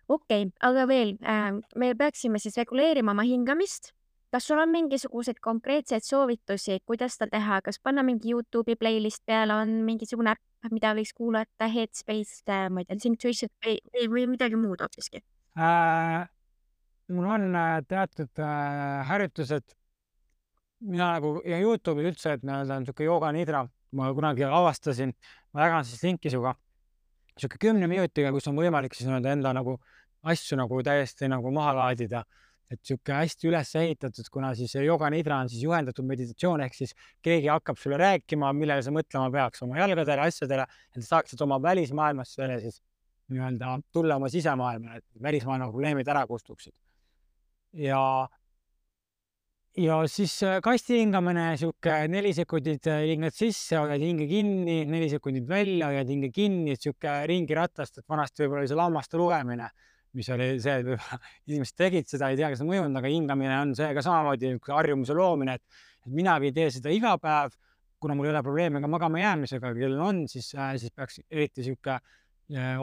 okei 0.08 0.48
okay,, 0.48 0.56
aga 0.62 0.88
veel 0.88 1.16
äh,, 1.26 1.52
me 1.76 1.94
peaksime 1.96 2.40
siis 2.42 2.58
reguleerima 2.58 3.14
oma 3.14 3.26
hingamist. 3.26 3.94
kas 4.32 4.48
sul 4.50 4.60
on 4.60 4.70
mingisuguseid 4.74 5.38
konkreetseid 5.40 6.04
soovitusi, 6.04 6.82
kuidas 6.86 7.16
seda 7.16 7.30
teha, 7.38 7.62
kas 7.64 7.80
panna 7.80 8.04
mingi 8.04 8.34
Youtube'i 8.34 8.76
playlist 8.76 9.22
peale, 9.26 9.56
on 9.56 9.70
mingisugune 9.88 10.34
äpp, 10.34 10.44
mida 10.74 10.94
võiks 10.98 11.14
kuulata, 11.18 11.70
Headspace, 11.72 12.44
äh, 12.50 12.68
ma 12.70 12.82
ei 12.82 12.90
tea, 12.90 13.00
Synctuition 13.06 13.52
või, 13.66 13.80
või, 14.12 14.26
midagi 14.36 14.60
muud 14.60 14.84
hoopiski 14.86 15.22
äh,? 15.58 16.26
mul 17.14 17.30
on 17.30 17.56
äh, 17.56 17.80
teatud 17.88 18.42
äh, 18.42 19.06
harjutused, 19.10 19.76
mina 20.86 21.12
nagu 21.16 21.38
ja 21.46 21.60
Youtube'il 21.62 22.10
üldse, 22.12 22.34
et 22.34 22.46
nii-öelda 22.46 22.80
niisugune 22.82 23.10
jooga 23.10 23.32
nidra, 23.36 23.66
ma 23.96 24.10
kunagi 24.18 24.48
avastasin, 24.48 25.14
ma 25.54 25.68
jagan 25.68 25.86
siis 25.86 26.02
linki 26.06 26.34
sinuga 26.34 26.56
niisugune 27.36 27.62
kümne 27.62 27.92
minutiga, 27.92 28.32
kus 28.34 28.48
on 28.50 28.58
võimalik 28.58 28.96
siis 28.96 29.10
nii-öelda 29.10 29.36
enda 29.36 29.54
nagu 29.54 29.78
asju 30.26 30.58
nagu 30.58 30.82
täiesti 30.84 31.30
nagu 31.30 31.52
maha 31.54 31.76
laadida. 31.82 32.24
Et 32.72 32.80
niisugune 32.80 33.20
hästi 33.20 33.50
üles 33.50 33.74
ehitatud, 33.82 34.30
kuna 34.34 34.54
siis 34.58 34.74
yoga 34.82 35.10
nidra 35.14 35.38
on 35.44 35.52
siis 35.52 35.64
juhendatud 35.66 36.08
meditatsioon, 36.10 36.64
ehk 36.66 36.78
siis 36.78 36.96
keegi 37.26 37.52
hakkab 37.52 37.78
sulle 37.82 38.00
rääkima, 38.02 38.52
millele 38.58 38.86
sa 38.86 38.94
mõtlema 38.96 39.30
peaks 39.34 39.62
oma 39.66 39.78
jalgadele, 39.82 40.30
asjadele, 40.30 40.66
et 40.96 41.04
sa 41.04 41.16
saaksid 41.16 41.42
oma 41.46 41.60
välismaailmast 41.62 42.40
selle 42.40 42.58
siis 42.64 42.82
nii-öelda 43.34 43.78
tulla 43.94 44.18
oma 44.20 44.30
sisemaailma, 44.30 44.98
et 45.00 45.06
välismaailma 45.22 45.70
probleemid 45.72 46.10
ära 46.14 46.26
kustuksid. 46.30 46.74
ja 47.74 48.02
ja 49.78 49.98
siis 50.08 50.38
äh, 50.44 50.60
kasti 50.64 51.02
hingamine, 51.02 51.50
sihuke 51.60 51.98
neli 52.08 52.32
sekundit 52.36 52.88
äh, 52.88 53.02
hingad 53.10 53.36
sisse, 53.36 53.76
hoiad 53.76 54.04
hinge 54.04 54.28
kinni, 54.30 54.84
neli 54.88 55.10
sekundit 55.12 55.48
välja, 55.50 55.90
hoiad 55.92 56.12
hinge 56.12 56.30
kinni, 56.36 56.78
sihuke 56.80 57.18
ringiratast, 57.28 58.00
et 58.00 58.08
vanasti 58.10 58.44
võib-olla 58.44 58.64
oli 58.64 58.72
see 58.72 58.80
lammaste 58.80 59.20
lugemine, 59.20 59.68
mis 60.16 60.30
oli 60.34 60.50
see, 60.64 60.98
inimesed 61.50 61.78
tegid 61.78 62.10
seda, 62.10 62.32
ei 62.32 62.40
tea, 62.40 62.52
kas 62.54 62.62
see 62.62 62.70
mõjunud, 62.70 62.96
aga 63.00 63.12
hingamine 63.12 63.56
on 63.60 63.76
see 63.78 63.92
ka 63.96 64.04
samamoodi 64.06 64.56
harjumuse 64.72 65.16
loomine, 65.18 65.58
et, 65.60 65.86
et 66.06 66.12
minagi 66.16 66.52
ei 66.52 66.56
tee 66.56 66.68
seda 66.78 66.94
iga 66.94 67.16
päev, 67.22 67.56
kuna 68.02 68.18
mul 68.18 68.30
ei 68.30 68.34
ole 68.36 68.44
probleeme 68.46 68.82
ka 68.84 68.92
magama 68.92 69.22
jäämisega, 69.22 69.74
kellel 69.78 70.02
on, 70.04 70.26
siis, 70.32 70.52
äh, 70.58 70.76
siis 70.82 70.94
peaks 70.96 71.22
eriti 71.30 71.66
sihuke 71.66 72.00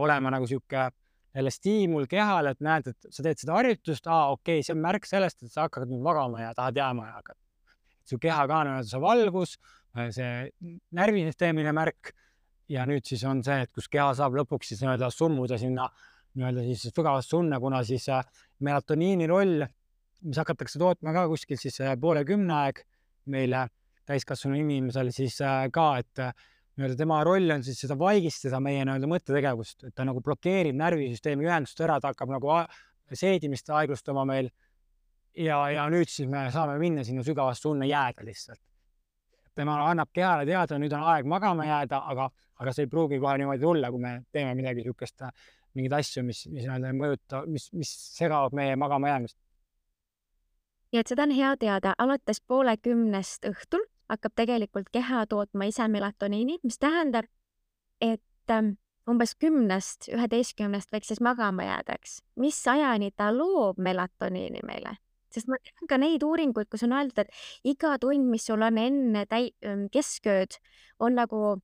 olema 0.03 0.33
nagu 0.35 0.47
sihuke 0.51 0.89
jälle 1.35 1.51
stiimul 1.51 2.07
kehale, 2.11 2.51
et 2.51 2.61
näed, 2.61 2.89
et 2.93 3.07
sa 3.15 3.23
teed 3.25 3.41
seda 3.41 3.55
harjutust, 3.57 4.07
aa, 4.07 4.33
okei 4.35 4.59
okay,, 4.59 4.67
see 4.67 4.75
on 4.75 4.83
märk 4.83 5.07
sellest, 5.09 5.43
et 5.43 5.53
sa 5.53 5.67
hakkad 5.67 5.89
nüüd 5.89 6.03
magama 6.05 6.43
ja 6.43 6.51
tahad 6.57 6.77
jääma 6.77 7.07
jääda. 7.09 7.39
su 8.05 8.19
keha 8.19 8.47
ka 8.51 8.65
nii-öelda 8.67 8.89
see 8.91 9.01
valgus, 9.01 9.53
see 10.11 10.33
närvisüsteemile 10.99 11.73
märk 11.73 12.11
ja 12.69 12.85
nüüd 12.89 13.07
siis 13.07 13.23
on 13.25 13.43
see, 13.47 13.63
et 13.63 13.71
kus 13.73 13.89
keha 13.89 14.11
saab 14.19 14.35
lõpuks 14.41 14.73
siis 14.73 14.83
nii-öelda 14.83 15.11
summuda 15.15 15.59
sinna 15.59 15.89
nii-öelda 16.39 16.65
siis 16.67 16.87
sügavasse 16.95 17.37
unne, 17.37 17.59
kuna 17.61 17.83
siis 17.87 18.09
äh, 18.13 18.25
melatoniini 18.65 19.27
roll, 19.31 19.67
mis 20.23 20.39
hakatakse 20.41 20.81
tootma 20.81 21.13
ka 21.15 21.27
kuskil 21.31 21.61
siis 21.61 21.81
äh, 21.85 21.95
poole 22.01 22.25
kümne 22.29 22.55
aeg 22.57 22.83
meile 23.33 23.67
täiskasvanud 24.09 24.63
inimesel 24.63 25.13
siis 25.15 25.39
äh, 25.45 25.67
ka, 25.73 25.93
et 26.03 26.25
nii-öelda 26.79 26.97
tema 26.99 27.21
roll 27.27 27.53
on 27.55 27.65
siis 27.67 27.83
seda 27.85 27.99
vaigistada 27.99 28.61
meie 28.65 28.85
nii-öelda 28.87 29.11
mõttetegevust, 29.11 29.89
et 29.89 29.95
ta 29.95 30.09
nagu 30.09 30.25
blokeerib 30.25 30.77
närvisüsteemi 30.81 31.47
ühendust 31.49 31.81
ära, 31.85 32.01
ta 32.01 32.15
hakkab 32.15 32.33
nagu 32.33 32.57
seedimist 33.13 33.69
aeglustama 33.71 34.25
meil. 34.29 34.51
ja, 35.37 35.59
ja 35.73 35.87
nüüd 35.89 36.11
siis 36.13 36.29
me 36.29 36.49
saame 36.53 36.77
minna 36.81 37.05
sinna 37.05 37.23
sügavasse 37.25 37.69
unne 37.69 37.87
jääda 37.89 38.25
lihtsalt. 38.25 38.61
tema 39.55 39.77
annab 39.85 40.09
kehale 40.13 40.47
teada, 40.49 40.79
nüüd 40.81 40.93
on 40.97 41.03
aeg 41.13 41.27
magama 41.29 41.65
jääda, 41.67 41.99
aga, 42.09 42.31
aga 42.57 42.73
see 42.73 42.87
ei 42.87 42.89
pruugi 42.89 43.19
kohe 43.21 43.37
niimoodi 43.37 43.61
tulla, 43.61 43.91
kui 43.93 44.01
me 44.01 44.13
teeme 44.33 44.55
midagi 44.57 44.81
niisugust, 44.81 45.21
mingeid 45.75 45.97
asju, 46.01 46.25
mis, 46.27 46.45
mis 46.51 46.67
nii-öelda 46.67 46.91
ei 46.93 46.99
mõjuta, 46.99 47.45
mis, 47.49 47.71
mis 47.77 47.93
segavad 48.17 48.55
meie 48.57 48.77
magama 48.77 49.13
jäämist. 49.13 49.39
ja 50.93 51.01
et 51.01 51.09
seda 51.09 51.27
on 51.27 51.35
hea 51.37 51.55
teada, 51.57 51.95
alates 51.99 52.41
poole 52.41 52.77
kümnest 52.77 53.49
õhtul 53.49 53.87
hakkab 54.13 54.35
tegelikult 54.37 54.91
keha 54.93 55.25
tootma 55.27 55.69
ise 55.71 55.89
melatoniini, 55.89 56.59
mis 56.65 56.79
tähendab, 56.83 57.29
et 58.01 58.53
ähm, 58.53 58.75
umbes 59.09 59.35
kümnest, 59.41 60.09
üheteistkümnest 60.13 60.93
võiks 60.95 61.13
siis 61.13 61.23
magama 61.25 61.67
jääda, 61.67 61.97
eks. 61.99 62.21
mis 62.41 62.59
ajani 62.69 63.13
ta 63.17 63.33
loob 63.35 63.81
melatoniini 63.83 64.63
meile? 64.67 64.99
sest 65.33 65.49
ma 65.49 65.57
tean 65.65 65.89
ka 65.89 65.97
neid 65.97 66.21
uuringuid, 66.27 66.69
kus 66.69 66.83
on 66.85 66.93
öeldud, 66.93 67.23
et 67.23 67.71
iga 67.73 67.95
tund, 67.97 68.27
mis 68.29 68.45
sul 68.45 68.61
on 68.67 68.77
enne 68.77 69.23
täi-, 69.31 69.55
ähm, 69.65 69.87
keskööd, 69.89 70.59
on 71.01 71.17
nagu, 71.17 71.55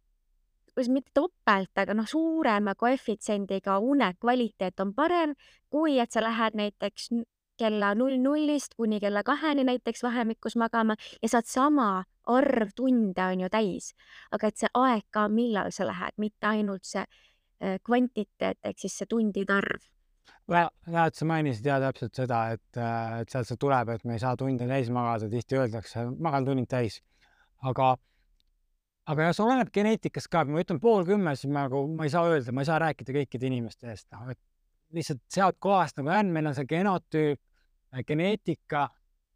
kuidas 0.78 0.92
mitte 0.94 1.10
topelt, 1.14 1.74
aga 1.76 1.94
noh, 1.98 2.06
suurema 2.06 2.74
koefitsiendiga 2.78 3.78
une 3.82 4.12
kvaliteet 4.20 4.80
on 4.80 4.94
parem, 4.94 5.34
kui 5.70 5.98
et 5.98 6.14
sa 6.14 6.22
lähed 6.22 6.54
näiteks 6.54 7.10
kella 7.58 7.94
null 7.98 8.20
nullist 8.22 8.76
kuni 8.78 9.00
kella 9.02 9.24
kaheni 9.26 9.64
näiteks 9.66 10.02
vahemikus 10.06 10.54
magama 10.56 10.94
ja 11.22 11.28
saad 11.28 11.50
sama 11.50 12.04
arv 12.26 12.70
tunde 12.76 13.24
on 13.24 13.40
ju 13.40 13.48
täis. 13.50 13.94
aga 14.30 14.46
et 14.46 14.56
see 14.56 14.70
aeg 14.74 15.08
ka, 15.10 15.28
millal 15.28 15.72
sa 15.74 15.86
lähed, 15.86 16.14
mitte 16.16 16.46
ainult 16.46 16.86
see 16.86 17.02
Äh, 17.58 17.80
kvantiteet 17.82 18.58
ehk 18.62 18.78
siis 18.78 18.94
see 19.00 19.08
tundide 19.10 19.50
arv. 19.50 19.86
et 20.48 21.14
sa 21.18 21.26
mainisid 21.26 21.66
ja 21.66 21.80
täpselt 21.82 22.14
seda, 22.14 22.52
et, 22.54 22.76
äh, 22.78 23.16
et 23.22 23.34
sealt 23.34 23.48
see 23.48 23.58
tuleb, 23.58 23.88
et 23.88 24.04
me 24.06 24.14
ei 24.14 24.22
saa 24.22 24.36
tunde 24.38 24.68
täis 24.70 24.90
magada, 24.94 25.26
tihti 25.32 25.58
öeldakse, 25.58 26.04
magan 26.22 26.46
tunnid 26.46 26.68
täis. 26.70 27.00
aga, 27.66 27.96
aga 29.08 29.30
see 29.32 29.44
oleneb 29.44 29.72
geneetikast 29.72 30.30
ka, 30.32 30.44
kui 30.44 30.54
ma 30.54 30.62
ütlen 30.62 30.80
pool 30.82 31.06
kümme, 31.08 31.34
siis 31.38 31.50
ma 31.52 31.66
nagu, 31.66 31.84
ma 31.96 32.06
ei 32.06 32.12
saa 32.12 32.28
öelda, 32.28 32.52
ma 32.54 32.64
ei 32.64 32.68
saa 32.68 32.78
rääkida 32.82 33.14
kõikide 33.16 33.48
inimeste 33.48 33.88
eest, 33.92 34.08
noh, 34.12 34.28
et 34.32 34.40
lihtsalt 34.96 35.22
sealt 35.32 35.58
kohast 35.62 36.00
nagu 36.00 36.12
on, 36.12 36.32
meil 36.32 36.48
on 36.50 36.56
see 36.56 36.68
genotüüp, 36.68 37.40
geneetika, 38.08 38.88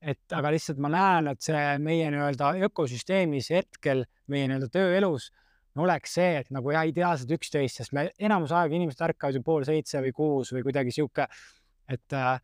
et 0.02 0.34
aga 0.36 0.50
lihtsalt 0.52 0.80
ma 0.82 0.90
näen, 0.92 1.30
et 1.32 1.44
see 1.44 1.62
meie 1.80 2.10
nii-öelda 2.12 2.52
ökosüsteemis 2.68 3.52
hetkel, 3.54 4.04
meie 4.32 4.48
nii-öelda 4.50 4.68
tööelus 4.72 5.30
oleks 5.80 6.18
see, 6.18 6.40
et 6.42 6.50
nagu 6.52 6.72
jah, 6.74 6.84
ideaalselt 6.88 7.30
üksteist, 7.38 7.80
sest 7.80 7.94
me 7.96 8.10
enamus 8.20 8.52
aega 8.52 8.76
inimesed 8.76 9.00
ärkavad 9.06 9.38
ju 9.38 9.44
pool 9.46 9.64
seitse 9.64 10.02
või 10.04 10.12
kuus 10.16 10.52
või 10.52 10.66
kuidagi 10.66 10.92
sihuke, 10.92 11.28
et 11.88 12.16
äh, 12.16 12.34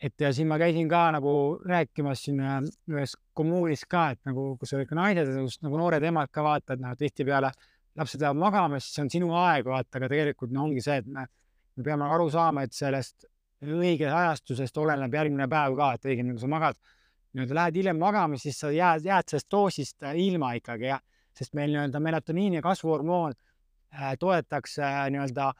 et 0.00 0.14
ja 0.20 0.30
siin 0.32 0.48
ma 0.48 0.56
käisin 0.60 0.88
ka 0.88 1.02
nagu 1.12 1.32
rääkimas 1.66 2.22
siin 2.24 2.40
äh, 2.40 2.60
ühes 2.90 3.16
kommuunis 3.36 3.84
ka, 3.88 4.10
et 4.14 4.20
nagu, 4.28 4.54
kus 4.60 4.72
olid 4.76 4.88
ka 4.88 4.96
naised, 4.96 5.28
kus 5.36 5.58
nagu 5.64 5.80
noored 5.80 6.06
emad 6.08 6.30
ka 6.32 6.44
vaatavad, 6.46 6.80
noh, 6.84 6.94
tihtipeale 6.98 7.50
lapsed 7.98 8.22
lähevad 8.22 8.40
magama, 8.40 8.80
siis 8.80 9.02
on 9.02 9.10
sinu 9.12 9.34
aeg, 9.36 9.68
vaata, 9.68 9.98
aga 9.98 10.08
tegelikult 10.12 10.54
no 10.54 10.64
ongi 10.68 10.80
see, 10.84 11.02
et 11.02 11.10
me, 11.10 11.26
me 11.76 11.84
peame 11.84 12.08
aru 12.08 12.30
saama, 12.32 12.64
et 12.64 12.76
sellest 12.76 13.28
õigest 13.60 14.16
ajastusest 14.16 14.80
oleneb 14.80 15.14
järgmine 15.14 15.48
päev 15.52 15.76
ka, 15.76 15.92
et 15.98 16.08
õigemini, 16.08 16.38
kui 16.38 16.46
sa 16.46 16.48
magad, 16.48 16.80
nii-öelda 17.34 17.58
lähed 17.58 17.80
hiljem 17.82 18.00
magama, 18.00 18.40
siis 18.40 18.56
sa 18.62 18.72
jääd, 18.72 19.04
jääd 19.04 19.28
sellest 19.34 19.50
doosist 19.52 20.08
ilma 20.16 20.54
ikkagi, 20.56 20.88
jah 20.94 21.04
sest 21.40 21.56
meil 21.56 21.72
nii-öelda 21.72 22.00
melatoniini 22.00 22.62
kasvuhormoon 22.64 23.34
äh, 23.34 24.14
toetatakse 24.18 24.82
äh, 24.84 25.04
nii-öelda 25.14 25.52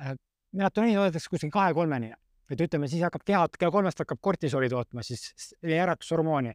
äh,, 0.00 0.14
melatoniini 0.52 0.96
toodetakse 0.96 1.30
kuskil 1.30 1.52
kahe-kolmeni. 1.54 2.12
Et 2.50 2.60
ütleme, 2.64 2.88
siis 2.88 3.02
hakkab 3.04 3.24
keha, 3.26 3.46
kella 3.58 3.72
kolmest 3.72 4.00
hakkab 4.02 4.20
kortisoli 4.22 4.70
tootma, 4.72 5.04
siis 5.06 5.52
äratushormooni 5.64 6.54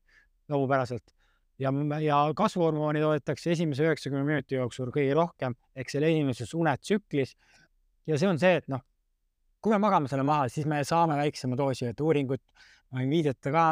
loomupäraselt. 0.50 1.14
ja, 1.60 1.70
ja 2.02 2.18
kasvuhormooni 2.36 3.02
toodetakse 3.02 3.52
esimese 3.52 3.86
üheksakümne 3.86 4.24
minuti 4.26 4.56
jooksul 4.56 4.90
kõige 4.92 5.14
rohkem 5.18 5.56
ehk 5.76 5.90
selle 5.94 6.10
esimeses 6.12 6.54
unetsüklis. 6.54 7.36
ja 8.08 8.18
see 8.18 8.30
on 8.30 8.40
see, 8.40 8.58
et 8.62 8.68
noh, 8.68 8.82
kui 9.62 9.72
me 9.72 9.80
magame 9.80 10.10
selle 10.12 10.26
maha, 10.28 10.50
siis 10.50 10.66
me 10.66 10.84
saame 10.84 11.18
väiksema 11.20 11.58
doosi, 11.58 11.86
et 11.94 12.02
uuringut 12.02 12.42
ma 12.92 13.00
võin 13.02 13.14
viidata 13.14 13.54
ka 13.54 13.68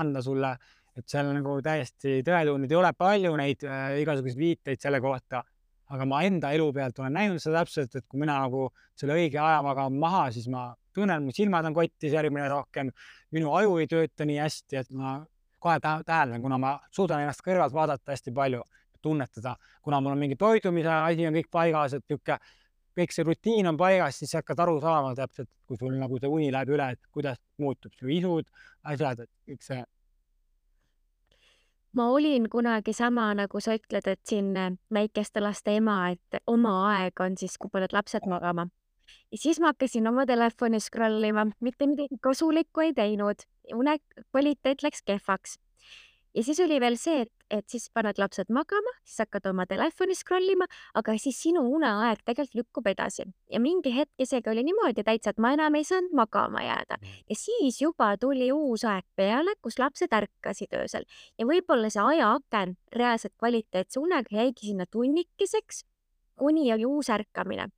anda 0.00 0.22
sulle 0.22 0.56
et 0.96 1.08
seal 1.08 1.30
nagu 1.32 1.56
täiesti 1.64 2.20
tõetundeid 2.26 2.72
ei 2.72 2.78
ole 2.78 2.92
palju 2.96 3.32
neid 3.40 3.64
äh, 3.64 3.96
igasuguseid 4.02 4.38
viiteid 4.38 4.82
selle 4.82 5.00
kohta, 5.00 5.42
aga 5.92 6.06
ma 6.08 6.22
enda 6.24 6.52
elu 6.56 6.68
pealt 6.72 7.00
olen 7.02 7.16
näinud 7.18 7.42
seda 7.42 7.62
täpselt, 7.62 7.96
et 7.98 8.06
kui 8.08 8.20
mina 8.22 8.38
nagu 8.46 8.68
selle 8.98 9.16
õige 9.18 9.40
aja 9.42 9.60
magan 9.64 9.98
maha, 10.00 10.24
siis 10.32 10.48
ma 10.52 10.70
tunnen, 10.96 11.24
mu 11.26 11.34
silmad 11.36 11.68
on 11.68 11.76
kotis 11.76 12.14
järgmine 12.16 12.48
rohkem, 12.52 12.92
minu 13.32 13.52
aju 13.58 13.76
ei 13.82 13.90
tööta 13.90 14.26
nii 14.28 14.38
hästi, 14.40 14.80
et 14.80 14.90
ma 14.96 15.18
kohe 15.62 15.78
täheldan, 15.82 16.40
kuna 16.42 16.58
ma 16.58 16.72
suudan 16.94 17.22
ennast 17.22 17.44
kõrvalt 17.44 17.74
vaadata 17.76 18.14
hästi 18.14 18.34
palju, 18.34 18.64
tunnetada, 19.02 19.56
kuna 19.82 20.00
mul 20.00 20.14
on 20.14 20.20
mingi 20.20 20.38
toidumise 20.38 20.90
asi 20.94 21.26
on 21.26 21.34
kõik 21.34 21.48
paigas, 21.50 21.96
et 21.98 22.04
niisugune 22.06 22.38
kõik 22.98 23.14
see 23.14 23.24
rutiin 23.24 23.68
on 23.70 23.78
paigas, 23.80 24.18
siis 24.20 24.34
hakkad 24.36 24.60
aru 24.64 24.76
saama 24.82 25.14
täpselt, 25.16 25.48
kui 25.66 25.78
sul 25.80 25.94
nagu 25.96 26.18
see 26.20 26.28
uni 26.28 26.50
läheb 26.52 26.74
üle, 26.74 26.90
et 26.92 27.00
kuidas 27.14 27.40
muutub 27.62 27.94
su 27.96 28.10
isud, 28.12 28.48
asjad, 28.92 29.24
et 29.24 29.30
kõik 29.48 29.64
see 29.64 29.80
ma 31.96 32.08
olin 32.10 32.48
kunagi 32.50 32.92
sama, 32.96 33.32
nagu 33.34 33.60
sa 33.60 33.76
ütled, 33.78 34.06
et 34.08 34.20
siin 34.28 34.54
äh, 34.56 34.70
väikeste 34.94 35.42
laste 35.44 35.76
ema, 35.76 35.98
et 36.14 36.42
oma 36.46 36.76
aeg 36.92 37.20
on 37.20 37.36
siis, 37.36 37.58
kui 37.58 37.72
paned 37.72 37.92
lapsed 37.92 38.28
magama. 38.28 38.68
ja 39.32 39.38
siis 39.38 39.60
ma 39.60 39.72
hakkasin 39.72 40.08
oma 40.08 40.26
telefoni 40.26 40.80
scroll 40.80 41.24
ima, 41.24 41.46
mitte 41.60 41.86
midagi 41.86 42.16
kasulikku 42.22 42.86
ei 42.86 42.94
teinud, 42.96 43.44
une 43.74 43.98
kvaliteet 44.30 44.82
läks 44.82 45.02
kehvaks 45.06 45.58
ja 46.34 46.42
siis 46.44 46.60
oli 46.64 46.78
veel 46.80 46.96
see, 47.00 47.24
et, 47.26 47.32
et 47.50 47.66
siis 47.68 47.88
paned 47.94 48.18
lapsed 48.20 48.50
magama, 48.52 48.92
siis 49.04 49.22
hakkad 49.24 49.46
oma 49.50 49.66
telefoni 49.68 50.16
scroll 50.16 50.54
ima, 50.54 50.66
aga 50.98 51.14
siis 51.20 51.38
sinu 51.44 51.64
uneaeg 51.76 52.22
tegelikult 52.24 52.58
lükkub 52.62 52.88
edasi. 52.92 53.26
Ja 53.52 53.60
mingi 53.60 53.92
hetk 53.94 54.24
isegi 54.24 54.50
oli 54.52 54.64
niimoodi 54.66 55.04
täitsa, 55.06 55.32
et 55.32 55.42
ma 55.42 55.52
enam 55.56 55.76
ei 55.78 55.86
saanud 55.88 56.14
magama 56.16 56.64
jääda. 56.64 56.98
Mm. 57.00 57.20
ja 57.30 57.36
siis 57.38 57.80
juba 57.82 58.12
tuli 58.20 58.50
uus 58.52 58.84
aeg 58.88 59.04
peale, 59.16 59.54
kus 59.62 59.78
lapsed 59.78 60.12
ärkasid 60.12 60.74
öösel. 60.78 61.06
Ja 61.38 61.46
võib-olla 61.48 61.90
see 61.92 62.02
ajaaken 62.16 62.76
reaalselt 62.96 63.34
kvaliteetse 63.38 64.00
unega 64.00 64.36
jäigi 64.36 64.72
sinna 64.72 64.86
tunnikeseks, 64.90 65.84
kuni 66.38 66.72
oli 66.72 66.86
uus 66.88 67.10
ärkamine 67.12 67.68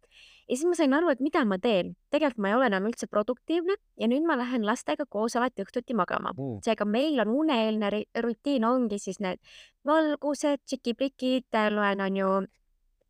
ja 0.48 0.57
siis 0.57 0.66
ma 0.68 0.76
sain 0.76 0.94
aru, 0.96 1.11
et 1.12 1.22
mida 1.24 1.44
ma 1.48 1.59
teen. 1.59 1.94
tegelikult 2.12 2.42
ma 2.42 2.50
ei 2.50 2.57
ole 2.59 2.66
enam 2.70 2.88
üldse 2.88 3.09
produktiivne 3.11 3.76
ja 4.00 4.09
nüüd 4.11 4.26
ma 4.28 4.37
lähen 4.40 4.66
lastega 4.66 5.07
koos 5.09 5.37
alati 5.37 5.64
õhtuti 5.64 5.96
magama 5.96 6.35
mm.. 6.35 6.61
seega 6.66 6.85
meil 6.85 7.20
on 7.24 7.33
uneeelne 7.44 8.04
rutiin 8.26 8.64
ongi 8.68 8.98
siis 8.98 9.20
need 9.24 9.40
valgused, 9.87 10.64
tšiki-plikid, 10.64 11.48
loen 11.76 12.00
on 12.00 12.16
ju 12.16 12.28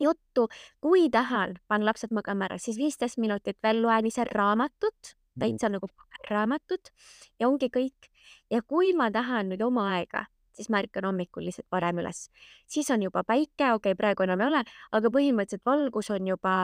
juttu. 0.00 0.48
kui 0.80 1.08
tahan, 1.10 1.58
panen 1.68 1.86
lapsed 1.86 2.14
magama 2.14 2.48
ära, 2.48 2.58
siis 2.58 2.78
viisteist 2.78 3.18
minutit 3.18 3.58
veel 3.62 3.82
loen 3.82 4.06
ise 4.06 4.26
raamatut, 4.30 5.14
täitsa 5.38 5.70
nagu 5.70 5.88
raamatut 6.30 6.92
ja 7.40 7.48
ongi 7.48 7.70
kõik. 7.70 8.10
ja 8.50 8.62
kui 8.62 8.92
ma 8.94 9.10
tahan 9.10 9.50
nüüd 9.50 9.62
oma 9.62 9.90
aega, 9.96 10.26
siis 10.54 10.70
ma 10.70 10.80
ärkan 10.82 11.10
hommikul 11.10 11.46
lihtsalt 11.46 11.70
varem 11.72 11.98
üles. 11.98 12.28
siis 12.66 12.90
on 12.90 13.02
juba 13.02 13.24
päike, 13.24 13.72
okei 13.74 13.92
okay,, 13.92 13.98
praegu 13.98 14.22
enam 14.22 14.40
ei 14.40 14.52
ole, 14.52 14.64
aga 14.92 15.10
põhimõtteliselt 15.10 15.66
valgus 15.66 16.10
on 16.10 16.26
juba 16.34 16.54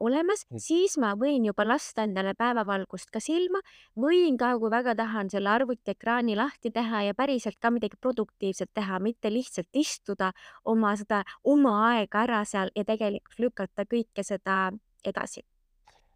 olemas, 0.00 0.44
mm. 0.50 0.62
siis 0.62 0.96
ma 1.02 1.12
võin 1.18 1.46
juba 1.48 1.66
lasta 1.66 2.06
endale 2.06 2.34
päevavalgust 2.38 3.10
ka 3.12 3.20
silma, 3.22 3.60
võin 3.98 4.38
ka, 4.40 4.54
kui 4.62 4.70
väga 4.72 4.94
tahan, 4.98 5.30
selle 5.32 5.50
arvutiekraani 5.52 6.36
lahti 6.38 6.72
teha 6.74 7.04
ja 7.08 7.14
päriselt 7.18 7.58
ka 7.60 7.72
midagi 7.74 7.98
produktiivset 8.00 8.72
teha, 8.74 9.00
mitte 9.02 9.32
lihtsalt 9.32 9.70
istuda 9.74 10.32
oma 10.64 10.94
seda 10.96 11.22
oma 11.44 11.78
aega 11.92 12.26
ära 12.26 12.44
seal 12.48 12.70
ja 12.76 12.86
tegelikult 12.86 13.42
lükata 13.42 13.86
kõike 13.88 14.26
seda 14.26 14.70
edasi 15.04 15.42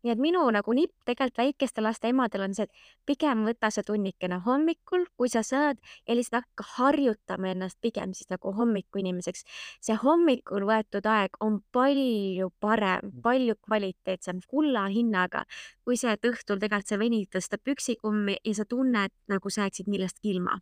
nii 0.07 0.15
et 0.15 0.23
minu 0.23 0.45
nagu 0.55 0.75
nipp 0.77 0.95
tegelikult 1.09 1.41
väikeste 1.43 1.83
laste 1.83 2.11
emadel 2.13 2.47
on 2.47 2.55
see, 2.55 2.67
et 2.69 3.09
pigem 3.09 3.43
võta 3.47 3.71
see 3.75 3.85
tunnikene 3.87 4.39
hommikul, 4.45 5.07
kui 5.19 5.31
sa 5.33 5.43
saad 5.47 5.81
ja 6.07 6.15
lihtsalt 6.15 6.45
hakka 6.45 6.67
harjutama 6.77 7.51
ennast 7.53 7.81
pigem 7.83 8.15
siis 8.15 8.31
nagu 8.31 8.53
hommikuinimeseks. 8.55 9.45
see 9.83 9.99
hommikul 10.03 10.69
võetud 10.69 11.07
aeg 11.11 11.41
on 11.41 11.59
palju 11.75 12.53
parem, 12.61 13.11
palju 13.23 13.59
kvaliteetsem, 13.67 14.41
kulla 14.47 14.87
hinnaga, 14.93 15.45
kui 15.85 15.99
see, 15.99 16.15
et 16.15 16.31
õhtul 16.31 16.63
tegelikult 16.63 16.95
sa 16.95 17.01
venid 17.03 17.29
tõsta 17.35 17.59
püksikummi 17.59 18.39
ja 18.45 18.55
sa 18.55 18.65
tunned, 18.69 19.13
nagu 19.29 19.51
sa 19.51 19.67
jääksid 19.67 19.91
millestki 19.91 20.37
ilma 20.37 20.61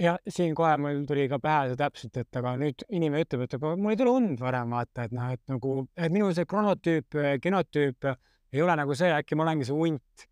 ja 0.00 0.18
siin 0.28 0.54
kohe 0.54 0.76
mul 0.76 1.04
tuli 1.08 1.26
ka 1.28 1.38
pähe 1.42 1.70
see 1.70 1.80
täpselt, 1.80 2.16
et 2.20 2.38
aga 2.38 2.54
nüüd 2.60 2.84
inimene 2.92 3.24
ütleb, 3.24 3.46
et 3.46 3.56
aga 3.56 3.72
mul 3.80 3.94
ei 3.94 4.00
tule 4.00 4.12
und 4.12 4.40
varem 4.40 4.74
vaata, 4.76 5.06
et 5.06 5.14
noh, 5.16 5.30
et 5.32 5.42
nagu, 5.52 5.76
et 5.96 6.12
minu 6.12 6.28
see 6.36 6.48
kronotüüp, 6.48 7.16
genotüüp 7.42 8.10
ei 8.52 8.62
ole 8.62 8.76
nagu 8.78 8.94
see, 8.94 9.10
äkki 9.12 9.38
ma 9.38 9.46
olengi 9.46 9.66
see 9.68 9.76
hunt. 9.76 10.26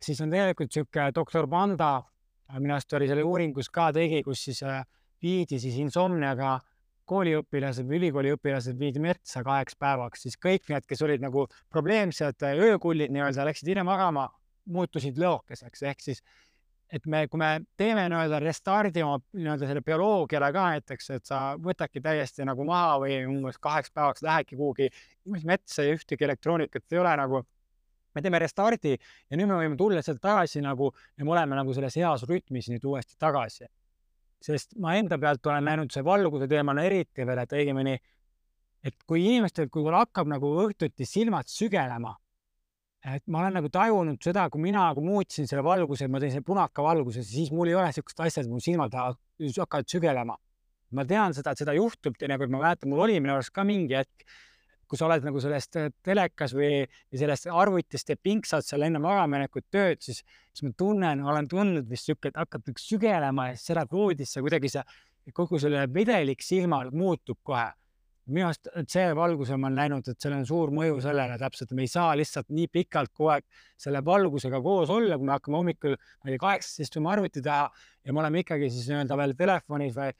siis 0.00 0.20
on 0.24 0.30
tegelikult 0.32 0.70
niisugune 0.70 1.12
doktor 1.14 1.48
Panda, 1.48 2.02
minu 2.58 2.74
arust 2.74 2.92
oli 2.96 3.08
selle 3.08 3.22
uuringus 3.22 3.68
ka 3.68 3.90
tegi, 3.92 4.22
kus 4.24 4.44
siis 4.48 4.62
äh, 4.62 4.82
viidi 5.22 5.58
siis 5.60 5.76
insomniaga 5.78 6.58
kooliõpilased 7.10 7.86
või 7.88 7.98
ülikooliõpilased 7.98 8.78
viidi 8.78 9.02
metsa 9.02 9.42
kaheks 9.44 9.76
päevaks, 9.78 10.22
siis 10.26 10.38
kõik 10.38 10.70
need, 10.70 10.86
kes 10.86 11.02
olid 11.02 11.22
nagu 11.24 11.46
probleemsed 11.72 12.46
öökullid 12.50 13.10
nii-öelda, 13.12 13.46
läksid 13.48 13.72
hiljem 13.72 13.88
magama, 13.90 14.28
muutusid 14.70 15.18
lõokeseks, 15.18 15.82
ehk 15.90 16.04
siis 16.04 16.22
et 16.90 17.06
me, 17.06 17.24
kui 17.30 17.38
me 17.38 17.50
teeme 17.78 18.04
nii-öelda 18.10 18.40
restardi 18.42 19.02
oma 19.06 19.18
nii-öelda 19.36 19.68
selle 19.68 19.82
bioloogiale 19.86 20.50
ka 20.54 20.66
näiteks, 20.74 21.10
et 21.16 21.30
sa 21.30 21.40
võtadki 21.62 22.02
täiesti 22.02 22.46
nagu 22.46 22.66
maha 22.66 22.98
või 23.04 23.20
umbes 23.30 23.60
kaheks 23.62 23.92
päevaks 23.94 24.24
lähedki 24.26 24.58
kuhugi 24.58 24.90
metsa 25.46 25.86
ja 25.86 25.94
ühtegi 25.94 26.26
elektroonikat 26.26 26.86
ei 26.92 27.02
ole 27.02 27.16
nagu. 27.22 27.42
Me 28.14 28.22
teeme 28.22 28.38
restardi 28.42 28.96
ja 28.96 29.36
nüüd 29.36 29.50
me 29.50 29.60
võime 29.60 29.76
tulla 29.78 30.02
sealt 30.02 30.22
tagasi 30.22 30.62
nagu 30.64 30.92
ja 31.16 31.24
me 31.24 31.36
oleme 31.36 31.58
nagu 31.58 31.74
selles 31.74 31.96
heas 31.96 32.26
rütmis 32.28 32.70
nüüd 32.72 32.84
uuesti 32.84 33.18
tagasi 33.18 33.68
sest 34.44 34.74
ma 34.80 34.96
enda 34.98 35.18
pealt 35.20 35.46
olen 35.46 35.68
näinud 35.68 35.92
see 35.92 36.04
valguse 36.04 36.48
teemal 36.50 36.80
eriti 36.80 37.26
veel, 37.28 37.42
et 37.42 37.54
õigemini, 37.56 37.94
et 38.84 38.96
kui 39.06 39.22
inimestel, 39.26 39.68
kui 39.72 39.84
hakkab 39.92 40.30
nagu 40.32 40.50
õhtuti 40.64 41.06
silmad 41.08 41.48
sügelema, 41.52 42.14
et 43.14 43.24
ma 43.32 43.42
olen 43.42 43.58
nagu 43.60 43.70
tajunud 43.72 44.20
seda, 44.24 44.46
kui 44.52 44.62
mina 44.64 44.86
nagu 44.90 45.04
muutsin 45.04 45.48
selle 45.48 45.64
valguse, 45.64 46.08
ma 46.08 46.20
tõin 46.20 46.32
selle 46.34 46.46
punaka 46.46 46.84
valguse, 46.84 47.24
siis 47.24 47.52
mul 47.52 47.70
ei 47.70 47.76
ole 47.76 47.88
niisugust 47.90 48.24
asja, 48.24 48.44
et 48.44 48.52
mu 48.52 48.60
silmad 48.64 48.96
hakkavad 48.96 49.88
sügelema. 49.88 50.36
ma 50.90 51.04
tean 51.06 51.30
seda, 51.30 51.52
et 51.52 51.60
seda 51.60 51.70
juhtub 51.76 52.16
teinekord, 52.18 52.50
ma 52.50 52.64
mäletan, 52.64 52.90
mul 52.90 53.04
oli 53.04 53.20
minu 53.20 53.36
arust 53.36 53.52
ka 53.54 53.62
mingi 53.62 53.94
hetk, 53.94 54.24
kui 54.90 54.98
sa 54.98 55.06
oled 55.06 55.22
nagu 55.22 55.40
sellest 55.42 55.78
äh, 55.78 55.90
telekas 56.02 56.54
või 56.56 56.82
sellest 57.14 57.46
arvutist 57.54 58.08
ja 58.10 58.18
pingsad 58.18 58.66
seal 58.66 58.82
enne 58.82 58.98
magamaminekut 59.02 59.68
tööd, 59.70 60.00
siis, 60.02 60.24
siis 60.50 60.66
ma 60.66 60.72
tunnen, 60.82 61.22
olen 61.22 61.48
tundnud 61.50 61.86
vist 61.90 62.08
sihuke, 62.08 62.32
et 62.32 62.40
hakkad 62.40 62.66
nagu 62.66 62.82
sügelema 62.82 63.50
ja 63.52 63.58
siis 63.58 63.70
elad 63.76 63.92
voodisse, 63.94 64.42
kuidagi 64.42 64.72
see 64.72 64.82
kogu 65.36 65.60
selle 65.62 65.84
vedelik 65.94 66.42
silmal 66.42 66.90
muutub 66.90 67.38
kohe. 67.46 67.68
minu 68.30 68.46
arust 68.46 68.68
see 68.92 69.14
valguse 69.16 69.56
ma 69.58 69.66
olen 69.66 69.78
näinud, 69.80 70.08
et 70.10 70.22
sellel 70.22 70.42
on 70.42 70.44
suur 70.46 70.70
mõju 70.74 71.00
sellele 71.02 71.38
täpselt, 71.38 71.72
me 71.74 71.82
ei 71.86 71.90
saa 71.90 72.12
lihtsalt 72.18 72.50
nii 72.54 72.68
pikalt 72.70 73.10
kogu 73.14 73.30
aeg 73.34 73.46
selle 73.80 74.02
valgusega 74.06 74.60
koos 74.62 74.90
olla, 74.90 75.18
kui 75.18 75.26
me 75.26 75.34
hakkame 75.34 75.58
hommikul, 75.58 75.96
ma 75.96 76.30
ei 76.30 76.36
tea, 76.36 76.42
kaheksast 76.44 76.84
istuma 76.84 77.14
arvuti 77.14 77.42
taha 77.42 77.70
ja 78.06 78.14
me 78.14 78.22
oleme 78.22 78.44
ikkagi 78.44 78.70
siis 78.70 78.86
nii-öelda 78.90 79.18
veel 79.22 79.34
telefonis 79.38 79.96
või 79.96 80.12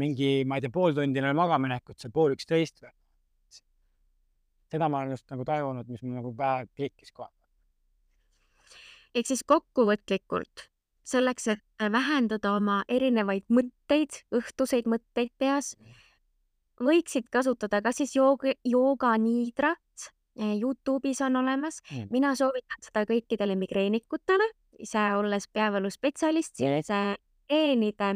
mingi, 0.00 0.30
ma 0.48 0.56
ei 0.56 0.64
tea, 0.64 0.72
pool 0.72 0.96
tundi 0.96 1.20
enne 1.20 1.34
magaminekut, 1.36 1.98
see 2.00 2.12
pool 2.14 2.36
üksteist 2.36 2.80
või 2.84 2.94
seda 4.72 4.88
ma 4.88 5.02
olen 5.02 5.16
just 5.16 5.28
nagu 5.32 5.44
tajunud, 5.48 5.88
mis 5.88 6.02
mul 6.04 6.18
nagu 6.20 6.32
pähe 6.36 6.66
klikkis 6.76 7.12
kohe. 7.12 7.30
ehk 9.14 9.26
siis 9.26 9.44
kokkuvõtlikult 9.48 10.68
selleks, 11.08 11.48
et 11.48 11.62
vähendada 11.92 12.52
oma 12.58 12.82
erinevaid 12.88 13.46
mõtteid, 13.48 14.22
õhtuseid 14.34 14.88
mõtteid 14.90 15.32
peas, 15.40 15.72
võiksid 16.84 17.30
kasutada 17.32 17.80
kas 17.82 18.02
siis 18.02 18.14
jooga, 18.16 18.52
jooganiidrat, 18.64 20.10
Youtube'is 20.38 21.18
on 21.26 21.40
olemas. 21.40 21.80
Mm., 21.90 22.12
mina 22.14 22.28
soovitan 22.38 22.84
seda 22.84 23.02
kõikidele 23.08 23.56
migreenikutele, 23.58 24.46
ise 24.78 25.00
olles 25.18 25.48
peavaluspetsialist, 25.50 26.60
siis 26.60 26.92
geenide 27.48 28.12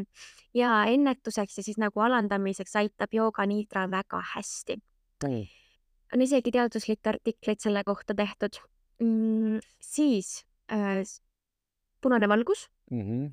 ja 0.54 0.84
ennetuseks 0.92 1.58
ja 1.58 1.64
siis 1.66 1.80
nagu 1.82 2.04
alandamiseks 2.04 2.76
aitab 2.78 3.16
jooganiidra 3.16 3.88
väga 3.90 4.22
hästi. 4.36 4.78
Mm 5.24 5.50
on 6.12 6.24
isegi 6.24 6.52
teaduslikke 6.54 7.14
artikleid 7.14 7.62
selle 7.62 7.84
kohta 7.84 8.14
tehtud 8.14 8.58
mm,. 9.00 9.60
siis 9.80 10.42
äh, 10.72 11.02
punane 12.00 12.28
valgus 12.28 12.68
mm. 12.90 13.00
-hmm. 13.00 13.30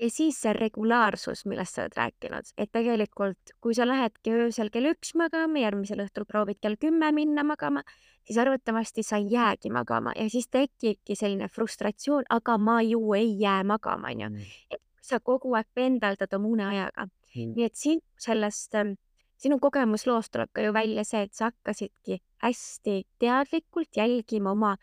ja 0.00 0.10
siis 0.10 0.40
see 0.42 0.52
regulaarsus, 0.52 1.46
millest 1.46 1.74
sa 1.74 1.82
oled 1.82 1.96
rääkinud, 1.96 2.52
et 2.58 2.72
tegelikult, 2.72 3.54
kui 3.60 3.74
sa 3.74 3.88
lähedki 3.88 4.32
öösel 4.32 4.70
kell 4.70 4.92
üks 4.92 5.14
magama, 5.14 5.58
järgmisel 5.58 6.04
õhtul 6.06 6.24
proovid 6.28 6.60
kell 6.60 6.76
kümme 6.80 7.12
minna 7.12 7.44
magama, 7.44 7.82
siis 8.24 8.38
arvatavasti 8.38 9.02
sa 9.02 9.16
ei 9.16 9.30
jäägi 9.30 9.70
magama 9.70 10.12
ja 10.16 10.28
siis 10.30 10.48
tekibki 10.48 11.16
selline 11.16 11.48
frustratsioon, 11.48 12.24
aga 12.30 12.58
ma 12.58 12.82
ju 12.82 13.14
ei 13.14 13.36
jää 13.40 13.64
magama, 13.64 14.08
onju. 14.08 14.28
Mhm. 14.28 14.40
et 14.70 14.82
sa 15.00 15.20
kogu 15.20 15.54
aeg 15.54 15.66
pendeldad 15.74 16.32
oma 16.36 16.48
uneajaga 16.48 17.06
mm.. 17.06 17.54
nii 17.56 17.64
et 17.64 17.74
siin 17.74 18.00
sellest 18.18 18.74
ähm, 18.74 18.94
sinu 19.40 19.58
kogemusloost 19.62 20.32
tuleb 20.34 20.50
ka 20.54 20.64
ju 20.64 20.74
välja 20.76 21.04
see, 21.08 21.24
et 21.26 21.36
sa 21.36 21.50
hakkasidki 21.50 22.20
hästi 22.44 22.96
teadlikult 23.22 23.96
jälgima 23.96 24.52
oma 24.52 24.74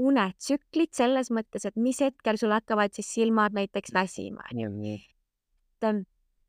unetsüklit 0.00 0.94
selles 0.94 1.30
mõttes, 1.34 1.66
et 1.68 1.76
mis 1.78 2.00
hetkel 2.02 2.38
sul 2.40 2.54
hakkavad 2.54 2.94
siis 2.94 3.12
silmad 3.14 3.54
näiteks 3.54 3.94
väsima, 3.94 4.46
onju. 4.50 4.94
et, 4.94 5.86
ähm, 5.88 6.02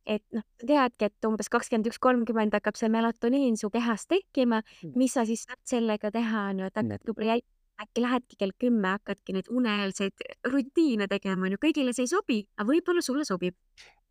et 0.05 0.23
noh, 0.33 0.45
teadki, 0.61 1.09
et 1.09 1.27
umbes 1.29 1.49
kakskümmend 1.53 1.89
üks, 1.91 2.01
kolmkümmend 2.01 2.57
hakkab 2.57 2.77
see 2.77 2.89
melatoniin 2.89 3.57
su 3.57 3.69
kehas 3.73 4.07
tekkima, 4.09 4.61
mm. 4.61 4.95
mis 4.97 5.13
sa 5.13 5.25
siis 5.29 5.45
saad 5.45 5.61
sellega 5.65 6.11
teha, 6.13 6.49
onju, 6.53 6.71
et 6.71 6.81
hakkad 6.81 7.05
võib-olla 7.05 7.35
jälgima 7.35 7.53
äkki 7.75 8.01
lähedki 8.01 8.37
kell 8.39 8.53
kümme, 8.55 8.93
hakkadki 8.95 9.33
neid 9.35 9.49
uneeelseid 9.51 10.21
rutiine 10.47 11.09
tegema, 11.11 11.49
onju, 11.49 11.59
kõigile 11.59 11.91
see 11.93 12.05
ei 12.07 12.11
sobi, 12.11 12.37
aga 12.55 12.69
võib-olla 12.69 13.03
sulle 13.03 13.25
sobib. 13.27 13.57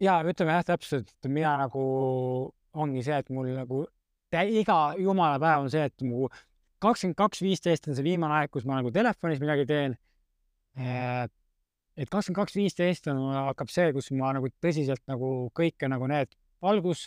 ja 0.03 0.19
ütleme 0.21 0.53
jah, 0.53 0.67
täpselt, 0.69 1.15
mina 1.25 1.57
nagu 1.63 1.85
ongi 2.75 3.05
see, 3.07 3.19
et 3.23 3.31
mul 3.35 3.53
nagu 3.55 3.85
iga 4.35 4.79
jumala 4.99 5.39
päev 5.43 5.65
on 5.65 5.71
see, 5.71 5.85
et 5.87 6.05
mu 6.07 6.29
kakskümmend 6.83 7.17
kaks, 7.19 7.43
viisteist 7.45 7.89
on 7.89 7.97
see 7.97 8.07
viimane 8.07 8.41
aeg, 8.41 8.53
kus 8.53 8.67
ma 8.69 8.79
nagu 8.81 8.93
telefonis 8.95 9.41
midagi 9.43 9.67
teen. 9.69 9.97
et 10.75 12.11
kakskümmend 12.11 12.41
kaks, 12.41 12.57
viisteist 12.59 13.07
on, 13.13 13.21
hakkab 13.51 13.71
see, 13.71 13.93
kus 13.95 14.11
ma 14.19 14.33
nagu 14.35 14.51
tõsiselt 14.63 15.05
nagu 15.11 15.51
kõike 15.55 15.89
nagu 15.91 16.09
need 16.11 16.35
valgus 16.65 17.07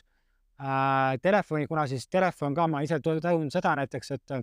äh,, 0.62 1.18
telefoni, 1.22 1.68
kuna 1.68 1.84
siis 1.90 2.08
telefon 2.08 2.56
ka, 2.56 2.70
ma 2.72 2.82
ise 2.86 3.02
tajun 3.04 3.52
seda 3.54 3.76
näiteks, 3.82 4.16
et 4.16 4.40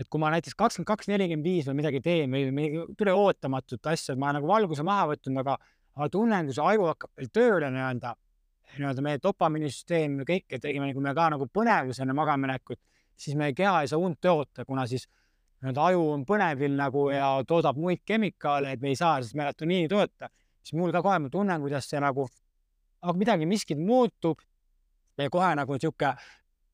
et 0.00 0.08
kui 0.08 0.20
ma 0.22 0.30
näiteks 0.32 0.56
kakskümmend 0.56 0.88
kaks, 0.88 1.10
nelikümmend 1.10 1.44
viis 1.44 1.66
või 1.68 1.82
midagi 1.82 2.00
teen 2.00 2.30
või 2.32 2.46
midagi 2.54 2.86
tule 2.96 3.12
ootamatut 3.12 3.90
asja, 3.90 4.14
et 4.14 4.20
ma 4.22 4.30
nagu 4.32 4.48
valguse 4.48 4.86
maha 4.86 5.10
võtnud, 5.10 5.42
aga, 5.42 5.58
aga 5.98 6.08
tunnen, 6.14 6.46
kui 6.48 6.56
see 6.56 6.64
aju 6.64 6.86
hakkab 6.88 7.10
veel 7.20 7.32
tööle 7.34 7.68
nii-öelda 7.74 8.14
nii-öelda 8.78 9.02
meie 9.04 9.20
dopamiinisüsteem 9.22 10.20
ja 10.22 10.26
kõik, 10.28 10.46
et 10.50 10.62
tegime, 10.62 10.92
kui 10.94 11.02
me 11.04 11.14
ka 11.16 11.28
nagu 11.34 11.46
põnevus 11.52 12.00
enne 12.02 12.14
magamaminekut, 12.16 12.80
siis 13.20 13.36
meie 13.38 13.54
keha 13.56 13.82
ei 13.82 13.90
saa 13.90 14.00
und 14.00 14.20
toota, 14.20 14.64
kuna 14.64 14.86
siis 14.90 15.06
nii-öelda 15.60 15.86
aju 15.90 16.04
on 16.14 16.26
põnevil 16.28 16.76
nagu 16.78 17.08
ja 17.12 17.32
toodab 17.48 17.80
muid 17.80 18.04
kemikaale, 18.06 18.74
et 18.74 18.84
me 18.84 18.92
ei 18.92 18.98
saa 18.98 19.18
siis 19.22 19.34
melatoniini 19.38 19.88
toota. 19.88 20.30
siis 20.62 20.76
mul 20.76 20.92
ka 20.92 21.02
kohe, 21.02 21.18
ma 21.18 21.28
tunnen, 21.32 21.60
kuidas 21.60 21.88
see 21.88 22.00
nagu, 22.00 22.28
aga 23.02 23.16
midagi, 23.18 23.46
miskit 23.48 23.78
muutub 23.78 24.40
ja 25.18 25.30
kohe 25.30 25.54
nagu 25.56 25.78
sihuke 25.80 26.14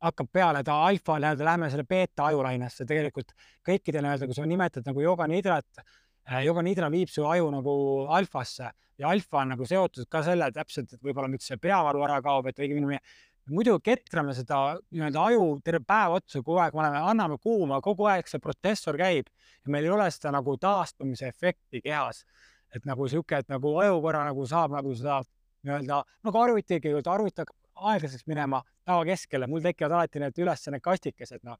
hakkab 0.07 0.29
peale 0.33 0.63
ta 0.65 0.81
alfa, 0.87 1.19
nii-öelda 1.19 1.45
lähme 1.45 1.71
selle 1.71 1.85
beeta 1.89 2.27
ajulainesse, 2.31 2.85
tegelikult 2.87 3.33
kõikide 3.67 4.03
nii-öelda, 4.03 4.29
kui 4.29 4.37
sa 4.37 4.47
nimetad 4.47 4.87
nagu 4.87 5.03
jooganidrat, 6.27 6.45
jooganidra 6.47 6.91
viib 6.91 7.09
su 7.09 7.25
aju 7.27 7.51
nagu 7.51 7.77
alfasse 8.11 8.71
ja 8.99 9.09
alfa 9.09 9.43
on 9.43 9.55
nagu 9.55 9.67
seotud 9.67 10.09
ka 10.11 10.23
selle 10.23 10.51
täpselt, 10.53 10.93
et 10.93 11.03
võib-olla 11.03 11.29
miks 11.29 11.47
see 11.47 11.57
peavalu 11.57 12.03
ära 12.05 12.21
kaob, 12.23 12.47
et 12.47 12.59
õigemini 12.59 12.99
muidu 13.51 13.79
ketrame 13.79 14.35
seda 14.35 14.79
nii-öelda 14.91 15.23
aju 15.31 15.61
terve 15.65 15.85
päev 15.87 16.17
otsa 16.17 16.43
kogu 16.43 16.59
aeg, 16.59 16.75
me 16.75 16.83
oleme, 16.83 17.03
anname 17.13 17.39
kuuma, 17.39 17.81
kogu 17.81 18.09
aeg 18.11 18.27
see 18.27 18.43
protsessor 18.43 18.99
käib 18.99 19.29
ja 19.29 19.71
meil 19.71 19.87
ei 19.87 19.93
ole 19.95 20.09
seda 20.11 20.33
nagu 20.35 20.57
taastumise 20.59 21.29
efekti 21.29 21.83
kehas. 21.85 22.25
et 22.75 22.85
nagu 22.85 23.07
sihuke, 23.09 23.39
et 23.39 23.49
nagu 23.49 23.71
aju 23.81 24.01
korra 24.03 24.25
nagu 24.27 24.47
saab 24.47 24.73
nagu 24.75 24.95
seda 24.95 25.21
nii-öelda 25.65 26.03
nagu 26.27 26.41
arvuti, 26.41 26.81
kui 26.81 26.93
arvuti 26.99 27.41
hakkab 27.41 27.57
aeglaseks 27.93 28.27
minema 28.27 28.63
päeva 28.85 29.05
keskele, 29.05 29.47
mul 29.47 29.63
tekivad 29.63 29.93
alati 29.93 30.21
need 30.21 30.39
üles 30.43 30.67
need 30.67 30.83
kastikesed, 30.83 31.45
noh. 31.45 31.57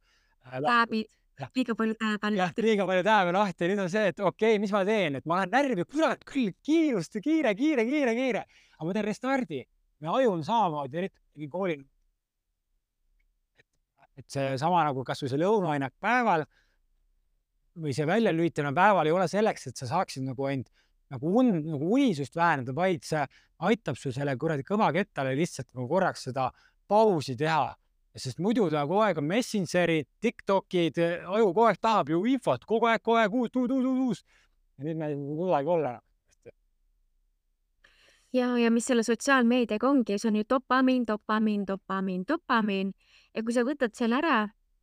Läbid 0.63 1.09
liiga 1.57 1.75
palju 1.77 1.97
tähelepanu. 2.01 2.39
jah, 2.41 2.53
liiga 2.65 2.87
palju 2.89 3.05
tähelepanu 3.07 3.41
lahti, 3.43 3.69
nüüd 3.71 3.83
on 3.83 3.91
see, 3.93 4.05
et 4.13 4.21
okei 4.21 4.55
okay,, 4.55 4.61
mis 4.63 4.73
ma 4.73 4.85
teen, 4.89 5.19
et 5.19 5.27
ma 5.29 5.41
lähen 5.41 5.53
närvi, 5.53 5.85
kurat 5.89 6.25
küll, 6.29 6.55
kiirust, 6.65 7.19
kiire, 7.25 7.53
kiire, 7.59 7.85
kiire, 7.89 8.15
kiire, 8.17 8.45
aga 8.77 8.89
ma 8.89 8.97
teen 8.97 9.07
restardi. 9.07 9.65
me 10.01 10.13
aju 10.13 10.33
on 10.33 10.45
samamoodi, 10.45 11.03
eriti 11.03 11.49
koolil. 11.53 11.85
et 14.17 14.33
seesama 14.33 14.85
nagu 14.89 15.05
kasvõi 15.05 15.29
see 15.29 15.41
lõunaainak 15.43 15.93
päeval 16.01 16.47
või 17.77 17.93
see 17.93 18.07
väljalülitamine 18.09 18.73
päeval 18.75 19.07
ei 19.07 19.13
ole 19.13 19.29
selleks, 19.29 19.67
et 19.69 19.77
sa 19.77 19.89
saaksid 19.91 20.25
nagu 20.25 20.49
end 20.49 20.71
nagu 21.13 21.33
und, 21.39 21.67
nagu 21.69 21.91
unisust 21.95 22.35
vähendada, 22.35 22.75
vaid 22.75 23.05
see 23.07 23.23
aitab 23.69 23.99
sul 24.01 24.15
selle 24.15 24.35
kuradi 24.41 24.65
kõvakettale 24.67 25.37
lihtsalt 25.39 25.69
nagu 25.75 25.87
korraks 25.91 26.27
seda 26.29 26.49
pausi 26.89 27.37
teha 27.39 27.75
sest 28.17 28.41
muidu 28.41 28.69
ta 28.73 28.87
kogu 28.87 29.03
aeg 29.05 29.21
on 29.21 29.29
Messengerid, 29.29 30.09
Tiktokid, 30.21 30.99
aju 31.29 31.53
kogu 31.53 31.69
aeg 31.69 31.81
tahab 31.83 32.11
ju 32.11 32.23
infot, 32.33 32.65
kogu 32.65 32.89
aeg, 32.89 33.03
kogu 33.05 33.21
aeg 33.21 33.35
uus, 33.35 33.53
uus, 33.55 33.71
uus, 33.71 33.85
uus, 33.85 34.03
uus. 34.09 34.25
ja 34.79 34.89
nüüd 34.89 35.01
me 35.01 35.11
ei 35.13 35.17
kuulegi 35.17 35.73
olla. 35.77 35.95
ja, 38.33 38.51
ja 38.59 38.71
mis 38.71 38.87
selle 38.89 39.05
sotsiaalmeediaga 39.07 39.89
ongi, 39.89 40.19
see 40.19 40.31
on 40.31 40.41
ju 40.41 40.49
dopamiin, 40.49 41.07
dopamiin, 41.09 41.65
dopamiin, 41.69 42.25
dopamiin 42.29 42.93
ja 43.35 43.43
kui 43.45 43.57
sa 43.57 43.65
võtad 43.69 43.95
selle 43.97 44.19
ära, 44.21 44.41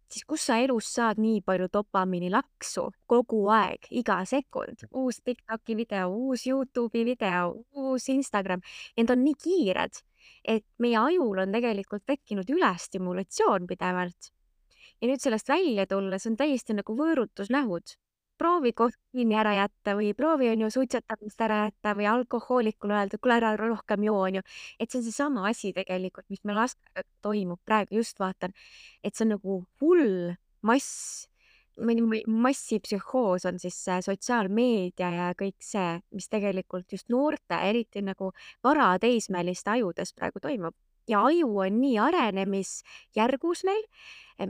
siis 0.10 0.26
kus 0.30 0.46
sa 0.48 0.60
elus 0.62 0.90
saad 0.94 1.22
nii 1.22 1.42
palju 1.46 1.70
dopamiini 1.74 2.30
laksu 2.34 2.90
kogu 3.10 3.44
aeg, 3.54 3.90
iga 3.92 4.22
sekund, 4.30 4.86
uus 4.94 5.22
Tiktoki 5.26 5.78
video, 5.78 6.10
uus 6.14 6.46
Youtube'i 6.50 7.06
video, 7.06 7.54
uus 7.74 8.10
Instagram, 8.14 8.62
need 8.98 9.14
on 9.14 9.26
nii 9.26 9.38
kiired 9.42 10.04
et 10.44 10.66
meie 10.80 10.98
ajul 11.00 11.44
on 11.44 11.52
tegelikult 11.52 12.06
tekkinud 12.06 12.50
ülestimulatsioon 12.50 13.68
pidevalt. 13.68 14.32
ja 15.02 15.10
nüüd 15.10 15.20
sellest 15.20 15.50
välja 15.50 15.86
tulles 15.88 16.28
on 16.28 16.38
täiesti 16.38 16.74
nagu 16.74 16.96
võõrutusnähud. 16.98 17.98
proovi 18.38 18.74
kofeiini 18.74 19.36
ära 19.38 19.54
jätta 19.56 19.94
või 19.96 20.14
proovi 20.18 20.50
on 20.50 20.62
ju 20.66 20.70
suitsetamist 20.70 21.42
ära 21.42 21.66
jätta 21.66 21.94
või 21.96 22.08
alkohoolikule 22.10 22.94
öelda, 22.94 23.18
kuule 23.22 23.36
ära 23.36 23.56
rohkem 23.58 24.04
joo 24.04 24.22
on 24.22 24.36
ju. 24.36 24.42
et 24.80 24.92
see 24.92 25.00
on 25.00 25.04
seesama 25.04 25.50
asi 25.50 25.74
tegelikult, 25.74 26.30
mis 26.30 26.44
meil 26.44 26.58
lastega 26.58 27.04
toimub 27.22 27.60
praegu, 27.66 27.96
just 27.96 28.20
vaatan, 28.20 28.54
et 29.04 29.16
see 29.16 29.26
on 29.26 29.36
nagu 29.38 29.60
hull 29.82 30.34
mass 30.62 31.28
massipsühhoos 32.28 33.46
on 33.46 33.60
siis 33.60 33.78
sotsiaalmeedia 34.06 35.10
ja 35.10 35.28
kõik 35.38 35.58
see, 35.64 36.00
mis 36.14 36.30
tegelikult 36.30 36.92
just 36.92 37.10
noorte, 37.10 37.58
eriti 37.70 38.04
nagu 38.06 38.32
varateismeliste 38.64 39.78
ajudes 39.78 40.14
praegu 40.14 40.40
toimub. 40.40 40.76
ja 41.08 41.20
aju 41.28 41.50
on 41.60 41.82
nii 41.82 41.98
arenemisjärgus 42.00 43.64
neil, 43.68 43.84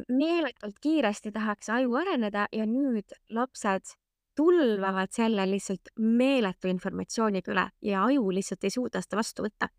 meeletult 0.09 0.77
kiiresti 0.81 1.31
tahaks 1.31 1.69
aju 1.69 1.95
areneda 1.97 2.47
ja 2.51 2.65
nüüd 2.69 3.15
lapsed 3.29 3.95
tulvavad 4.35 5.09
selle 5.13 5.45
lihtsalt 5.49 5.89
meeletu 5.97 6.67
informatsiooniga 6.67 7.51
üle 7.53 7.65
ja 7.81 8.03
aju 8.05 8.31
lihtsalt 8.33 8.63
ei 8.63 8.73
suuda 8.73 9.01
seda 9.01 9.17
vastu 9.17 9.45
võtta. 9.45 9.69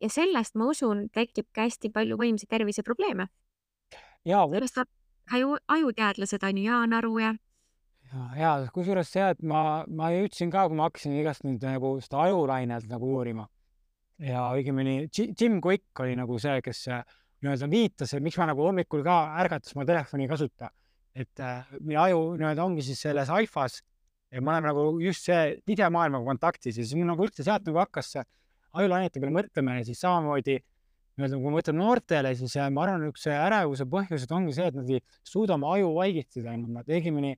ja 0.00 0.08
sellest, 0.08 0.54
ma 0.54 0.70
usun, 0.70 1.08
tekibki 1.14 1.60
hästi 1.60 1.90
palju 1.94 2.18
vaimse 2.18 2.46
tervise 2.46 2.82
probleeme. 2.82 3.26
ja 4.24 4.46
vot 4.46 4.90
aju, 5.36 5.56
ajuteadlased 5.68 6.44
on 6.48 6.58
ju 6.58 6.64
Jaan 6.64 6.92
Aru 6.98 7.18
ja 7.22 7.34
ja, 8.10 8.26
ja 8.36 8.50
kusjuures 8.74 9.10
see, 9.12 9.22
et 9.34 9.42
ma, 9.46 9.84
ma 9.86 10.10
jõudsin 10.14 10.50
ka, 10.50 10.66
kui 10.68 10.76
ma 10.78 10.88
hakkasin 10.88 11.14
igast 11.20 11.44
nüüd 11.46 11.62
nagu 11.62 11.96
seda 12.02 12.24
ajulainet 12.26 12.88
nagu 12.90 13.12
uurima 13.16 13.46
ja 14.20 14.48
õigemini 14.56 15.06
Ji- 15.08 15.30
Jim 15.38 15.60
Quick 15.64 16.02
oli 16.02 16.16
nagu 16.18 16.38
see, 16.42 16.56
kes 16.64 16.82
äh, 16.90 17.04
nii-öelda 17.40 17.68
viitas, 17.72 18.12
et 18.14 18.22
miks 18.24 18.36
ma 18.40 18.50
nagu 18.50 18.66
hommikul 18.66 19.04
ka 19.06 19.20
ärgates 19.40 19.76
ma 19.78 19.86
telefoni 19.88 20.26
ei 20.26 20.32
kasuta. 20.32 20.72
et 21.14 21.40
äh, 21.42 21.64
meie 21.80 21.98
aju 21.98 22.18
nii-öelda 22.38 22.64
ongi 22.64 22.82
siis 22.86 23.00
selles 23.02 23.30
alfas 23.34 23.80
ja 24.30 24.40
me 24.40 24.52
oleme 24.52 24.68
nagu 24.70 24.82
just 25.02 25.24
see 25.26 25.56
idemaailmaga 25.66 26.24
kontaktis 26.28 26.76
ja 26.78 26.84
siis 26.84 26.94
mul 26.98 27.08
nagu 27.10 27.24
üldse 27.26 27.42
sealt 27.42 27.64
nagu 27.66 27.80
hakkas 27.82 28.12
see 28.14 28.22
ajulainete 28.78 29.18
peale 29.18 29.34
mõtlema 29.34 29.78
ja 29.80 29.86
siis 29.88 29.98
samamoodi 30.04 30.60
nii-öelda 31.20 31.38
kui 31.38 31.50
ma 31.50 31.58
mõtlen 31.58 31.78
noortele, 31.78 32.32
siis 32.38 32.56
äh, 32.56 32.70
ma 32.72 32.86
arvan, 32.86 33.06
üks 33.10 33.26
ärevuse 33.30 33.86
põhjused 33.90 34.32
ongi 34.34 34.56
see, 34.56 34.70
et 34.70 34.78
nad 34.78 34.88
ei 34.90 35.00
suuda 35.26 35.56
oma 35.58 35.74
aju 35.76 35.92
vaigistada 35.98 36.54
enam, 36.56 36.78
nad 36.80 36.88
õigemini, 36.90 37.34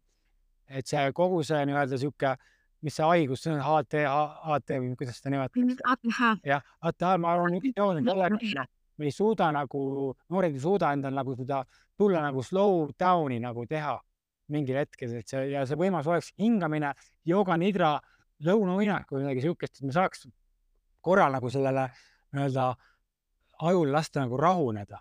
et 0.71 0.89
see 0.89 1.03
kogu 1.17 1.43
see 1.47 1.63
nii-öelda 1.69 1.99
sihuke, 2.01 2.37
mis 2.87 2.97
see 2.99 3.09
haigus, 3.09 3.43
see 3.45 3.55
on 3.55 3.63
HT, 3.63 4.05
HT 4.47 4.79
või 4.85 4.95
kuidas 5.01 5.19
seda 5.19 5.35
nimetatakse? 5.35 6.31
jah, 6.49 6.63
vaata, 6.83 7.17
ma 7.23 7.35
arvan, 7.35 7.59
üks 7.59 7.75
joon 7.75 8.01
on 8.01 8.13
sellega, 8.13 8.67
me 9.01 9.09
ei 9.11 9.15
suuda 9.15 9.51
nagu, 9.55 9.83
noored 10.31 10.55
ei 10.55 10.63
suuda 10.63 10.93
endal 10.95 11.15
nagu 11.19 11.35
seda 11.39 11.63
tulla 11.99 12.23
nagu 12.25 12.43
slow 12.43 12.89
down'i 12.99 13.39
nagu 13.43 13.67
teha 13.71 13.99
mingil 14.53 14.79
hetkel, 14.83 15.17
et 15.19 15.29
see 15.31 15.49
ja 15.53 15.65
see 15.67 15.79
võimalus 15.81 16.09
oleks 16.11 16.33
hingamine, 16.41 16.93
jooga 17.29 17.57
nidra, 17.61 17.97
lõunauinak 18.43 19.11
või 19.13 19.25
midagi 19.25 19.45
siukest, 19.47 19.79
et 19.79 19.87
me 19.87 19.95
saaks 19.95 20.27
korra 21.03 21.29
nagu 21.33 21.51
sellele 21.51 21.89
nii-öelda 22.33 22.73
ajul 23.69 23.93
lasta 23.93 24.23
nagu 24.25 24.39
rahuneda. 24.41 25.01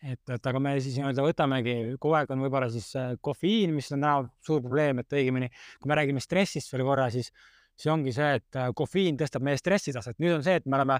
et, 0.00 0.30
et 0.32 0.46
aga 0.48 0.60
me 0.62 0.70
siis 0.80 0.94
nii-öelda 0.96 1.24
võtamegi, 1.26 1.72
kogu 2.00 2.14
aeg 2.16 2.30
on 2.32 2.40
võib-olla 2.40 2.70
siis 2.72 2.86
äh, 2.96 3.10
kofeiin, 3.20 3.74
mis 3.76 3.90
on 3.92 3.98
täna 4.00 4.14
suur 4.46 4.62
probleem, 4.64 5.02
et 5.02 5.12
õigemini, 5.12 5.50
kui 5.80 5.90
me 5.90 5.98
räägime 5.98 6.22
stressist 6.24 6.72
veel 6.72 6.86
korra, 6.88 7.10
siis 7.12 7.28
see 7.76 7.90
ongi 7.92 8.14
see, 8.16 8.30
et 8.40 8.56
äh, 8.56 8.70
kofeiin 8.76 9.18
tõstab 9.20 9.44
meie 9.44 9.60
stressitaset. 9.60 10.16
nüüd 10.22 10.38
on 10.38 10.46
see, 10.46 10.56
et 10.56 10.64
me 10.64 10.78
oleme 10.78 10.96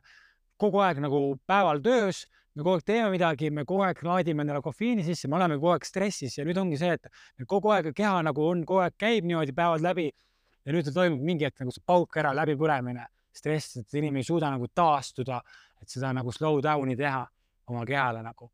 kogu 0.61 0.83
aeg 0.85 1.01
nagu 1.01 1.23
päeval 1.49 1.81
töös, 1.85 2.27
me 2.53 2.65
kogu 2.65 2.77
aeg 2.77 2.85
teeme 2.91 3.09
midagi, 3.15 3.49
me 3.55 3.65
kogu 3.65 3.87
aeg 3.87 4.03
laadime 4.05 4.45
endale 4.45 4.61
kofeiini 4.65 5.07
sisse, 5.07 5.29
me 5.33 5.39
oleme 5.39 5.57
kogu 5.57 5.73
aeg 5.79 5.89
stressis 5.89 6.37
ja 6.37 6.45
nüüd 6.45 6.61
ongi 6.61 6.77
see, 6.81 6.93
et 6.99 7.47
kogu 7.49 7.73
aeg 7.73 7.93
keha 7.97 8.19
nagu 8.27 8.45
on, 8.51 8.67
kogu 8.69 8.85
aeg 8.85 8.99
käib 9.01 9.29
niimoodi 9.29 9.57
päevad 9.57 9.85
läbi 9.87 10.11
ja 10.11 10.77
nüüd 10.77 10.93
toimub 10.93 11.25
mingi 11.25 11.49
hetk 11.49 11.65
nagu 11.65 11.73
see 11.73 11.85
pauk 11.87 12.21
ära, 12.21 12.35
läbipõlemine, 12.37 13.07
stress, 13.33 13.79
et 13.81 13.97
inimene 13.97 14.21
ei 14.21 14.29
suuda 14.29 14.51
nagu 14.53 14.69
taastuda, 14.75 15.41
et 15.81 15.93
seda 15.93 16.13
nagu 16.17 16.33
slow 16.35 16.61
down'i 16.65 16.97
teha 16.99 17.25
oma 17.71 17.85
kehale 17.87 18.23
nagu. 18.25 18.51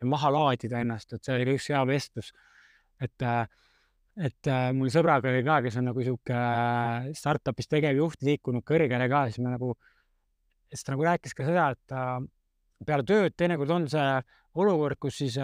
ja 0.00 0.06
maha 0.06 0.28
laadida 0.32 0.82
ennast, 0.84 1.14
et 1.16 1.24
see 1.24 1.32
oli 1.32 1.46
ka 1.48 1.54
üks 1.56 1.70
hea 1.72 1.84
vestlus. 1.88 2.32
et, 3.00 3.22
äh, 3.22 3.46
et 4.28 4.50
äh, 4.52 4.70
mul 4.76 4.92
sõbraga 4.92 5.30
oli 5.32 5.44
ka, 5.44 5.60
kes 5.64 5.78
on 5.80 5.88
nagu 5.90 6.04
sihuke 6.04 6.36
äh, 6.36 7.10
startup'is 7.16 7.68
tegevjuht, 7.72 8.22
liikunud 8.28 8.64
kõrgele 8.66 9.08
ka, 9.12 9.26
siis 9.30 9.44
me 9.44 9.54
nagu, 9.54 9.74
siis 10.72 10.84
ta 10.84 10.94
nagu 10.94 11.08
rääkis 11.08 11.36
ka 11.36 11.48
seda, 11.48 11.70
et 11.76 12.86
peale 12.86 13.04
tööd 13.08 13.36
teinekord 13.36 13.72
on 13.72 13.88
see 13.88 14.06
olukord, 14.56 14.98
kus 15.00 15.20
siis 15.20 15.36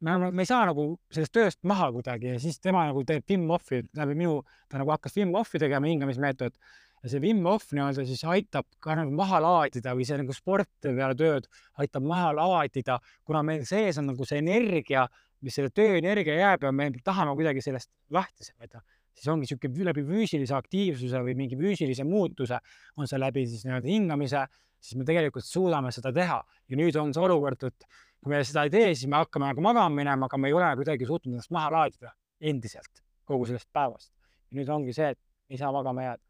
me, 0.00 0.16
me 0.30 0.44
ei 0.44 0.48
saa 0.48 0.64
nagu 0.68 0.88
sellest 1.12 1.32
tööst 1.32 1.60
maha 1.68 1.88
kuidagi 1.92 2.34
ja 2.34 2.40
siis 2.40 2.60
tema 2.60 2.84
nagu 2.88 3.02
teeb 3.08 3.24
Wim 3.28 3.48
Hofi, 3.52 3.82
läbi 3.96 4.16
minu, 4.16 4.40
ta 4.70 4.80
nagu 4.80 4.92
hakkas 4.92 5.16
Wim 5.16 5.34
Hofi 5.36 5.60
tegema, 5.60 5.88
hingamismeetod 5.88 6.56
ja 7.02 7.12
see 7.12 7.20
Wim 7.22 7.44
Hof 7.46 7.70
nii-öelda 7.74 8.04
siis 8.08 8.22
aitab 8.26 8.66
ka 8.82 8.96
nagu 8.98 9.12
maha 9.16 9.40
laadida 9.42 9.94
või 9.96 10.06
see 10.08 10.18
nagu 10.20 10.34
sport 10.34 10.70
peale 10.82 11.14
tööd 11.18 11.48
aitab 11.82 12.06
maha 12.06 12.32
laadida, 12.36 12.98
kuna 13.26 13.42
meil 13.46 13.64
sees 13.68 14.00
on 14.00 14.10
nagu 14.10 14.26
see 14.28 14.40
energia, 14.42 15.06
mis 15.44 15.58
selle 15.58 15.72
tööenergia 15.74 16.38
jääb 16.40 16.66
ja 16.66 16.72
me 16.72 16.90
tahame 17.04 17.36
kuidagi 17.38 17.62
sellest 17.64 17.92
lahti 18.10 18.48
saada, 18.48 18.82
siis 19.14 19.28
ongi 19.32 19.46
niisugune 19.46 19.90
läbi 19.90 20.04
füüsilise 20.08 20.56
aktiivsuse 20.56 21.22
või 21.24 21.36
mingi 21.38 21.58
füüsilise 21.60 22.06
muutuse, 22.08 22.58
on 22.96 23.08
see 23.10 23.20
läbi 23.20 23.46
siis 23.46 23.66
nii-öelda 23.68 23.92
hingamise, 23.92 24.46
siis 24.80 24.98
me 24.98 25.06
tegelikult 25.08 25.46
suudame 25.46 25.92
seda 25.94 26.12
teha 26.16 26.42
ja 26.42 26.80
nüüd 26.80 26.96
on 27.00 27.14
see 27.14 27.22
olukord, 27.22 27.68
et 27.68 27.88
kui 28.22 28.32
me 28.32 28.42
seda 28.44 28.66
ei 28.66 28.72
tee, 28.72 28.92
siis 28.94 29.08
me 29.10 29.20
hakkame 29.20 29.52
nagu 29.52 29.64
magama 29.64 29.92
minema, 30.00 30.30
aga 30.30 30.40
me 30.40 30.50
ei 30.50 30.56
ole 30.56 30.72
kuidagi 30.80 31.08
suutnud 31.08 31.36
ennast 31.36 31.52
maha 31.54 31.72
laadida 31.76 32.16
endiselt 32.40 33.04
kogu 33.26 33.46
sellest 33.48 33.68
päevast. 33.72 34.12
ja 34.50 34.60
nüüd 34.60 34.70
ongi 34.70 34.94
see, 34.94 35.12
et 35.14 35.20
ei 35.50 35.58
saa 35.58 35.72
magama 35.74 36.02
jääda 36.02 36.25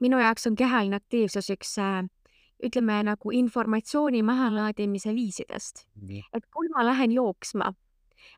minu 0.00 0.18
jaoks 0.20 0.46
on 0.48 0.56
kehaline 0.56 0.96
aktiivsus 0.96 1.50
üks 1.54 1.76
äh, 1.78 2.02
ütleme 2.64 3.00
nagu 3.08 3.32
informatsiooni 3.32 4.22
mahalaadimise 4.22 5.14
viisidest. 5.14 5.86
et 6.32 6.46
kui 6.52 6.68
ma 6.74 6.84
lähen 6.84 7.12
jooksma, 7.12 7.72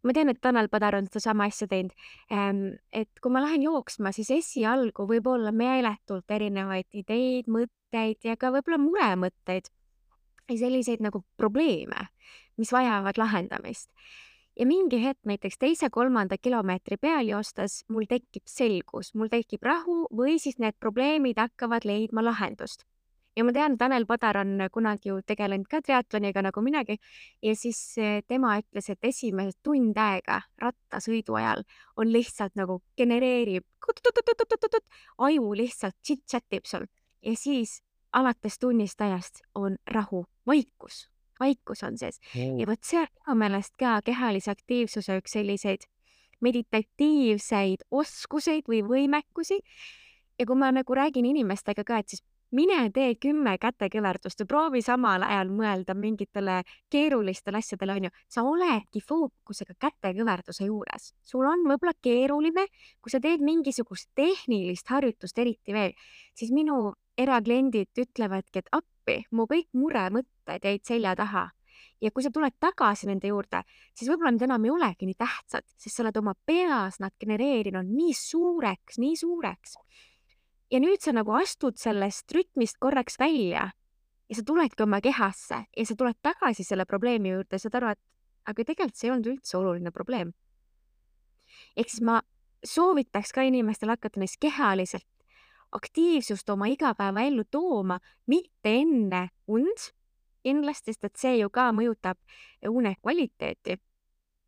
ma 0.02 0.14
tean, 0.14 0.30
et 0.30 0.40
Tanel 0.40 0.68
Padar 0.68 0.96
on 0.98 1.06
sedasama 1.10 1.48
asja 1.50 1.68
teinud, 1.68 1.94
ähm, 2.32 2.64
et 2.92 3.10
kui 3.22 3.32
ma 3.32 3.42
lähen 3.42 3.62
jooksma, 3.66 4.12
siis 4.12 4.30
esialgu 4.30 5.06
võib 5.08 5.26
olla 5.26 5.52
meeletult 5.52 6.30
erinevaid 6.30 6.88
ideid, 6.92 7.50
mõtteid 7.50 8.22
ja 8.24 8.36
ka 8.36 8.52
võib-olla 8.54 8.78
muremõtteid 8.82 9.70
ja 10.50 10.58
selliseid 10.58 11.02
nagu 11.02 11.24
probleeme, 11.36 12.08
mis 12.56 12.72
vajavad 12.72 13.18
lahendamist 13.18 13.90
ja 14.59 14.66
mingi 14.66 15.00
hetk 15.05 15.24
näiteks 15.24 15.59
teise-kolmanda 15.59 16.36
kilomeetri 16.38 16.96
peal 17.00 17.28
joostes 17.28 17.82
mul 17.88 18.07
tekib 18.09 18.44
selgus, 18.46 19.12
mul 19.14 19.30
tekib 19.32 19.62
rahu 19.64 20.07
või 20.12 20.38
siis 20.42 20.59
need 20.61 20.76
probleemid 20.80 21.40
hakkavad 21.40 21.86
leidma 21.88 22.24
lahendust. 22.24 22.84
ja 23.36 23.44
ma 23.44 23.53
tean, 23.53 23.78
Tanel 23.78 24.05
Padar 24.07 24.36
on 24.36 24.61
kunagi 24.72 25.09
ju 25.09 25.20
tegelenud 25.26 25.68
ka 25.68 25.80
triatloniga 25.80 26.42
nagu 26.42 26.61
minagi 26.61 26.98
ja 27.42 27.55
siis 27.57 27.98
eh, 27.98 28.20
tema 28.28 28.59
ütles, 28.61 28.90
et 28.90 29.05
esimesed 29.05 29.57
tund 29.62 29.96
aega 29.96 30.42
rattasõidu 30.61 31.38
ajal 31.40 31.64
on 31.96 32.12
lihtsalt 32.12 32.55
nagu 32.55 32.82
genereerib, 32.96 33.64
aju 35.18 35.55
lihtsalt 35.55 35.96
chit-chat 36.05 36.61
ib 36.61 36.68
sul 36.68 36.86
ja 37.22 37.36
siis 37.36 37.80
alates 38.12 38.59
tunnist 38.59 39.00
ajast 39.00 39.40
on 39.55 39.76
rahu, 39.86 40.26
vaikus 40.46 41.07
vaikus 41.41 41.83
on 41.83 41.99
sees 41.99 42.20
mm. 42.35 42.61
ja 42.61 42.66
vot 42.66 42.83
see 42.85 43.03
on 43.03 43.39
minu 43.39 43.41
meelest 43.43 43.74
ka 43.80 44.01
kehalise 44.05 44.51
aktiivsuse 44.51 45.18
üks 45.20 45.37
selliseid 45.39 45.89
meditatiivseid 46.43 47.87
oskuseid 47.91 48.68
või 48.68 48.83
võimekusi. 48.87 49.61
ja 50.39 50.47
kui 50.47 50.59
ma 50.59 50.72
nagu 50.72 50.95
räägin 50.95 51.26
inimestega 51.28 51.85
ka, 51.85 51.99
et 51.99 52.09
siis 52.09 52.22
mine 52.53 52.78
tee 52.93 53.14
kümme 53.20 53.55
kätekõverdust 53.61 54.43
ja 54.43 54.47
proovi 54.49 54.83
samal 54.85 55.22
ajal 55.24 55.53
mõelda 55.53 55.95
mingitele 55.97 56.61
keerulistele 56.93 57.61
asjadele, 57.62 57.97
onju. 58.01 58.11
sa 58.28 58.45
oledki 58.45 59.01
fookusega 59.01 59.74
kätekõverduse 59.87 60.66
juures. 60.68 61.12
sul 61.22 61.47
on 61.47 61.64
võib-olla 61.68 61.95
keeruline, 62.03 62.66
kui 63.01 63.11
sa 63.11 63.20
teed 63.20 63.41
mingisugust 63.41 64.11
tehnilist 64.14 64.89
harjutust 64.89 65.39
eriti 65.39 65.72
veel, 65.72 65.93
siis 66.35 66.53
minu 66.53 66.95
erakliendid 67.18 67.93
ütlevadki, 67.99 68.59
et 68.59 68.68
appi, 68.72 68.91
mu 69.30 69.46
kõik 69.50 69.68
muremõtted 69.72 70.64
jäid 70.64 70.84
selja 70.84 71.16
taha. 71.16 71.50
ja 72.03 72.11
kui 72.11 72.22
sa 72.22 72.30
tuled 72.30 72.55
tagasi 72.61 73.07
nende 73.07 73.28
juurde, 73.30 73.62
siis 73.94 74.11
võib-olla 74.11 74.32
need 74.34 74.42
enam 74.42 74.64
ei 74.64 74.70
olegi 74.70 75.07
nii 75.07 75.18
tähtsad, 75.18 75.66
sest 75.78 75.96
sa 75.96 76.03
oled 76.03 76.16
oma 76.18 76.34
peas 76.46 76.98
nad 77.00 77.14
genereerinud 77.18 77.86
nii 77.86 78.14
suureks, 78.14 78.98
nii 78.98 79.16
suureks. 79.16 79.76
ja 80.70 80.80
nüüd 80.80 81.00
sa 81.00 81.12
nagu 81.12 81.32
astud 81.32 81.78
sellest 81.78 82.32
rütmist 82.32 82.78
korraks 82.78 83.18
välja 83.18 83.70
ja 84.28 84.36
sa 84.36 84.42
tuledki 84.46 84.82
oma 84.82 85.00
kehasse 85.00 85.64
ja 85.76 85.86
sa 85.86 85.94
tuled 85.98 86.16
tagasi 86.22 86.64
selle 86.64 86.84
probleemi 86.84 87.34
juurde 87.34 87.59
saad 87.59 87.74
aru, 87.80 87.92
et 87.92 88.00
aga 88.48 88.64
tegelikult 88.64 88.96
see 88.96 89.09
ei 89.09 89.14
olnud 89.14 89.30
üldse 89.34 89.59
oluline 89.59 89.90
probleem. 89.90 90.32
ehk 91.76 91.88
siis 91.88 92.03
ma 92.03 92.20
soovitaks 92.64 93.32
ka 93.32 93.42
inimestel 93.42 93.90
hakata 93.92 94.20
neist 94.20 94.38
kehaliselt 94.40 95.07
aktiivsust 95.73 96.51
oma 96.51 96.68
igapäevaellu 96.73 97.45
tooma, 97.51 97.99
mitte 98.27 98.75
enne 98.83 99.29
und 99.47 99.89
kindlasti, 100.43 100.93
sest 100.93 101.05
et 101.05 101.16
see 101.16 101.39
ju 101.39 101.51
ka 101.51 101.70
mõjutab 101.73 102.18
une 102.68 102.95
kvaliteeti 103.01 103.79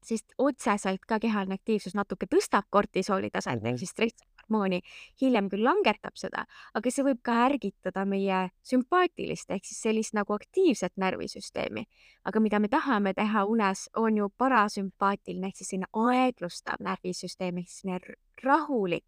sest 0.04 0.34
otseselt 0.38 1.04
ka 1.08 1.18
kehaline 1.22 1.56
aktiivsus 1.58 1.96
natuke 1.96 2.28
tõstab 2.30 2.68
kortisooli 2.72 3.30
taset 3.32 3.64
ehk 3.64 3.80
siis 3.80 3.92
stresshormooni, 3.94 4.80
hiljem 5.22 5.48
küll 5.52 5.64
langetab 5.64 6.16
seda, 6.20 6.44
aga 6.76 6.92
see 6.92 7.06
võib 7.06 7.22
ka 7.24 7.38
ärgitada 7.46 8.04
meie 8.08 8.44
sümpaatilist 8.68 9.54
ehk 9.54 9.64
siis 9.68 9.80
sellist 9.86 10.16
nagu 10.16 10.36
aktiivset 10.36 10.94
närvisüsteemi. 11.00 11.86
aga 12.24 12.40
mida 12.40 12.60
me 12.60 12.68
tahame 12.68 13.14
teha 13.14 13.44
unes, 13.44 13.88
on 13.96 14.16
ju 14.16 14.28
parasümpaatiline 14.38 15.48
ehk 15.48 15.56
siis 15.56 15.72
selline 15.72 15.90
aeglustav 15.92 16.84
närvisüsteem 16.84 17.58
ehk 17.58 17.70
siis 17.70 18.14
rahulik 18.44 19.06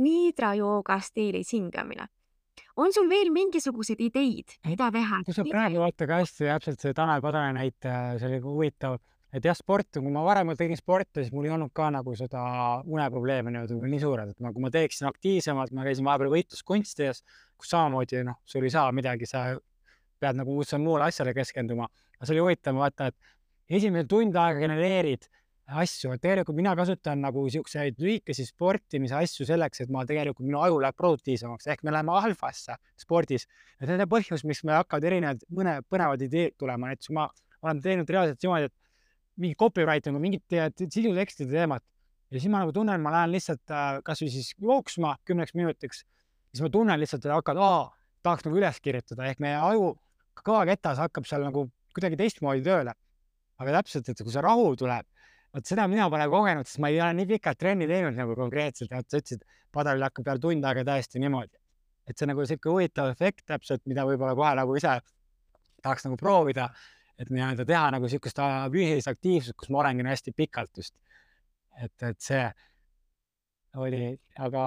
niidra 0.00 0.54
jooga 0.58 0.98
stiilis 1.04 1.52
hingamine 1.52 2.08
on 2.76 2.92
sul 2.92 3.08
veel 3.08 3.28
mingisuguseid 3.32 4.00
ideid, 4.00 4.56
mida 4.68 4.90
teha? 4.92 5.22
kui 5.26 5.36
sa 5.36 5.44
praegu 5.44 5.82
vaata 5.82 6.08
ka 6.08 6.20
hästi 6.22 6.48
täpselt 6.48 6.84
see 6.84 6.94
Tanel 6.96 7.24
Padari 7.24 7.56
näite, 7.56 7.96
see 8.20 8.30
oli 8.30 8.40
huvitav 8.44 9.00
et 9.32 9.46
jah, 9.48 9.56
sport, 9.56 9.88
kui 9.96 10.12
ma 10.12 10.22
varem 10.26 10.52
tegin 10.58 10.76
sporti, 10.76 11.22
siis 11.22 11.32
mul 11.32 11.48
ei 11.48 11.54
olnud 11.54 11.72
ka 11.76 11.88
nagu 11.94 12.14
seda 12.18 12.42
uneprobleeme 12.84 13.52
nii-öelda 13.52 13.92
nii 13.94 14.00
suured, 14.02 14.32
et 14.34 14.44
ma, 14.44 14.52
kui 14.52 14.64
ma 14.64 14.70
teeksin 14.72 15.08
aktiivsemalt, 15.08 15.72
ma 15.72 15.86
käisin 15.86 16.04
vahepeal 16.08 16.32
võitluskunstides, 16.34 17.22
kus 17.56 17.72
samamoodi 17.72 18.24
noh, 18.28 18.42
sul 18.44 18.68
ei 18.68 18.74
saa 18.74 18.92
midagi, 18.92 19.28
sa 19.28 19.46
pead 20.22 20.38
nagu 20.38 20.58
muule 20.84 21.08
asjale 21.08 21.32
keskenduma. 21.34 21.88
aga 22.18 22.28
see 22.28 22.36
oli 22.36 22.44
huvitav 22.44 22.76
vaata, 22.76 23.08
et 23.08 23.78
esimene 23.80 24.04
tund 24.08 24.36
aega 24.36 24.60
genereerid 24.60 25.26
asju, 25.82 26.12
et 26.14 26.22
tegelikult 26.22 26.58
mina 26.58 26.74
kasutan 26.78 27.22
nagu 27.24 27.44
siukseid 27.52 28.00
lühikesi 28.02 28.46
sportimise 28.48 29.16
asju 29.18 29.46
selleks, 29.48 29.84
et 29.84 29.92
ma 29.92 30.04
tegelikult, 30.08 30.46
minu 30.46 30.60
aju 30.62 30.80
läheb 30.84 30.98
produktiivsemaks, 30.98 31.68
ehk 31.72 31.84
me 31.86 31.94
läheme 31.94 32.14
alfasse 32.18 32.76
spordis. 33.00 33.46
ja 33.80 33.88
see 33.88 33.96
on 33.96 34.08
põhjus, 34.10 34.44
miks 34.48 34.62
meil 34.64 34.80
hakkavad 34.82 35.08
erinevad 35.10 35.46
mõne 35.48 35.78
põnevad 35.88 36.22
ideed 36.28 36.58
tulema, 36.60 36.92
näiteks 36.92 37.12
ma 37.16 37.28
olen 37.62 37.82
teinud 37.82 38.10
reaalselt 38.10 38.42
niimoodi, 38.42 38.70
et 38.70 39.42
mingi 39.42 39.56
copywriting 39.58 40.16
või 40.18 40.28
mingit 40.28 40.60
sisutekstide 40.92 41.50
teemat 41.50 41.84
ja 42.32 42.40
siis 42.40 42.50
ma 42.52 42.62
nagu 42.62 42.72
tunnen, 42.72 43.00
ma 43.04 43.12
lähen 43.12 43.34
lihtsalt 43.34 43.72
äh, 43.72 43.98
kasvõi 44.06 44.30
siis 44.32 44.52
jooksma 44.60 45.16
kümneks 45.28 45.54
minutiks, 45.58 46.02
siis 46.52 46.64
ma 46.64 46.70
tunnen 46.72 47.00
lihtsalt, 47.00 47.26
et 47.26 47.34
hakkad, 47.34 47.60
tahaks 48.24 48.46
nagu 48.46 48.58
üles 48.58 48.80
kirjutada, 48.84 49.28
ehk 49.28 49.42
meie 49.42 49.58
aju 49.60 49.92
kõvaketas 50.40 51.00
hakkab 51.02 51.28
seal 51.28 51.44
nagu 51.44 51.66
kuidagi 51.92 52.18
teistmoodi 52.20 52.64
tööle. 52.64 52.94
aga 53.62 53.74
täpselt, 53.76 54.08
et 54.08 54.18
kui 54.18 54.32
see 54.32 54.42
rahu 54.42 54.72
tuleb, 54.74 55.06
vot 55.54 55.68
seda 55.68 55.88
mina 55.88 56.08
pole 56.10 56.28
kogenud, 56.32 56.68
sest 56.68 56.80
ma 56.80 56.88
ei 56.92 57.00
ole 57.00 57.16
nii 57.18 57.28
pikalt 57.34 57.58
trenni 57.60 57.88
teinud 57.90 58.16
nagu 58.16 58.36
konkreetselt 58.38 58.90
ja 58.90 59.02
sa 59.02 59.20
ütlesid, 59.20 59.44
padalil 59.72 60.06
hakkab 60.08 60.24
peale 60.28 60.40
tund 60.40 60.64
aega 60.64 60.84
täiesti 60.84 61.20
niimoodi. 61.22 61.58
et 62.08 62.18
see 62.18 62.26
nagu 62.26 62.44
sihuke 62.46 62.68
huvitav 62.68 63.12
efekt 63.12 63.44
täpselt, 63.46 63.84
mida 63.86 64.02
võib-olla 64.06 64.34
kohe 64.34 64.54
nagu 64.58 64.74
ise 64.76 64.96
tahaks 65.82 66.08
nagu 66.08 66.16
proovida 66.18 66.70
et 67.22 67.30
nii-öelda 67.30 67.66
teha 67.68 67.86
nagu 67.94 68.08
niisugust 68.08 68.40
füüsilist 68.74 69.10
aktiivsust, 69.10 69.56
kus 69.58 69.70
ma 69.72 69.82
olengi 69.82 70.06
hästi 70.06 70.34
pikalt 70.36 70.82
just. 70.82 70.94
et, 71.78 71.94
et 72.02 72.20
see 72.20 72.44
oli, 73.80 74.12
aga. 74.38 74.64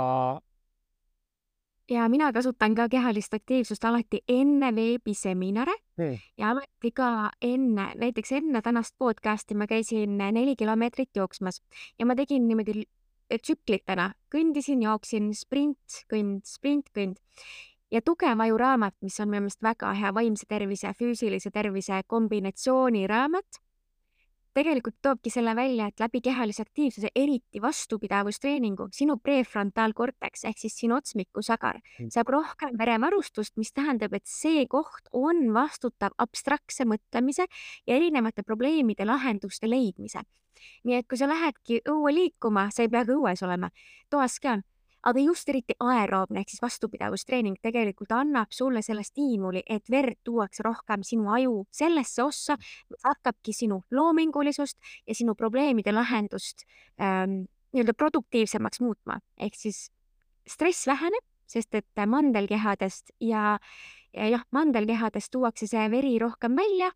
Ja 1.89 2.09
mina 2.09 2.31
kasutan 2.33 2.75
ka 2.75 2.87
kehalist 2.89 3.33
aktiivsust 3.33 3.85
alati 3.85 4.21
enne 4.27 4.71
veebiseminare 4.75 5.75
hmm. 5.97 6.17
ja 6.37 6.49
alati 6.49 6.91
ka 6.91 7.09
enne, 7.41 7.91
näiteks 7.95 8.31
enne 8.31 8.61
tänast 8.61 8.95
podcast'i 8.97 9.55
ma 9.55 9.67
käisin 9.67 10.17
neli 10.17 10.55
kilomeetrit 10.55 11.09
jooksmas 11.15 11.61
ja 11.99 12.05
ma 12.05 12.15
tegin 12.15 12.47
niimoodi 12.47 12.83
tsüklitena, 13.41 14.11
kõndisin, 14.29 14.83
jooksin, 14.85 15.31
sprint, 15.33 16.03
kõnd, 16.11 16.43
sprint, 16.45 16.91
kõnd 16.93 17.17
ja 17.91 18.01
Tugev 18.05 18.41
aju 18.41 18.57
raamat, 18.57 18.95
mis 19.05 19.17
on 19.19 19.29
minu 19.29 19.45
meelest 19.45 19.63
väga 19.63 19.93
hea 19.97 20.11
vaimse 20.13 20.45
tervise 20.49 20.87
ja 20.87 20.93
füüsilise 20.97 21.51
tervise 21.53 22.01
kombinatsiooni 22.07 23.05
raamat, 23.07 23.61
tegelikult 24.55 24.95
toobki 25.03 25.31
selle 25.33 25.55
välja, 25.57 25.89
et 25.89 25.99
läbi 25.99 26.21
kehalise 26.23 26.63
aktiivsuse, 26.63 27.11
eriti 27.15 27.61
vastupidavustreeningu, 27.61 28.87
sinu 28.95 29.17
prefrontaalkorteks 29.23 30.45
ehk 30.49 30.61
siis 30.61 30.77
sinu 30.79 30.95
otsmikusagar 30.99 31.81
mm. 31.81 32.11
saab 32.13 32.31
rohkem 32.35 32.77
verevarustust, 32.79 33.55
mis 33.59 33.73
tähendab, 33.75 34.15
et 34.15 34.25
see 34.29 34.65
koht 34.71 35.11
on 35.13 35.49
vastutav 35.55 36.15
abstraktse 36.21 36.87
mõtlemise 36.87 37.47
ja 37.87 37.97
erinevate 37.97 38.45
probleemide 38.47 39.07
lahenduste 39.07 39.69
leidmise. 39.69 40.23
nii 40.87 40.95
et 40.97 41.07
kui 41.09 41.17
sa 41.19 41.27
lähedki 41.27 41.81
õue 41.91 42.13
liikuma, 42.15 42.69
sa 42.71 42.85
ei 42.85 42.89
pea 42.89 43.03
ka 43.05 43.13
õues 43.13 43.43
olema, 43.45 43.69
toas 44.09 44.39
ka 44.39 44.55
aga 45.05 45.21
just 45.21 45.49
eriti 45.49 45.75
aeroobne 45.79 46.41
ehk 46.41 46.49
siis 46.53 46.63
vastupidavusttreening 46.63 47.59
tegelikult 47.63 48.11
annab 48.15 48.53
sulle 48.55 48.81
selle 48.85 49.03
stiimuli, 49.05 49.63
et 49.69 49.89
verd 49.91 50.17
tuuakse 50.25 50.65
rohkem 50.65 51.03
sinu 51.05 51.29
aju 51.35 51.65
sellesse 51.73 52.23
ossa, 52.23 52.57
hakkabki 53.03 53.53
sinu 53.53 53.81
loomingulisust 53.91 54.77
ja 55.07 55.15
sinu 55.15 55.35
probleemide 55.35 55.93
lahendust 55.93 56.65
ähm, 57.01 57.45
nii-öelda 57.75 57.93
produktiivsemaks 57.93 58.81
muutma. 58.81 59.19
ehk 59.37 59.55
siis 59.55 59.89
stress 60.47 60.87
väheneb, 60.87 61.25
sest 61.47 61.75
et 61.75 62.05
mandelkehadest 62.07 63.11
ja, 63.21 63.57
ja 64.13 64.29
jah, 64.29 64.45
mandelkehadest 64.51 65.31
tuuakse 65.31 65.67
see 65.67 65.89
veri 65.91 66.17
rohkem 66.19 66.55
välja 66.57 66.91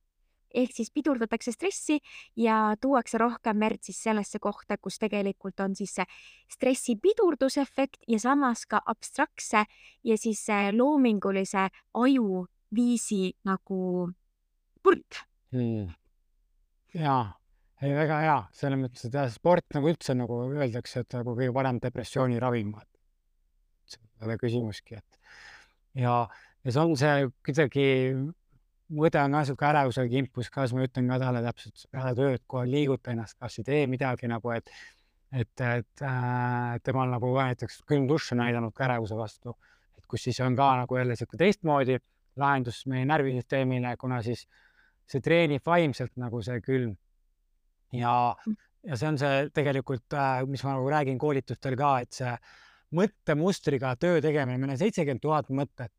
ehk 0.53 0.73
siis 0.75 0.91
pidurdatakse 0.91 1.51
stressi 1.51 1.99
ja 2.39 2.75
tuuakse 2.81 3.17
rohkem 3.21 3.59
verd 3.59 3.83
siis 3.85 4.01
sellesse 4.03 4.39
kohta, 4.39 4.77
kus 4.77 4.99
tegelikult 4.99 5.59
on 5.59 5.75
siis 5.75 5.95
see 5.99 6.07
stressi 6.51 6.95
pidurdusefekt 7.01 8.05
ja 8.07 8.19
samas 8.19 8.65
ka 8.69 8.81
abstraktse 8.85 9.65
ja 10.03 10.17
siis 10.17 10.45
loomingulise 10.75 11.67
ajuviisi 11.93 13.23
nagu 13.45 13.81
purk 14.83 15.23
hmm.. 15.51 15.89
jaa, 16.93 17.23
ei 17.81 17.95
väga 17.95 18.19
hea, 18.23 18.37
selles 18.55 18.81
mõttes, 18.81 19.05
et 19.07 19.15
jah, 19.15 19.29
sport 19.31 19.65
nagu 19.75 19.91
üldse 19.91 20.15
nagu 20.17 20.41
öeldakse, 20.49 21.03
et 21.03 21.17
nagu 21.19 21.35
kõige 21.37 21.55
parem 21.55 21.79
depressiooni 21.83 22.39
ravim. 22.41 22.75
see 23.89 24.25
ole 24.25 24.37
küsimuski, 24.37 24.99
et 24.99 25.19
ja, 26.03 26.27
ja 26.63 26.71
see 26.75 26.83
on 26.83 26.95
see 26.99 27.29
kuidagi 27.45 27.87
mõte 28.95 29.21
on 29.21 29.35
ka 29.37 29.43
sihuke 29.47 29.67
ärevusega 29.69 30.11
kimpus 30.11 30.49
ka, 30.53 30.65
siis 30.65 30.77
ma 30.77 30.85
ütlen 30.85 31.09
ka 31.11 31.19
talle 31.21 31.41
täpselt 31.45 31.83
peale 31.93 32.13
tööd 32.17 32.45
kohe 32.49 32.69
liiguta 32.69 33.13
ennast, 33.13 33.37
kas 33.39 33.59
ei 33.61 33.67
tee 33.67 33.81
midagi 33.91 34.29
nagu, 34.31 34.53
et 34.55 34.71
et, 35.29 35.61
et 35.61 36.01
äh, 36.01 36.79
temal 36.81 37.11
nagu 37.13 37.33
ka 37.35 37.49
näiteks 37.51 37.83
külm 37.89 38.07
dušš 38.09 38.33
on 38.33 38.41
näidanud 38.41 38.73
ka 38.73 38.87
ärevuse 38.87 39.17
vastu, 39.17 39.53
et 39.97 40.07
kus 40.09 40.23
siis 40.25 40.39
on 40.41 40.55
ka 40.57 40.71
nagu 40.81 40.97
jälle 40.97 41.17
sihuke 41.19 41.37
teistmoodi 41.37 41.99
lahendus 42.39 42.81
meie 42.89 43.05
närvisüsteemile, 43.05 43.93
kuna 44.01 44.23
siis 44.25 44.47
see 45.09 45.21
treenib 45.21 45.65
vaimselt 45.65 46.15
nagu 46.17 46.41
see 46.45 46.57
külm. 46.65 46.95
ja, 47.93 48.13
ja 48.85 48.97
see 48.97 49.09
on 49.09 49.21
see 49.21 49.45
tegelikult 49.53 50.17
äh,, 50.17 50.41
mis 50.49 50.63
ma 50.65 50.75
nagu 50.77 50.89
räägin 50.89 51.21
koolitustel 51.21 51.77
ka, 51.77 51.93
et 52.05 52.21
see 52.21 52.33
mõttemustriga 52.97 53.93
töö 54.01 54.21
tegemine, 54.21 54.57
meil 54.57 54.73
on 54.73 54.81
seitsekümmend 54.81 55.21
tuhat 55.21 55.49
mõtet 55.53 55.93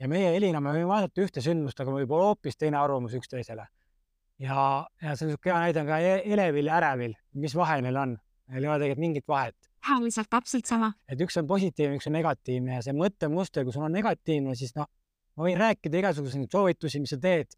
ja 0.00 0.08
meie 0.08 0.32
Elina, 0.36 0.60
me 0.64 0.72
võime 0.74 0.88
vaadata 0.88 1.24
ühte 1.24 1.42
sündmust, 1.44 1.80
aga 1.82 1.92
võib 1.94 2.12
olla 2.16 2.30
hoopis 2.30 2.58
teine 2.58 2.78
arvamus 2.80 3.14
üksteisele. 3.18 3.66
ja, 4.40 4.60
ja 5.02 5.16
see 5.16 5.26
on 5.26 5.32
niisugune 5.32 5.52
hea 5.52 5.58
näide 5.66 5.82
on 5.82 5.90
ka 5.90 5.98
e-, 6.00 6.22
elevil 6.32 6.70
ja 6.70 6.78
ärevil, 6.80 7.16
mis 7.42 7.56
vahe 7.56 7.80
neil 7.84 7.98
on, 8.00 8.16
neil 8.48 8.64
ei 8.64 8.70
ole 8.70 8.78
tegelikult 8.80 9.04
mingit 9.04 9.28
vahet. 9.28 9.70
lihtsalt 10.00 10.30
täpselt 10.32 10.66
sama. 10.70 10.92
et 11.08 11.20
üks 11.20 11.36
on 11.40 11.46
positiivne, 11.50 12.00
üks 12.00 12.08
on 12.08 12.16
negatiivne 12.16 12.78
ja 12.78 12.82
see 12.86 12.96
mõttemuster, 12.96 13.66
kui 13.66 13.76
sul 13.76 13.86
on 13.86 13.96
negatiivne, 13.96 14.56
siis 14.56 14.74
noh, 14.78 14.88
ma 15.36 15.48
võin 15.48 15.60
rääkida 15.60 16.00
igasuguseid 16.00 16.50
soovitusi, 16.52 17.00
mis 17.04 17.12
sa 17.14 17.20
teed, 17.20 17.56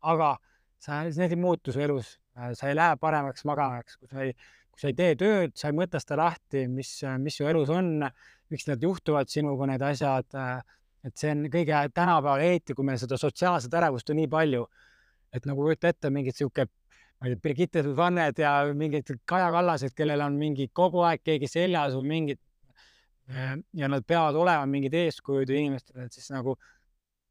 aga 0.00 0.34
sa, 0.80 1.02
need 1.04 1.36
ei 1.36 1.40
muutu 1.40 1.72
su 1.72 1.82
elus, 1.84 2.18
sa 2.34 2.70
ei 2.70 2.76
lähe 2.76 2.96
paremaks 3.00 3.44
magamaks, 3.48 3.98
kui 4.00 4.08
sa 4.08 4.24
ei, 4.24 4.32
kui 4.72 4.80
sa 4.80 4.88
ei 4.88 4.96
tee 4.96 5.18
tööd, 5.20 5.52
sa 5.60 5.68
ei 5.68 5.76
mõtle 5.76 6.00
seda 6.00 6.22
lahti, 6.22 6.64
mis, 6.68 6.96
mis 7.20 7.36
su 7.40 7.48
elus 7.48 7.72
on, 7.72 8.08
miks 8.52 8.66
need 8.68 8.84
juhtuvad 8.84 9.28
sinuga, 9.32 9.68
need 9.68 9.84
asjad 9.84 10.40
et 11.04 11.20
see 11.20 11.32
on 11.34 11.44
kõige 11.52 11.82
tänapäeval 11.94 12.44
eriti, 12.46 12.74
kui 12.76 12.86
meil 12.88 12.98
seda 13.00 13.18
sotsiaalset 13.20 13.74
ärevust 13.76 14.10
on 14.10 14.18
nii 14.22 14.30
palju, 14.32 14.64
et 15.36 15.46
nagu 15.48 15.66
kujuta 15.66 15.90
ette 15.92 16.10
mingit 16.14 16.38
sihuke, 16.38 16.66
ma 17.20 17.28
ei 17.28 17.34
tea, 17.34 17.42
Brigitte 17.44 17.84
Vannet 17.96 18.40
ja 18.40 18.54
mingid 18.76 19.12
Kaja 19.28 19.50
Kallased, 19.54 19.94
kellel 19.96 20.24
on 20.24 20.38
mingi 20.40 20.70
kogu 20.72 21.04
aeg 21.04 21.24
keegi 21.24 21.50
seljas 21.50 21.96
või 21.98 22.10
mingid 22.14 22.40
ja 23.72 23.88
nad 23.88 24.04
peavad 24.04 24.36
olema 24.36 24.66
mingid 24.68 24.94
eeskujud 25.00 25.48
inimestele, 25.48 26.06
et 26.06 26.16
siis 26.16 26.26
nagu, 26.32 26.58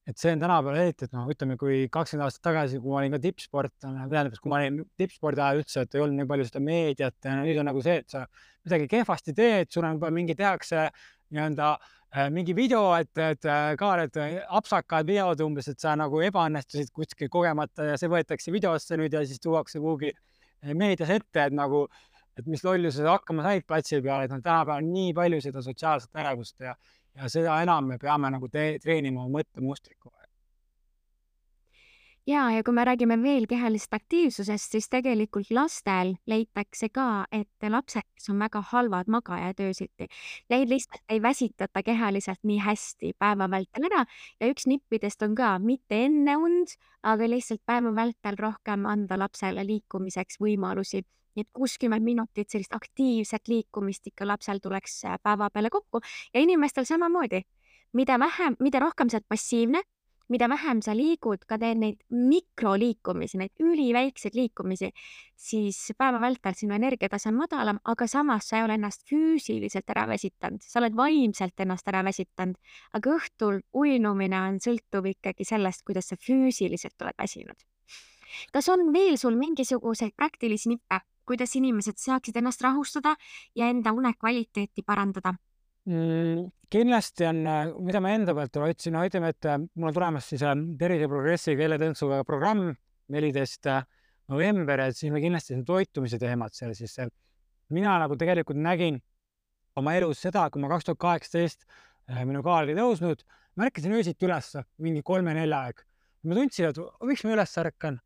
et 0.09 0.17
see 0.17 0.34
on 0.34 0.41
tänapäeval 0.41 0.80
eriti, 0.82 1.05
et 1.05 1.13
noh, 1.13 1.28
ütleme, 1.30 1.57
kui 1.61 1.84
kakskümmend 1.93 2.26
aastat 2.26 2.45
tagasi, 2.49 2.80
kui 2.82 2.93
ma 2.93 3.01
olin 3.03 3.13
ka 3.13 3.21
tippsportlane, 3.21 4.07
tähendab, 4.09 4.38
kui 4.41 4.53
ma 4.53 4.61
olin 4.61 4.80
tippspordi 4.99 5.43
ajal 5.45 5.61
üldse, 5.61 5.86
et 5.86 5.97
ei 5.97 6.05
olnud 6.05 6.21
nii 6.21 6.30
palju 6.32 6.47
seda 6.49 6.63
meediat 6.65 7.30
ja 7.30 7.36
nüüd 7.41 7.61
on 7.61 7.69
nagu 7.69 7.84
see, 7.86 7.99
et 8.01 8.09
sa 8.09 8.26
midagi 8.65 8.89
kehvasti 8.95 9.38
teed, 9.38 9.69
sul 9.69 9.86
on 9.86 9.99
juba 9.99 10.09
mingi 10.13 10.38
tehakse 10.39 10.88
nii-öelda 11.34 11.69
äh, 11.76 12.03
mingi 12.30 12.53
video, 12.53 12.91
et, 12.93 13.09
et 13.18 13.45
äh, 13.49 13.74
ka 13.80 13.93
need 13.97 14.18
apsakad 14.53 15.07
veod 15.09 15.41
umbes, 15.41 15.68
et 15.72 15.82
sa 15.82 15.95
nagu 15.97 16.22
ebaõnnestusid 16.22 16.91
kuskil 16.93 17.30
kogemata 17.34 17.88
ja 17.88 17.97
see 17.97 18.11
võetakse 18.11 18.53
videosse 18.53 18.97
nüüd 19.01 19.16
ja 19.18 19.24
siis 19.26 19.41
tuuakse 19.41 19.82
kuhugi 19.82 20.11
äh, 20.14 20.74
meedias 20.78 21.09
ette, 21.16 21.47
et 21.47 21.55
nagu, 21.57 21.88
et 22.38 22.45
mis 22.49 22.61
lollused 22.66 23.07
hakkama 23.09 23.45
said 23.47 23.66
platsi 23.66 24.01
peal, 24.01 24.28
et 24.28 24.34
noh, 24.34 24.43
tänapäeval 24.45 24.84
on 24.84 24.91
nii 24.93 25.16
palju 25.18 25.41
seda 25.47 25.66
sotsiaalset 25.66 26.22
ärevust 26.22 26.61
ja, 26.61 26.76
ja 27.18 27.32
seda 27.34 27.57
enam 27.66 27.89
me 27.93 27.97
peame 28.01 28.30
nagu 28.36 28.49
treenima 28.53 29.26
oma 29.26 29.41
aeg. 29.41 30.22
Ja, 32.28 32.43
ja 32.51 32.63
kui 32.63 32.74
me 32.74 32.86
räägime 32.88 33.17
veel 33.21 33.45
kehalisest 33.49 33.93
aktiivsusest, 33.93 34.71
siis 34.76 34.89
tegelikult 34.91 35.51
lastel 35.51 36.15
leitakse 36.30 36.89
ka, 36.93 37.26
et 37.32 37.67
lapsed, 37.69 38.05
kes 38.15 38.30
on 38.32 38.39
väga 38.39 38.61
halvad 38.71 39.09
magajad 39.11 39.59
öösiti, 39.65 40.07
neid 40.53 40.71
lihtsalt 40.71 41.03
ei 41.09 41.21
väsitata 41.21 41.84
kehaliselt 41.84 42.39
nii 42.43 42.59
hästi 42.63 43.13
päeva 43.19 43.49
vältel 43.51 43.89
ära. 43.91 44.05
Ja 44.39 44.51
üks 44.51 44.67
nippidest 44.69 45.24
on 45.26 45.36
ka 45.36 45.57
mitte 45.59 46.03
enne 46.05 46.38
und, 46.39 46.76
aga 47.03 47.28
lihtsalt 47.28 47.63
päeva 47.65 47.91
vältel 47.95 48.39
rohkem 48.39 48.88
anda 48.89 49.19
lapsele 49.19 49.65
liikumiseks 49.67 50.39
võimalusi. 50.43 51.03
Nii 51.34 51.47
et 51.47 51.49
kuuskümmend 51.57 52.05
minutit 52.05 52.53
sellist 52.53 52.76
aktiivset 52.78 53.49
liikumist 53.49 54.05
ikka 54.07 54.28
lapsel 54.30 54.59
tuleks 54.61 54.99
päeva 55.24 55.49
peale 55.49 55.71
kokku. 55.74 56.03
Ja 56.34 56.39
inimestel 56.39 56.86
samamoodi. 56.86 57.41
mida 57.93 58.17
vähem, 58.19 58.55
mida 58.59 58.80
rohkem 58.80 59.09
sa 59.09 59.17
oled 59.19 59.26
passiivne, 59.30 59.82
mida 60.32 60.47
vähem 60.49 60.82
sa 60.82 60.93
liigud, 60.95 61.43
ka 61.47 61.57
teed 61.59 61.80
neid 61.82 61.99
mikroliikumisi, 62.13 63.39
neid 63.41 63.63
üliväikseid 63.63 64.38
liikumisi, 64.38 64.89
siis 65.36 65.80
päeva 65.97 66.21
vältel 66.24 66.55
sinu 66.57 66.76
energiatase 66.78 67.30
on 67.32 67.39
madalam, 67.41 67.80
aga 67.84 68.07
samas 68.07 68.47
sa 68.49 68.59
ei 68.59 68.65
ole 68.67 68.78
ennast 68.80 69.05
füüsiliselt 69.09 69.89
ära 69.91 70.05
väsitanud, 70.09 70.63
sa 70.63 70.80
oled 70.82 70.97
vaimselt 70.97 71.65
ennast 71.65 71.88
ära 71.91 72.03
väsitanud. 72.05 72.55
aga 72.93 73.15
õhtul 73.17 73.61
uinumine 73.74 74.39
on 74.47 74.59
sõltuv 74.63 75.11
ikkagi 75.11 75.45
sellest, 75.45 75.84
kuidas 75.86 76.11
sa 76.11 76.15
füüsiliselt 76.15 77.01
oled 77.01 77.17
väsinud. 77.17 77.57
kas 78.51 78.69
on 78.69 78.93
veel 78.93 79.17
sul 79.17 79.36
mingisuguseid 79.38 80.15
praktilisi 80.15 80.69
nippe, 80.69 80.99
kuidas 81.26 81.55
inimesed 81.55 81.97
saaksid 81.97 82.38
ennast 82.38 82.61
rahustada 82.61 83.15
ja 83.55 83.67
enda 83.69 83.91
unekvaliteeti 83.91 84.84
parandada 84.86 85.36
mm,? 85.90 86.52
kindlasti 86.74 87.28
on, 87.30 87.44
mida 87.86 88.02
ma 88.02 88.14
enda 88.16 88.34
pealt 88.34 88.58
otsin, 88.66 88.96
no 88.96 89.04
ütleme, 89.06 89.30
et 89.34 89.46
äh, 89.46 89.60
mul 89.62 89.92
on 89.92 89.98
tulemas 89.98 90.30
siis 90.32 90.42
äh, 90.42 90.56
Tervise 90.80 91.10
Progressi 91.12 91.54
keeletõntsuga 91.60 92.24
programm 92.26 92.72
neliteist 93.14 93.70
äh, 93.70 93.86
november, 94.34 94.82
et 94.88 94.98
siis 94.98 95.14
me 95.14 95.22
kindlasti 95.22 95.60
toitumise 95.68 96.18
teemad 96.22 96.56
seal 96.58 96.74
siis. 96.78 96.98
mina 97.74 97.98
nagu 98.02 98.18
tegelikult 98.18 98.58
nägin 98.58 99.00
oma 99.76 99.94
elus 99.98 100.22
seda, 100.22 100.50
kui 100.50 100.62
ma 100.62 100.70
kaks 100.72 100.90
tuhat 100.90 101.00
kaheksateist 101.02 101.66
minu 102.28 102.42
kaal 102.44 102.66
oli 102.66 102.76
tõusnud, 102.78 103.22
ma 103.56 103.70
ärkasin 103.70 103.94
öösiti 103.94 104.26
ülesse 104.26 104.66
mingi 104.78 105.02
kolme-nelja 105.06 105.60
aeg. 105.68 105.86
ma 106.24 106.36
tundsin, 106.36 106.72
et 106.72 106.80
miks 107.06 107.24
ma 107.24 107.36
üles 107.38 107.58
ärkan 107.58 108.00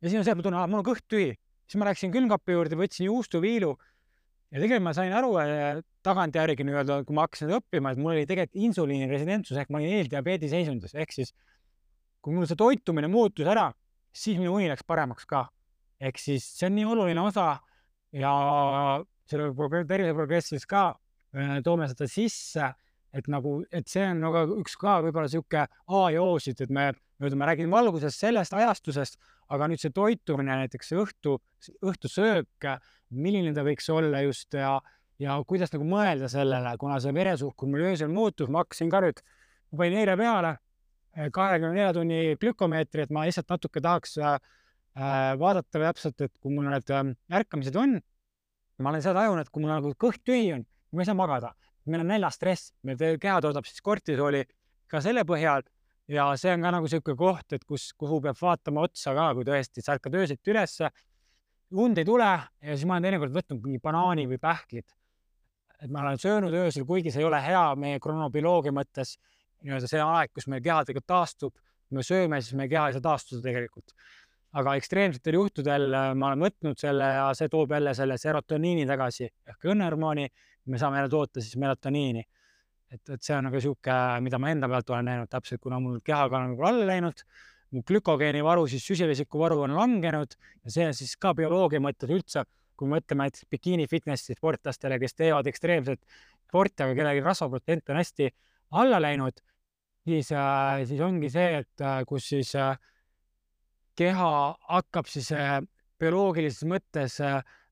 ja 0.00 0.08
siis 0.08 0.18
on 0.18 0.24
see, 0.24 0.32
et 0.32 0.40
ma 0.40 0.46
tunnen, 0.46 0.70
mul 0.70 0.80
on 0.80 0.88
kõht 0.88 1.04
tühi 1.08 1.34
siis 1.66 1.80
ma 1.80 1.88
läksin 1.90 2.12
külmkapi 2.14 2.54
juurde, 2.54 2.78
võtsin 2.78 3.08
juustuviilu 3.08 3.74
ja 4.52 4.60
tegelikult 4.60 4.84
ma 4.86 4.94
sain 4.96 5.14
aru 5.16 5.32
äh, 5.42 5.80
tagantjärgi 6.06 6.66
nii-öelda, 6.66 7.00
kui 7.06 7.16
ma 7.16 7.26
hakkasin 7.26 7.52
õppima, 7.58 7.92
et 7.92 8.00
mul 8.00 8.14
oli 8.14 8.26
tegelikult 8.28 8.62
insuliiniresidentsus 8.68 9.58
ehk 9.60 9.72
ma 9.72 9.80
olin 9.80 9.98
eeldiabeedi 9.98 10.50
seisundis, 10.52 10.94
ehk 10.94 11.14
siis 11.14 11.32
kui 12.22 12.34
mul 12.34 12.48
see 12.48 12.58
toitumine 12.58 13.10
muutus 13.10 13.48
ära, 13.50 13.68
siis 14.14 14.38
minu 14.40 14.54
uni 14.56 14.70
läks 14.70 14.86
paremaks 14.86 15.26
ka. 15.28 15.46
ehk 16.00 16.18
siis 16.20 16.44
see 16.58 16.68
on 16.68 16.76
nii 16.76 16.88
oluline 16.92 17.22
osa 17.24 17.54
ja 18.12 18.32
selle 19.26 19.52
tervise 19.88 20.12
progressis 20.14 20.66
ka 20.68 20.90
äh, 21.34 21.58
toome 21.64 21.88
seda 21.90 22.08
sisse, 22.10 22.74
et 23.16 23.30
nagu, 23.32 23.58
et 23.72 23.88
see 23.88 24.04
on 24.04 24.20
nagu 24.20 24.60
üks 24.60 24.76
ka 24.76 25.00
võib-olla 25.02 25.30
sihuke 25.32 25.64
A 25.64 26.02
ja 26.12 26.22
O-sid, 26.22 26.60
et 26.60 26.70
me, 26.70 26.90
nii-öelda 27.16 27.38
ma 27.40 27.48
räägin 27.48 27.72
valgusest 27.72 28.20
sellest 28.20 28.54
ajastusest 28.54 29.18
aga 29.52 29.68
nüüd 29.70 29.82
see 29.82 29.94
toitumine, 29.94 30.58
näiteks 30.62 30.92
õhtu, 30.96 31.36
õhtusöök, 31.84 32.66
milline 33.10 33.52
ta 33.54 33.64
võiks 33.66 33.88
olla 33.92 34.22
just 34.24 34.54
ja, 34.56 34.76
ja 35.22 35.36
kuidas 35.48 35.72
nagu 35.74 35.86
mõelda 35.88 36.28
sellele, 36.32 36.74
kuna 36.80 36.98
see 37.02 37.14
veresuhkur 37.16 37.70
mul 37.70 37.86
öösel 37.90 38.10
muutub, 38.12 38.50
ma 38.52 38.64
hakkasin 38.64 38.90
ka 38.92 39.02
nüüd, 39.04 39.22
ma 39.70 39.82
panin 39.82 40.02
eile 40.02 40.16
peale 40.18 40.52
eh, 41.16 41.30
kahekümne 41.34 41.74
nelja 41.76 41.92
tunni 41.96 42.20
glükomeetri, 42.40 43.06
et 43.06 43.14
ma 43.14 43.26
lihtsalt 43.28 43.52
natuke 43.52 43.82
tahaks 43.84 44.18
äh, 44.22 44.38
vaadata 45.38 45.86
täpselt, 45.86 46.20
et 46.26 46.34
kui 46.40 46.54
mul 46.54 46.68
need 46.72 46.92
äh, 46.92 47.14
ärkamised 47.40 47.78
on, 47.80 47.98
ma 48.82 48.92
olen 48.92 49.04
seda 49.04 49.22
tajunud, 49.22 49.46
et 49.46 49.52
kui 49.52 49.64
mul 49.64 49.72
nagu 49.74 49.94
kõht 50.00 50.24
tühi 50.26 50.52
on, 50.56 50.66
ma 50.92 51.04
ei 51.04 51.08
saa 51.08 51.18
magada, 51.18 51.54
meil 51.86 52.02
on 52.02 52.12
näljastress, 52.12 52.74
meil 52.86 53.18
keha 53.22 53.40
toodab 53.44 53.68
siis 53.68 53.82
kortisooli 53.84 54.44
ka 54.90 55.00
selle 55.02 55.22
põhjal 55.26 55.64
ja 56.10 56.28
see 56.38 56.52
on 56.54 56.62
ka 56.62 56.72
nagu 56.74 56.86
niisugune 56.86 57.18
koht, 57.18 57.52
et 57.56 57.64
kus, 57.66 57.90
kuhu 57.98 58.20
peab 58.24 58.38
vaatama 58.40 58.86
otsa 58.86 59.14
ka, 59.16 59.30
kui 59.38 59.46
tõesti 59.46 59.82
sa 59.82 59.96
ärkad 59.96 60.14
öösiti 60.20 60.52
ülesse, 60.52 60.90
und 61.72 61.98
ei 61.98 62.04
tule 62.04 62.28
ja 62.62 62.74
siis 62.76 62.86
ma 62.86 62.96
olen 62.96 63.08
teinekord 63.08 63.34
võtnud 63.34 63.64
mingi 63.64 63.80
banaani 63.82 64.26
või 64.30 64.38
pähklit. 64.42 64.94
et 65.82 65.90
ma 65.92 66.00
olen 66.00 66.18
söönud 66.18 66.54
öösel, 66.56 66.86
kuigi 66.88 67.10
see 67.12 67.20
ei 67.20 67.26
ole 67.28 67.40
hea 67.42 67.64
meie 67.76 67.98
kronobioloogia 68.00 68.72
mõttes, 68.72 69.18
nii-öelda 69.60 69.88
see 69.90 70.00
aeg, 70.00 70.30
kus 70.32 70.46
meie 70.48 70.62
keha 70.64 70.84
tegelikult 70.86 71.10
taastub, 71.10 71.52
me 71.90 72.04
sööme, 72.06 72.40
siis 72.40 72.56
meie 72.56 72.70
keha 72.70 72.86
ei 72.88 72.96
saa 72.96 73.04
taastuda 73.04 73.42
tegelikult. 73.44 73.92
aga 74.56 74.72
ekstreemsetel 74.78 75.36
juhtudel 75.36 75.92
äh, 75.92 76.14
ma 76.16 76.30
olen 76.30 76.46
võtnud 76.46 76.78
selle 76.80 77.10
ja 77.12 77.26
see 77.36 77.50
toob 77.52 77.74
jälle 77.74 77.92
selle 77.94 78.16
serotoniini 78.16 78.86
tagasi 78.88 79.26
ehk 79.26 79.66
õnnehormooni, 79.68 80.24
me 80.72 80.78
saame 80.80 80.96
jälle 80.96 81.10
toota 81.12 81.42
siis 81.44 81.58
melatoniini. 81.60 82.22
Et, 82.94 83.02
et 83.10 83.22
see 83.22 83.34
on 83.36 83.44
nagu 83.50 83.60
sihuke, 83.60 83.92
mida 84.24 84.38
ma 84.40 84.54
enda 84.54 84.70
pealt 84.70 84.90
olen 84.94 85.10
näinud 85.10 85.28
täpselt, 85.28 85.60
kuna 85.60 85.80
mul 85.82 85.98
kehaga 86.06 86.38
on 86.38 86.54
nagu 86.54 86.64
alla 86.70 86.86
läinud, 86.88 87.20
glükogeeni 87.86 88.42
varu, 88.44 88.66
siis 88.70 88.84
süsivesiku 88.86 89.40
varu 89.40 89.62
on 89.66 89.74
langenud 89.76 90.36
ja 90.64 90.72
see 90.72 90.92
siis 90.94 91.16
ka 91.20 91.32
bioloogia 91.34 91.80
mõttes 91.82 92.12
üldse, 92.12 92.44
kui 92.76 92.88
me 92.88 92.98
mõtleme 92.98 93.26
näiteks 93.26 93.46
bikiini 93.50 93.86
fitnessi 93.90 94.36
sportlastele, 94.36 94.98
kes 95.02 95.16
teevad 95.16 95.46
ekstreemset 95.50 96.02
sporti, 96.46 96.84
aga 96.84 96.94
kellelgi 96.98 97.24
rasvaprotsent 97.24 97.90
on 97.90 98.00
hästi 98.00 98.30
alla 98.76 99.00
läinud, 99.02 99.40
siis 100.06 100.30
äh,, 100.32 100.84
siis 100.86 101.00
ongi 101.02 101.30
see, 101.32 101.62
et 101.62 101.84
äh, 101.84 102.02
kus 102.08 102.28
siis 102.32 102.54
äh, 102.60 102.76
keha 103.96 104.30
hakkab 104.68 105.08
siis 105.08 105.30
bioloogilises 105.98 106.66
mõttes 106.68 107.16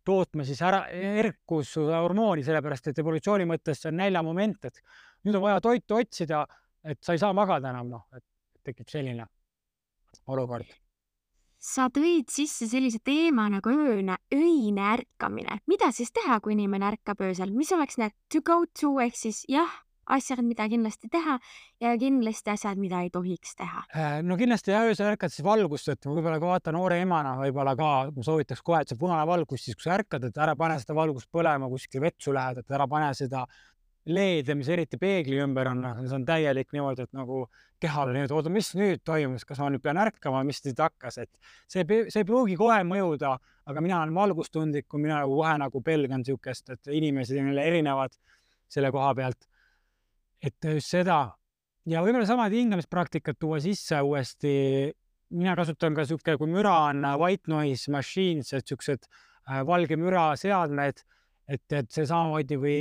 tootma 0.05 0.45
siis 0.45 0.61
ära 0.65 0.87
erkushormooni, 0.89 2.45
sellepärast 2.45 2.91
et 2.91 3.01
evolutsiooni 3.01 3.47
mõttes 3.49 3.83
see 3.83 3.93
on 3.93 4.01
näljamoment, 4.01 4.69
et 4.71 4.81
nüüd 5.25 5.37
on 5.37 5.45
vaja 5.45 5.61
toitu 5.65 6.01
otsida, 6.01 6.45
et 6.85 7.01
sa 7.05 7.13
ei 7.13 7.21
saa 7.21 7.37
magada 7.37 7.73
enam, 7.73 7.93
noh, 7.93 8.09
et 8.17 8.25
tekib 8.65 8.89
selline 8.89 9.29
olukord. 10.27 10.67
sa 11.65 11.87
tõid 11.89 12.29
sisse 12.29 12.67
sellise 12.69 12.99
teema 13.01 13.47
nagu 13.49 13.71
ööne, 13.73 14.19
öine 14.35 14.85
ärkamine. 14.93 15.61
mida 15.67 15.91
siis 15.93 16.13
teha, 16.13 16.41
kui 16.41 16.53
inimene 16.53 16.93
ärkab 16.93 17.21
öösel, 17.21 17.53
mis 17.53 17.73
oleks 17.73 17.99
need 17.99 18.13
to 18.33 18.43
go 18.43 18.65
to 18.81 19.01
ehk 19.01 19.17
siis 19.17 19.45
jah, 19.49 19.71
asjad, 20.07 20.43
mida 20.45 20.67
kindlasti 20.69 21.09
teha 21.13 21.39
ja 21.81 21.95
kindlasti 22.01 22.53
asjad, 22.53 22.81
mida 22.81 23.01
ei 23.05 23.11
tohiks 23.11 23.55
teha? 23.57 23.85
Äh, 23.97 24.19
no 24.23 24.37
kindlasti 24.41 24.75
jah, 24.75 24.85
öösel 24.89 25.13
ärkad 25.13 25.33
siis 25.33 25.45
valgust, 25.47 25.89
et 25.89 26.09
võib-olla 26.09 26.39
kui 26.41 26.51
vaata 26.51 26.75
noore 26.75 27.01
emana 27.03 27.37
võib-olla 27.41 27.75
ka 27.79 27.91
soovitaks 28.25 28.63
kohe, 28.63 28.83
et 28.85 28.93
see 28.93 29.01
punane 29.01 29.25
valgus, 29.29 29.65
siis 29.65 29.79
kui 29.79 29.89
sa 29.89 29.97
ärkad, 29.99 30.29
et 30.29 30.43
ära 30.47 30.57
pane 30.59 30.79
seda 30.83 30.97
valgust 30.99 31.31
põlema 31.33 31.71
kuskil 31.73 32.05
vetsu 32.05 32.35
lähed, 32.37 32.61
et 32.61 32.77
ära 32.77 32.89
pane 32.91 33.13
seda 33.17 33.47
LED-e, 34.05 34.55
mis 34.59 34.69
eriti 34.69 34.99
peegli 35.01 35.39
ümber 35.41 35.71
on, 35.71 35.81
see 36.05 36.17
on 36.17 36.25
täielik 36.29 36.75
niimoodi, 36.77 37.07
et 37.07 37.15
nagu 37.17 37.47
kehale 37.81 38.13
niimoodi, 38.13 38.35
oota, 38.37 38.51
mis 38.53 38.69
nüüd 38.77 39.01
toimus, 39.07 39.47
kas 39.49 39.63
ma 39.63 39.71
nüüd 39.73 39.81
pean 39.85 39.97
ärkama, 40.01 40.43
mis 40.45 40.61
nüüd 40.67 40.83
hakkas, 40.85 41.17
et 41.23 41.31
see, 41.73 41.87
see 41.87 42.21
ei 42.21 42.27
pruugi 42.29 42.59
kohe 42.61 42.83
mõjuda, 42.85 43.33
aga 43.71 43.85
mina 43.85 44.03
olen 44.03 44.13
valgustundlik, 44.17 44.89
mina 45.01 45.23
nagu 45.23 45.39
kohe 45.39 45.55
nagu 45.63 45.81
pelgan 45.85 46.21
niisugust, 46.21 46.69
et 46.77 46.93
inimesed 47.01 47.41
on 47.41 47.49
jälle 47.53 47.65
erinevad 47.71 48.19
selle 48.69 48.91
koha 48.93 49.15
pealt. 49.17 49.49
Et 50.45 50.69
just 50.75 50.93
seda. 50.93 51.23
Ja 51.89 52.03
võib-olla 52.05 52.29
samad 52.29 52.53
hingamispraktikat 52.53 53.39
tuua 53.41 53.61
sisse 53.65 54.01
uuesti. 54.05 54.93
mina 55.35 55.57
kasutan 55.57 55.95
ka 55.97 56.05
sihuke, 56.05 56.37
kui 56.39 56.47
müra 56.47 56.75
on 56.91 57.05
äh, 57.05 57.17
white 57.19 57.51
noise 57.51 57.91
machines, 57.91 58.53
et 58.53 58.69
siuksed 58.69 59.09
äh, 59.09 59.65
valge 59.67 59.97
müra 59.97 60.37
seadmed, 60.37 61.01
et, 61.49 61.65
et 61.73 61.91
see 61.91 62.05
samamoodi 62.07 62.59
või 62.61 62.77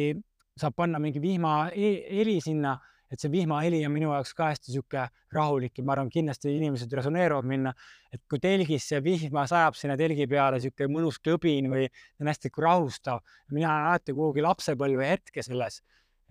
saab 0.60 0.76
panna 0.78 0.99
mingi 1.01 1.22
vihmaheli 1.22 2.36
sinna, 2.43 2.76
et 3.12 3.22
see 3.22 3.30
vihmaheli 3.34 3.84
on 3.86 3.93
minu 3.93 4.10
jaoks 4.10 4.34
ka 4.38 4.49
hästi 4.51 4.74
sihuke 4.74 5.08
rahulik 5.34 5.78
ja 5.78 5.86
ma 5.86 5.93
arvan, 5.95 6.10
kindlasti 6.14 6.54
inimesed 6.58 6.93
resoneeruvad 6.97 7.49
minna, 7.49 7.74
et 8.14 8.22
kui 8.30 8.41
telgis 8.41 8.88
see 8.89 9.01
vihma 9.06 9.45
sajab 9.49 9.78
sinna 9.78 9.97
telgi 9.99 10.28
peale, 10.30 10.62
sihuke 10.62 10.89
mõnus 10.89 11.20
klõbin 11.22 11.70
või 11.74 11.89
on 12.22 12.32
hästi 12.32 12.54
rahustav. 12.58 13.22
mina 13.51 13.70
olen 13.70 13.91
alati 13.91 14.14
kuhugi 14.14 14.45
lapsepõlve 14.45 15.10
hetke 15.10 15.45
selles 15.45 15.82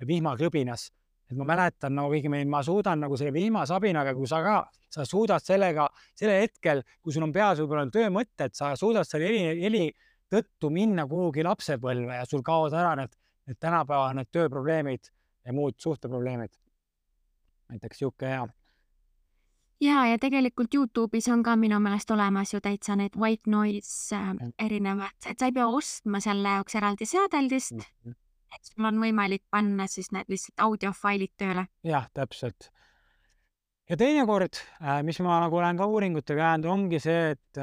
vihmaklõbinas 0.06 0.90
et 1.32 1.38
ma 1.38 1.46
mäletan 1.48 1.94
nagu 1.96 2.12
õigemini, 2.12 2.46
ma 2.48 2.60
suudan 2.64 3.00
nagu 3.00 3.16
selle 3.16 3.32
vihmasabinaga, 3.34 4.14
kui 4.16 4.28
sa 4.28 4.42
ka, 4.44 4.56
sa 4.92 5.06
suudad 5.08 5.44
sellega 5.44 5.88
sellel 6.18 6.44
hetkel, 6.44 6.82
kui 7.00 7.14
sul 7.14 7.24
on 7.24 7.32
peas 7.32 7.60
võib-olla 7.62 7.86
töömõtted, 7.92 8.54
sa 8.56 8.74
suudad 8.78 9.08
selle 9.08 9.30
heli, 9.30 9.62
heli 9.62 9.84
tõttu 10.32 10.70
minna 10.72 11.06
kuhugi 11.08 11.44
lapsepõlve 11.46 12.20
ja 12.20 12.28
sul 12.28 12.44
kaovad 12.44 12.76
ära 12.76 12.92
need, 13.00 13.16
need 13.46 13.58
tänapäeva 13.60 14.12
need 14.14 14.30
tööprobleemid 14.32 15.12
ja 15.44 15.52
muud 15.52 15.78
suhteprobleemid. 15.78 16.52
näiteks 17.72 17.98
sihuke 17.98 18.26
hea 18.26 18.46
ja, 19.82 20.06
ja 20.06 20.18
tegelikult 20.18 20.74
Youtube'is 20.74 21.28
on 21.32 21.42
ka 21.42 21.56
minu 21.56 21.80
meelest 21.80 22.10
olemas 22.10 22.54
ju 22.54 22.60
täitsa 22.60 22.96
need 22.96 23.16
white 23.18 23.50
noise 23.50 24.16
äh, 24.16 24.34
erinevad, 24.58 25.16
et 25.26 25.38
sa 25.38 25.46
ei 25.50 25.52
pea 25.52 25.66
ostma 25.66 26.20
selle 26.20 26.58
jaoks 26.58 26.74
eraldi 26.74 27.06
seadeldist 27.06 27.72
mm. 27.72 27.86
-hmm 28.04 28.18
et 28.56 28.68
sul 28.68 28.84
on 28.84 29.00
võimalik 29.00 29.44
panna 29.50 29.86
siis 29.90 30.10
need 30.14 30.28
lihtsalt 30.32 30.60
audiofailid 30.66 31.32
tööle. 31.40 31.66
jah, 31.86 32.08
täpselt. 32.14 32.70
ja 33.88 33.96
teinekord, 33.96 34.60
mis 35.06 35.20
ma 35.24 35.40
nagu 35.44 35.56
olen 35.56 35.80
ka 35.80 35.88
uuringutega 35.88 36.48
jäänud, 36.50 36.68
ongi 36.74 37.00
see, 37.02 37.32
et 37.36 37.62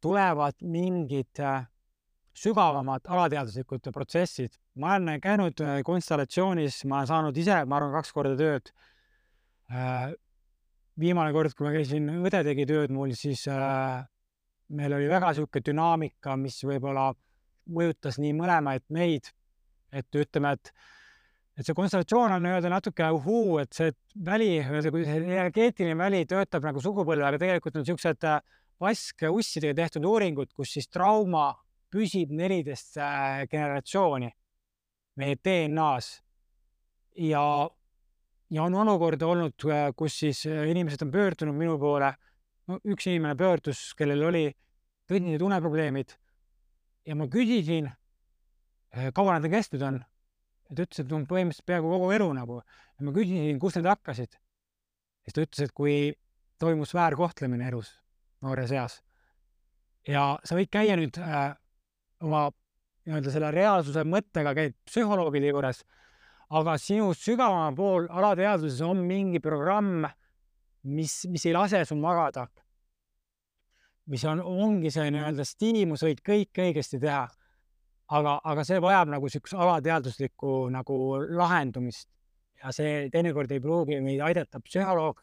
tulevad 0.00 0.56
mingid 0.62 1.42
sügavamad 2.34 3.08
alateaduslikud 3.08 3.90
protsessid. 3.92 4.56
ma 4.74 4.94
olen 4.96 5.20
käinud 5.20 5.58
konstellatsioonis, 5.84 6.84
ma 6.84 7.02
olen 7.02 7.10
saanud 7.10 7.36
ise, 7.36 7.64
ma 7.64 7.76
arvan, 7.76 7.92
kaks 7.98 8.12
korda 8.12 8.36
tööd. 8.36 8.72
viimane 11.00 11.32
kord, 11.32 11.54
kui 11.56 11.66
ma 11.66 11.74
käisin, 11.74 12.08
õde 12.20 12.42
tegi 12.44 12.66
tööd 12.68 12.92
mul, 12.92 13.12
siis 13.16 13.44
meil 14.72 14.96
oli 14.96 15.08
väga 15.08 15.32
niisugune 15.32 15.64
dünaamika, 15.68 16.36
mis 16.40 16.58
võib-olla 16.64 17.12
mõjutas 17.72 18.18
nii 18.20 18.32
mõlemaid 18.36 18.84
meid, 18.92 19.30
et 19.92 20.08
ütleme, 20.16 20.56
et 20.56 20.72
et 21.52 21.68
see 21.68 21.76
konstellatsioon 21.76 22.32
on 22.32 22.46
nii-öelda 22.46 22.70
natuke 22.72 23.08
uhuu, 23.12 23.58
et 23.60 23.76
see 23.76 23.92
väli, 24.24 24.54
kui 24.64 25.04
see 25.04 25.18
energeetiline 25.20 25.96
väli 26.00 26.22
töötab 26.28 26.64
nagu 26.64 26.80
sugupõlve, 26.80 27.26
aga 27.28 27.40
tegelikult 27.42 27.76
on 27.76 27.84
niisugused 27.84 28.24
vaskussidega 28.80 29.76
tehtud 29.82 30.06
uuringud, 30.08 30.48
kus 30.56 30.72
siis 30.78 30.88
trauma 30.88 31.50
püsib 31.92 32.32
neliteist 32.36 32.96
äh, 33.00 33.44
generatsiooni 33.50 34.30
meie 35.20 35.36
DNA-s. 35.36 36.22
ja, 37.20 37.42
ja 38.50 38.62
on 38.64 38.76
olukordi 38.82 39.24
olnud, 39.28 39.66
äh, 39.68 39.90
kus 39.96 40.18
siis 40.24 40.44
äh, 40.46 40.64
inimesed 40.70 41.04
on 41.04 41.12
pöördunud 41.12 41.56
minu 41.56 41.78
poole. 41.78 42.14
no 42.68 42.78
üks 42.86 43.08
inimene 43.10 43.36
pöördus, 43.36 43.92
kellel 43.98 44.22
oli 44.24 44.46
tõsised 45.10 45.42
uneprobleemid 45.42 46.16
ja 47.06 47.16
ma 47.18 47.26
küsisin, 47.28 47.90
kaua 49.14 49.38
nad 49.38 49.50
kestnud 49.50 49.82
on. 49.82 50.02
ta 50.72 50.84
ütles, 50.86 51.02
et 51.02 51.12
on 51.12 51.26
põhimõtteliselt 51.28 51.66
peaaegu 51.68 51.90
kogu 51.90 52.10
elu 52.16 52.28
nagu 52.38 52.60
ja 52.62 53.04
ma 53.04 53.12
küsisin, 53.12 53.58
kust 53.60 53.76
need 53.76 53.90
hakkasid. 53.90 54.38
siis 55.24 55.34
ta 55.34 55.44
ütles, 55.44 55.64
et 55.66 55.74
kui 55.74 55.96
toimus 56.62 56.94
väärkohtlemine 56.94 57.68
elus 57.68 57.98
noores 58.40 58.72
eas 58.72 59.02
ja 60.08 60.38
sa 60.44 60.56
võid 60.58 60.70
käia 60.72 60.96
nüüd 60.98 61.18
äh, 61.20 61.52
oma 62.22 62.46
nii-öelda 63.06 63.34
selle 63.34 63.50
reaalsuse 63.54 64.04
mõttega 64.06 64.54
käid 64.56 64.76
psühholoogide 64.86 65.50
juures, 65.50 65.82
aga 66.54 66.76
sinu 66.78 67.10
sügavamal 67.16 67.74
pool 67.76 68.08
alateadvuses 68.10 68.82
on 68.86 69.02
mingi 69.08 69.40
programm, 69.42 70.06
mis, 70.82 71.22
mis 71.32 71.46
ei 71.48 71.56
lase 71.56 71.84
sul 71.88 72.02
magada. 72.02 72.48
mis 74.10 74.24
on, 74.26 74.40
ongi 74.42 74.90
see 74.90 75.10
nii-öelda 75.14 75.44
stiimul, 75.46 75.96
sa 75.96 76.08
võid 76.08 76.22
kõike 76.26 76.64
õigesti 76.66 76.98
teha. 77.00 77.28
aga, 78.12 78.32
aga 78.44 78.64
see 78.66 78.80
vajab 78.82 79.08
nagu 79.08 79.24
niisugust 79.24 79.54
alateaduslikku 79.54 80.68
nagu 80.74 80.96
lahendumist 81.32 82.08
ja 82.60 82.72
see 82.74 83.08
teinekord 83.10 83.50
ei 83.50 83.60
pruugi 83.60 84.00
meid 84.04 84.20
aidata 84.20 84.60
psühholoog, 84.60 85.22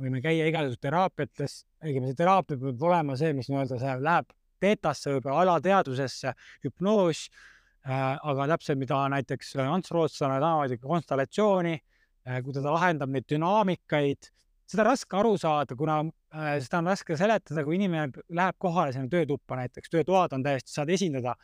võime 0.00 0.22
käia 0.22 0.46
igasuguses 0.48 0.80
teraapiates, 0.80 1.58
õigemini 1.84 2.14
see 2.14 2.22
teraapia 2.22 2.58
peab 2.62 2.86
olema 2.88 3.18
see, 3.20 3.34
mis 3.36 3.50
nii-öelda 3.50 3.78
see 3.82 3.98
läheb 4.00 4.32
beetasse, 4.62 5.16
võib-olla 5.16 5.42
alateadvusesse, 5.46 6.34
hüpnoos 6.66 7.26
äh,, 7.26 8.14
aga 8.16 8.48
täpselt, 8.54 8.80
mida 8.80 9.00
näiteks 9.12 9.56
Ants 9.64 9.92
Rootslane 9.94 10.38
tänavad 10.38 10.76
konstellatsiooni 10.82 11.74
äh,, 11.76 12.38
kuidas 12.44 12.64
ta 12.64 12.76
lahendab 12.76 13.12
neid 13.12 13.28
dünaamikaid, 13.30 14.30
seda 14.72 14.84
on 14.84 14.90
raske 14.92 15.18
aru 15.18 15.32
saada, 15.40 15.76
kuna 15.78 15.98
äh, 16.34 16.54
seda 16.62 16.80
on 16.80 16.92
raske 16.92 17.16
seletada, 17.18 17.64
kui 17.66 17.76
inimene 17.78 18.24
läheb 18.32 18.58
kohale 18.62 18.94
sinna 18.94 19.10
töötuppa 19.12 19.58
näiteks, 19.60 19.92
töötoad 19.92 20.36
on 20.36 20.46
täiesti, 20.46 20.72
saad 20.72 20.92
esindada 20.94 21.36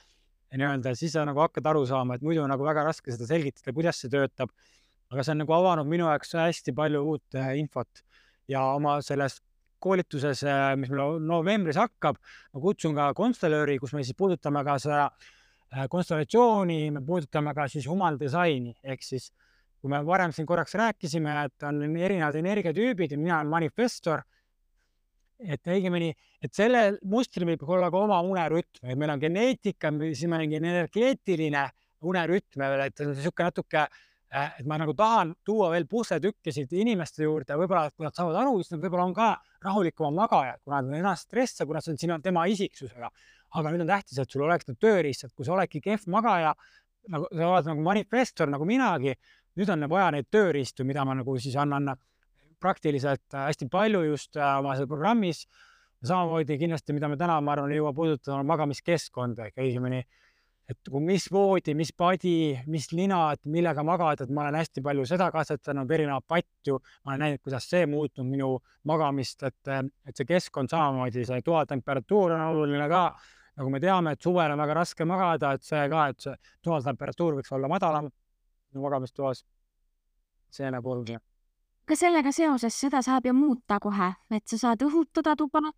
nii-öelda, 0.56 0.94
siis 0.96 1.12
sa 1.12 1.26
nagu 1.28 1.42
hakkad 1.44 1.66
aru 1.68 1.84
saama, 1.88 2.16
et 2.16 2.24
muidu 2.24 2.40
on 2.44 2.52
nagu 2.52 2.64
väga 2.64 2.86
raske 2.86 3.12
seda 3.12 3.28
selgitada, 3.28 3.74
kuidas 3.76 4.00
see 4.00 4.12
töötab. 4.12 4.54
aga 5.08 5.22
see 5.24 5.32
on 5.32 5.38
nagu 5.40 5.52
avanud 5.56 5.88
minu 5.88 6.04
jaoks 6.04 6.34
hästi 6.36 6.74
palju 6.76 7.00
uut 7.12 7.36
äh, 7.40 7.54
infot 7.60 8.02
ja 8.48 8.64
oma 8.76 8.98
selles 9.04 9.38
koolituses, 9.83 10.43
äh, 10.47 10.74
mis 10.79 10.91
meil 10.93 11.18
novembris 11.24 11.79
hakkab, 11.81 12.18
ma 12.55 12.62
kutsun 12.62 12.97
ka 12.97 13.11
konstellööri, 13.18 13.79
kus 13.83 13.95
me 13.97 14.05
siis 14.07 14.16
puudutame 14.18 14.62
ka 14.66 14.79
seda 14.83 15.05
äh, 15.09 15.87
konstellatsiooni, 15.91 16.81
me 16.97 17.05
puudutame 17.07 17.55
ka 17.57 17.68
siis 17.72 17.87
human 17.91 18.18
disaini 18.20 18.74
ehk 18.83 19.05
siis 19.07 19.31
kui 19.79 19.93
me 19.93 20.01
varem 20.07 20.33
siin 20.35 20.47
korraks 20.47 20.74
rääkisime, 20.79 21.37
et 21.47 21.68
on 21.68 21.85
erinevad 21.87 22.35
energiatüübid 22.41 23.14
ja 23.14 23.18
mina 23.20 23.37
olen 23.39 23.53
manifestor, 23.53 24.24
et 25.39 25.70
õigemini, 25.70 26.11
et 26.43 26.51
sellel 26.55 26.99
mustril 27.07 27.47
võib 27.47 27.62
olla 27.68 27.93
ka 27.95 28.01
oma 28.03 28.18
unerütm, 28.26 28.89
et 28.91 28.99
meil 28.99 29.14
on 29.14 29.22
geneetika, 29.22 29.93
siis 30.11 30.26
meil 30.26 30.49
on 30.49 30.57
energeetiline 30.59 31.62
unerütm, 32.11 32.66
et 32.66 32.99
see 32.99 33.07
on 33.07 33.14
niisugune 33.14 33.47
natuke 33.53 33.87
Äh, 33.87 34.07
et 34.29 34.66
ma 34.68 34.76
nagu 34.81 34.93
tahan 34.97 35.33
tuua 35.47 35.70
veel 35.72 35.87
pusletükkesid 35.89 36.72
inimeste 36.76 37.24
juurde, 37.24 37.57
võib-olla 37.57 37.89
kui 37.95 38.05
nad 38.05 38.16
saavad 38.16 38.37
aru, 38.43 38.59
siis 38.61 38.74
nad 38.74 38.83
võib-olla 38.83 39.07
on 39.09 39.14
ka 39.16 39.29
rahulikumad 39.64 40.16
magajad, 40.18 40.61
kuna 40.64 40.83
nad 40.83 40.91
on 40.91 40.99
ennast 40.99 41.29
stressa, 41.29 41.66
kuna 41.66 41.81
see 41.85 41.95
on 41.95 42.01
sinu, 42.03 42.18
tema 42.24 42.45
isiksusega. 42.51 43.11
aga 43.57 43.70
nüüd 43.72 43.81
on 43.81 43.89
tähtis, 43.89 44.18
et 44.20 44.31
sul 44.31 44.45
oleks 44.45 44.68
need 44.68 44.76
tööriistad, 44.76 45.33
kui 45.33 45.47
sa 45.47 45.55
oledki 45.55 45.81
kehv 45.81 46.05
magaja, 46.12 46.53
nagu 47.09 47.31
sa 47.33 47.49
oled 47.49 47.70
nagu 47.70 47.85
manifestor 47.87 48.51
nagu 48.53 48.66
minagi, 48.68 49.14
nüüd 49.57 49.72
on 49.72 49.89
vaja 49.89 50.11
neid 50.12 50.29
tööriistu, 50.29 50.85
mida 50.85 51.07
ma 51.09 51.16
nagu 51.16 51.39
siis 51.41 51.57
annan 51.57 51.95
praktiliselt 52.61 53.33
hästi 53.33 53.70
palju 53.72 54.03
just 54.11 54.37
äh, 54.37 54.59
oma 54.59 54.76
seal 54.76 54.91
programmis. 54.91 55.47
samamoodi 56.05 56.59
kindlasti, 56.59 56.93
mida 56.93 57.09
me 57.09 57.16
täna, 57.16 57.41
ma 57.41 57.57
arvan, 57.57 57.72
ei 57.72 57.81
jõua 57.81 57.91
puudutada, 57.95 58.37
on 58.37 58.47
magamiskeskkond 58.47 59.39
ehk 59.43 59.57
õigemini 59.59 60.05
äh, 60.05 60.28
et 60.68 60.90
mis 61.00 61.24
voodi, 61.32 61.72
mis 61.74 61.90
padi, 61.96 62.58
mis 62.68 62.90
linad, 62.92 63.40
millega 63.48 63.82
magad, 63.86 64.20
et 64.24 64.32
ma 64.34 64.44
olen 64.44 64.58
hästi 64.60 64.82
palju 64.84 65.06
seda 65.08 65.30
katsetanud, 65.32 65.90
erinevat 65.96 66.26
patju, 66.28 66.76
ma 67.04 67.14
olen 67.14 67.24
näinud, 67.24 67.42
kuidas 67.44 67.68
see 67.70 67.86
muutnud 67.88 68.28
minu 68.28 68.50
magamist, 68.88 69.46
et, 69.48 69.72
et 69.72 70.12
see 70.16 70.28
keskkond 70.28 70.72
samamoodi, 70.72 71.24
see 71.28 71.40
toa 71.46 71.64
temperatuur 71.68 72.36
on 72.36 72.44
oluline 72.50 72.88
ka. 72.92 73.04
nagu 73.58 73.70
me 73.74 73.80
teame, 73.82 74.12
et 74.14 74.22
suvel 74.22 74.52
on 74.54 74.60
väga 74.60 74.74
raske 74.76 75.04
magada, 75.08 75.54
et 75.56 75.64
see 75.66 75.88
ka, 75.90 76.06
et 76.12 76.20
see 76.20 76.36
toa 76.62 76.82
temperatuur 76.84 77.40
võiks 77.40 77.52
olla 77.56 77.68
madalam 77.68 78.10
magamistoas. 78.74 79.44
see 80.50 80.70
nagu 80.70 80.90
oluline. 80.90 81.20
ka 81.88 81.96
sellega 81.96 82.32
seoses 82.32 82.76
seda 82.80 83.02
saab 83.02 83.26
ju 83.26 83.32
muuta 83.32 83.80
kohe, 83.80 84.12
et 84.30 84.46
sa 84.46 84.58
saad 84.58 84.84
õhutada 84.84 85.36
tuba 85.36 85.70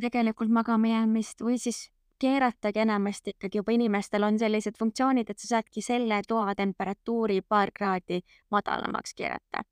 tegelikult 0.00 0.50
magama 0.52 0.88
jäämist 0.88 1.40
või 1.40 1.58
siis 1.58 1.90
keeratagi 2.18 2.78
enamasti 2.78 3.34
ikkagi 3.34 3.58
juba 3.58 3.72
inimestel 3.72 4.22
on 4.22 4.38
sellised 4.38 4.78
funktsioonid, 4.78 5.30
et 5.30 5.38
sa 5.38 5.56
saadki 5.56 5.82
selle 5.82 6.20
toa 6.28 6.54
temperatuuri 6.54 7.40
paar 7.48 7.72
kraadi 7.74 8.20
madalamaks 8.50 9.14
keerata. 9.14 9.64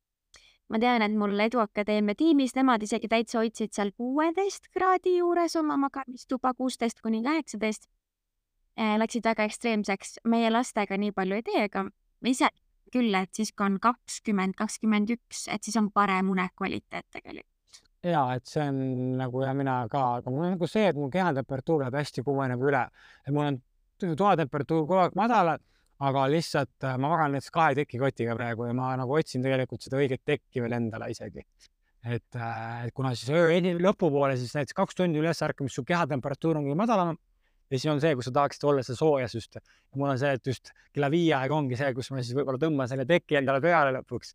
ma 0.69 0.79
tean, 0.81 1.03
et 1.03 1.13
mul 1.13 1.41
Edu 1.45 1.61
Akadeemia 1.61 2.15
tiimis, 2.17 2.55
nemad 2.57 2.83
isegi 2.83 3.09
täitsa 3.09 3.39
hoidsid 3.39 3.75
seal 3.77 3.91
kuueteist 3.93 4.71
kraadi 4.73 5.19
juures 5.19 5.57
oma 5.61 5.77
magamistuba, 5.77 6.55
kuusteist 6.55 7.03
kuni 7.03 7.23
kaheksateist. 7.23 7.91
Eh, 8.77 8.97
läksid 8.99 9.25
väga 9.25 9.45
ekstreemseks, 9.45 10.19
meie 10.25 10.51
lastega 10.51 10.97
nii 10.97 11.13
palju 11.13 11.37
ei 11.37 11.43
tee, 11.45 11.65
aga 11.69 11.85
ise 12.25 12.49
küll, 12.93 13.15
et 13.15 13.35
siis 13.37 13.53
kui 13.53 13.67
on 13.67 13.79
kakskümmend, 13.81 14.57
kakskümmend 14.57 15.13
üks, 15.13 15.45
et 15.53 15.65
siis 15.65 15.77
on 15.77 15.91
parem 15.93 16.33
unekvaliteet 16.33 17.11
tegelikult 17.13 17.52
ja 18.03 18.23
et 18.37 18.49
see 18.51 18.63
on 18.67 18.79
nagu 19.21 19.43
ja 19.45 19.53
mina 19.55 19.83
ka, 19.91 20.03
aga 20.19 20.31
mul 20.31 20.47
on 20.47 20.57
nagu 20.57 20.69
see, 20.71 20.89
et 20.91 20.99
mu 20.99 21.09
kehatemperatuur 21.13 21.85
läheb 21.85 21.99
hästi 22.01 22.25
kuumeneb 22.27 22.63
üle, 22.67 22.83
et 23.27 23.35
mul 23.35 23.53
on 23.53 23.61
toatemperatuur 24.03 24.87
kogu 24.87 24.99
aeg 25.05 25.19
madal, 25.19 25.55
aga 26.03 26.25
lihtsalt 26.31 26.87
äh, 26.89 26.97
ma 26.99 27.13
magan 27.13 27.37
näiteks 27.37 27.53
kahe 27.55 27.77
tekikotiga 27.79 28.35
praegu 28.39 28.67
ja 28.67 28.75
ma 28.75 28.91
nagu 28.99 29.15
otsin 29.19 29.45
tegelikult 29.45 29.85
seda 29.87 30.01
õiget 30.01 30.25
tekki 30.27 30.65
veel 30.65 30.75
endale 30.81 31.13
isegi. 31.13 31.45
et, 32.03 32.35
äh, 32.35 32.87
et 32.87 32.95
kuna 32.95 33.13
siis 33.15 33.31
öö 33.31 33.61
lõpupoole 33.79 34.35
siis 34.37 34.57
näiteks 34.57 34.75
kaks 34.75 34.99
tundi 34.99 35.21
üles 35.23 35.43
ärkamist, 35.47 35.79
su 35.79 35.85
kehatemperatuur 35.87 36.59
on 36.59 36.67
kõige 36.67 36.81
madalam 36.81 37.15
ja 37.71 37.79
siis 37.79 37.87
on 37.93 38.03
see, 38.03 38.17
kus 38.19 38.27
sa 38.27 38.33
tahaksid 38.41 38.67
olla 38.67 38.83
see 38.83 38.99
soojasust. 38.99 39.61
mul 39.95 40.11
on 40.11 40.19
see, 40.19 40.33
et 40.35 40.47
just 40.47 40.73
kella 40.93 41.11
viie 41.11 41.37
aeg 41.39 41.55
ongi 41.55 41.79
see, 41.79 41.93
kus 41.95 42.11
ma 42.11 42.19
siis 42.19 42.35
võib-olla 42.35 42.59
tõmban 42.59 42.91
selle 42.91 43.07
teki 43.07 43.39
endale 43.39 43.63
peale 43.63 43.95
lõpuks. 44.01 44.35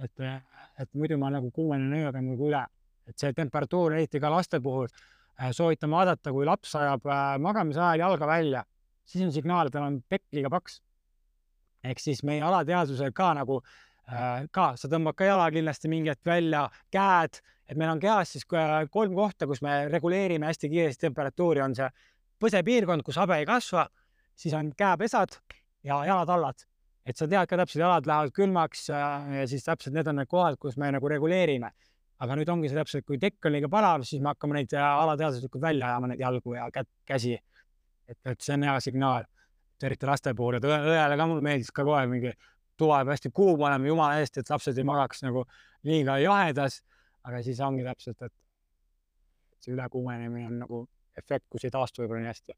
et, 0.00 0.24
äh, 0.24 0.40
et 0.80 0.88
muidu 0.94 1.20
ma 1.20 1.28
nagu 1.36 1.52
kuumenen 1.52 1.92
ööga 2.00 2.24
nagu 2.24 2.48
üle 2.48 2.64
et 3.06 3.18
see 3.18 3.32
temperatuur, 3.36 3.94
eriti 3.96 4.20
ka 4.22 4.30
laste 4.32 4.60
puhul, 4.62 4.88
äh, 5.40 5.52
soovitan 5.54 5.92
vaadata, 5.92 6.32
kui 6.34 6.46
laps 6.48 6.74
ajab 6.78 7.06
äh, 7.06 7.24
magamise 7.42 7.82
ajal 7.82 8.06
jalga 8.06 8.28
välja, 8.30 8.62
siis 9.06 9.24
on 9.26 9.32
signaal, 9.34 9.68
et 9.70 9.76
tal 9.76 9.86
on 9.86 10.00
pekk 10.08 10.26
liiga 10.36 10.50
paks. 10.52 10.80
ehk 11.86 12.00
siis 12.02 12.24
meie 12.26 12.42
alateadvusel 12.42 13.12
ka 13.14 13.32
nagu 13.38 13.60
äh, 13.62 14.46
ka, 14.50 14.72
sa 14.76 14.88
tõmbad 14.90 15.14
ka 15.14 15.28
jala 15.28 15.46
kindlasti 15.54 15.88
mingi 15.88 16.10
hetk 16.10 16.26
välja, 16.26 16.66
käed, 16.90 17.40
et 17.68 17.78
meil 17.78 17.92
on 17.94 18.00
kehas 18.02 18.34
siis 18.34 18.46
kolm 18.46 19.14
kohta, 19.14 19.46
kus 19.46 19.62
me 19.62 19.86
reguleerime 19.92 20.46
hästi 20.50 20.70
kiiresti 20.70 21.06
temperatuuri, 21.06 21.62
on 21.62 21.74
see 21.78 21.88
põsepiirkond, 22.42 23.06
kus 23.06 23.18
habe 23.22 23.38
ei 23.38 23.46
kasva, 23.46 23.86
siis 24.34 24.54
on 24.54 24.72
käepesad 24.76 25.38
ja 25.86 26.02
jalad-allad 26.04 26.66
et 27.06 27.16
sa 27.16 27.28
tead 27.30 27.46
ka 27.46 27.58
täpselt, 27.60 27.84
jalad 27.84 28.06
lähevad 28.08 28.32
külmaks 28.34 28.88
ja 28.90 29.46
siis 29.46 29.64
täpselt 29.64 29.94
need 29.94 30.08
on 30.10 30.18
need 30.18 30.30
kohad, 30.30 30.58
kus 30.58 30.76
me 30.76 30.90
nagu 30.90 31.08
reguleerime 31.08 31.70
aga 32.24 32.36
nüüd 32.38 32.48
ongi 32.48 32.70
see 32.70 32.78
täpselt, 32.78 33.04
kui 33.08 33.18
tekk 33.20 33.48
on 33.48 33.56
liiga 33.56 33.68
palav, 33.72 34.04
siis 34.08 34.22
me 34.24 34.32
hakkame 34.32 34.58
neid 34.58 34.72
äh, 34.76 34.84
alateaduslikult 35.04 35.62
välja 35.62 35.90
ajama, 35.92 36.12
neid 36.12 36.22
jalgu 36.22 36.56
ja 36.56 36.68
kätt, 36.72 36.88
käsi. 37.08 37.36
et, 38.08 38.18
et 38.24 38.40
see 38.40 38.54
on 38.54 38.68
hea 38.68 38.76
signaal. 38.80 39.26
eriti 39.82 40.06
laste 40.08 40.32
puhul, 40.34 40.56
et 40.56 40.64
õele 40.64 41.16
ka 41.20 41.24
mulle 41.28 41.42
meeldis 41.44 41.68
ka 41.68 41.82
kogu 41.82 41.92
aeg 41.98 42.08
mingi 42.08 42.30
tuba 42.80 43.02
peab 43.02 43.10
hästi 43.12 43.30
kuum 43.34 43.60
olema, 43.60 43.86
jumala 43.86 44.20
eest, 44.20 44.38
et 44.40 44.50
lapsed 44.50 44.78
ei 44.78 44.84
magaks 44.88 45.20
nagu 45.26 45.44
liiga 45.84 46.18
jahedas. 46.18 46.82
aga 47.26 47.42
siis 47.42 47.60
ongi 47.60 47.82
täpselt, 47.84 48.22
et 48.22 48.32
see 49.60 49.74
ülekuumenemine 49.74 50.46
on 50.46 50.58
nagu 50.62 50.80
efekt, 51.18 51.46
kus 51.50 51.64
ei 51.66 51.72
taastu 51.74 52.02
võib-olla 52.02 52.22
nii 52.22 52.30
hästi. 52.30 52.56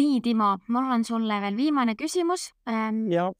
nii, 0.00 0.20
Timo, 0.20 0.56
mul 0.68 0.94
on 0.94 1.04
sulle 1.04 1.40
veel 1.40 1.56
viimane 1.56 1.94
küsimus 1.94 2.52
ähm,. 2.68 3.06
ja. 3.12 3.30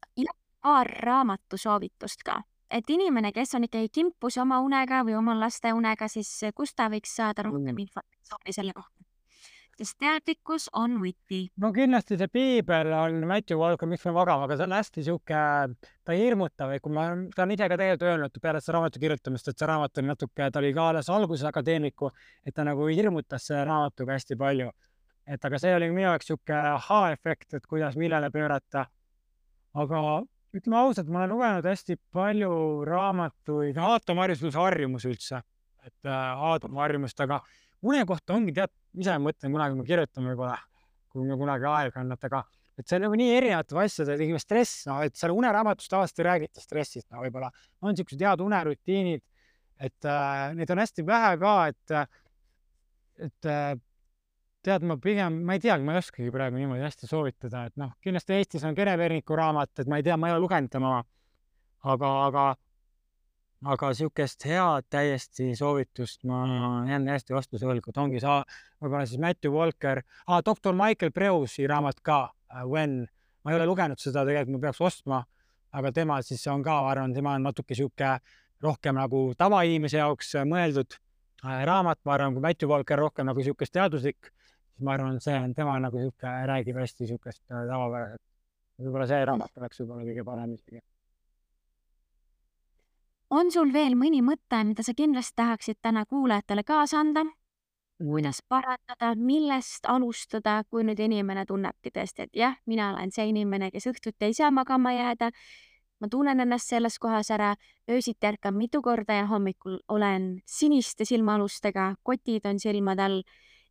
paar 0.61 0.87
raamatusoovitust 1.05 2.23
ka, 2.25 2.41
et 2.71 2.89
inimene, 2.89 3.31
kes 3.35 3.55
on 3.57 3.67
ikkagi 3.67 3.89
kimpus 3.99 4.37
oma 4.37 4.61
unega 4.65 5.03
või 5.07 5.17
oma 5.17 5.35
laste 5.39 5.73
unega, 5.73 6.07
siis 6.07 6.31
kust 6.55 6.77
ta 6.77 6.89
võiks 6.89 7.15
saada 7.15 7.47
rohkem 7.49 7.73
mm. 7.73 7.85
informatsiooni 7.87 8.55
selle 8.55 8.73
kohta? 8.77 8.99
sest 9.79 9.95
teadlikkus 10.01 10.65
on 10.75 10.97
võti. 10.99 11.45
no 11.61 11.71
kindlasti 11.75 12.17
see 12.19 12.27
piibel 12.31 12.91
on 12.95 13.21
Matthew 13.27 13.59
Walker, 13.61 13.87
miks 13.87 14.03
me 14.07 14.13
magame, 14.15 14.43
aga 14.47 14.57
see 14.59 14.67
on 14.67 14.75
hästi 14.75 15.03
sihuke, 15.05 15.43
ta 16.03 16.15
ei 16.15 16.25
hirmuta 16.25 16.67
või 16.67 16.81
kui 16.83 16.95
ma, 16.95 17.05
ta 17.35 17.45
on 17.45 17.53
ise 17.55 17.69
ka 17.71 17.77
tegelikult 17.79 18.09
öelnud 18.09 18.41
peale 18.43 18.61
seda 18.63 18.75
raamatu 18.75 18.99
kirjutamist, 19.03 19.47
et 19.47 19.61
see 19.61 19.69
raamat 19.69 20.01
oli 20.01 20.11
natuke, 20.11 20.49
ta 20.51 20.59
oli 20.59 20.73
ka 20.75 20.89
alles 20.91 21.11
alguses 21.15 21.47
akadeemiku, 21.47 22.11
et 22.43 22.55
ta 22.55 22.67
nagu 22.67 22.89
hirmutas 22.91 23.47
selle 23.47 23.63
raamatuga 23.69 24.17
hästi 24.17 24.39
palju. 24.39 24.71
et 25.29 25.45
aga 25.45 25.59
see 25.61 25.71
oli 25.77 25.91
minu 25.93 26.07
jaoks 26.09 26.27
sihuke 26.27 26.59
ahhaa-efekt, 26.73 27.53
et 27.53 27.67
kuidas, 27.69 27.95
millele 27.95 28.31
pöörata. 28.35 28.87
aga 29.79 30.03
ütleme 30.55 30.79
ausalt, 30.79 31.09
ma 31.11 31.23
olen 31.23 31.33
lugenud 31.35 31.67
hästi 31.69 31.97
palju 32.15 32.51
raamatuid, 32.89 33.77
Aato 33.77 34.15
Marjus 34.17 34.41
pluss 34.43 34.57
harjumus 34.57 35.05
üldse, 35.09 35.41
et 35.85 36.09
äh, 36.09 36.45
Aato 36.49 36.71
harjumust, 36.75 37.19
aga 37.25 37.41
une 37.85 38.05
kohta 38.09 38.35
ongi 38.37 38.55
tead, 38.57 38.73
ise 38.99 39.17
mõtlen 39.21 39.53
kunagi, 39.53 39.75
kui 39.75 39.83
ma 39.83 39.89
kirjutan 39.91 40.29
võib-olla, 40.31 40.57
kui 41.13 41.27
mul 41.27 41.39
kunagi 41.41 41.69
aega 41.69 42.05
et 42.05 42.29
aga 42.29 42.43
et 42.79 42.87
see 42.87 42.95
on 42.95 43.03
nagu 43.05 43.17
nii 43.19 43.33
erinevate 43.35 43.75
asjadega, 43.75 44.17
tegime 44.21 44.39
stress, 44.39 44.85
noh, 44.87 45.01
et 45.03 45.17
seal 45.19 45.33
uneraamatus 45.35 45.91
tavaliselt 45.91 46.21
ei 46.21 46.27
räägita 46.29 46.63
stressist, 46.63 47.09
no 47.11 47.25
võib-olla 47.25 47.51
on 47.83 47.91
niisugused 47.91 48.23
head 48.23 48.43
unerutiinid, 48.45 49.23
et 49.83 50.07
äh, 50.07 50.45
neid 50.55 50.71
on 50.71 50.81
hästi 50.81 51.05
vähe 51.07 51.33
ka, 51.41 51.53
et, 51.73 51.95
et 53.27 53.49
äh, 53.51 53.73
tead, 54.65 54.83
ma 54.83 54.97
pigem, 55.01 55.41
ma 55.47 55.55
ei 55.55 55.61
teagi, 55.63 55.85
ma 55.85 55.95
ei 55.95 56.01
oskagi 56.01 56.31
praegu 56.33 56.59
niimoodi 56.59 56.83
hästi 56.83 57.07
soovitada, 57.09 57.65
et 57.69 57.77
noh, 57.79 57.93
kindlasti 58.03 58.35
Eestis 58.35 58.65
on 58.67 58.75
Kene 58.75 58.97
Verniku 58.99 59.37
raamat, 59.39 59.71
et 59.79 59.91
ma 59.91 59.99
ei 59.99 60.05
tea, 60.05 60.17
ma 60.19 60.29
ei 60.29 60.35
ole 60.35 60.43
lugenud 60.43 60.71
tema. 60.73 60.97
Aga, 61.89 62.09
aga 62.25 62.43
aga 63.67 63.89
niisugust 63.91 64.45
head 64.47 64.85
täiesti 64.91 65.51
soovitust 65.55 66.23
ma 66.27 66.43
jään 66.87 67.07
hästi 67.11 67.35
vastuse 67.35 67.67
võlgu, 67.67 67.91
et 67.91 67.97
ongi 67.99 68.21
sa, 68.23 68.39
võib-olla 68.79 69.05
siis 69.07 69.19
Matthew 69.19 69.51
Walker 69.51 69.99
ah,, 70.27 70.39
doktor 70.45 70.75
Michael 70.75 71.11
Preusi 71.11 71.67
raamat 71.67 71.99
ka 71.99 72.21
uh,, 72.29 72.63
When, 72.67 73.01
ma 73.43 73.51
ei 73.51 73.59
ole 73.59 73.67
lugenud 73.67 73.99
seda, 73.99 74.23
tegelikult 74.27 74.55
ma 74.55 74.63
peaks 74.67 74.81
ostma, 74.81 75.21
aga 75.75 75.91
tema 75.95 76.21
siis 76.23 76.45
on 76.47 76.63
ka, 76.63 76.77
ma 76.85 76.93
arvan, 76.93 77.15
tema 77.15 77.35
on 77.35 77.47
natuke 77.49 77.75
niisugune 77.75 78.15
rohkem 78.63 78.95
nagu 78.95 79.25
tavainimese 79.39 79.99
jaoks 79.99 80.33
mõeldud 80.47 80.95
uh, 80.95 81.59
raamat, 81.67 81.99
ma 82.07 82.15
arvan, 82.15 82.35
kui 82.35 82.47
Matthew 82.47 82.71
Walker 82.71 83.03
rohkem 83.03 83.27
nagu 83.27 83.43
niisugust 83.43 83.75
teaduslik, 83.75 84.31
siis 84.79 84.87
ma 84.87 84.95
arvan, 84.95 85.19
see 85.23 85.35
on 85.35 85.53
tema 85.57 85.75
nagu 85.83 85.99
niisugune, 85.99 86.45
räägib 86.47 86.79
hästi 86.79 87.03
niisugust 87.03 87.43
uh, 87.51 87.65
tavapäraselt. 87.67 88.23
võib-olla 88.79 89.09
see 89.11 89.25
raamat 89.27 89.59
oleks 89.59 89.83
võib-olla 89.83 90.07
kõige 90.07 90.25
parem 90.31 90.55
isegi 90.55 90.81
on 93.29 93.51
sul 93.53 93.73
veel 93.73 93.93
mõni 93.99 94.23
mõte, 94.25 94.61
mida 94.65 94.83
sa 94.85 94.95
kindlasti 94.97 95.35
tahaksid 95.37 95.77
täna 95.81 96.05
kuulajatele 96.09 96.63
kaasa 96.63 97.03
anda? 97.03 97.25
kuidas 97.99 98.39
parandada, 98.47 99.09
millest 99.19 99.83
alustada, 99.91 100.61
kui 100.71 100.85
nüüd 100.87 101.01
inimene 101.03 101.43
tunnebki 101.45 101.91
tõesti, 101.91 102.29
et 102.29 102.37
jah, 102.39 102.53
mina 102.65 102.93
olen 102.93 103.11
see 103.11 103.25
inimene, 103.27 103.67
kes 103.73 103.89
õhtuti 103.91 104.29
ei 104.29 104.37
saa 104.37 104.51
magama 104.55 104.93
jääda. 104.95 105.31
ma 105.99 106.07
tunnen 106.07 106.39
ennast 106.39 106.71
selles 106.71 106.95
kohas 106.95 107.27
ära, 107.31 107.55
öösiti 107.91 108.27
ärkan 108.27 108.55
mitu 108.55 108.81
korda 108.81 109.13
ja 109.13 109.25
hommikul 109.27 109.81
olen 109.87 110.39
siniste 110.47 111.05
silmaalustega, 111.05 111.95
kotid 112.03 112.45
on 112.45 112.59
silmade 112.59 113.03
all 113.03 113.21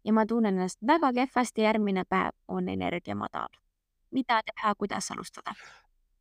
ja 0.04 0.12
ma 0.12 0.26
tunnen 0.26 0.54
ennast 0.54 0.78
väga 0.86 1.12
kehvasti, 1.12 1.62
järgmine 1.62 2.04
päev 2.08 2.32
on 2.48 2.68
energia 2.68 3.14
madal. 3.14 3.48
mida 4.10 4.40
teha, 4.42 4.74
kuidas 4.74 5.10
alustada? 5.10 5.54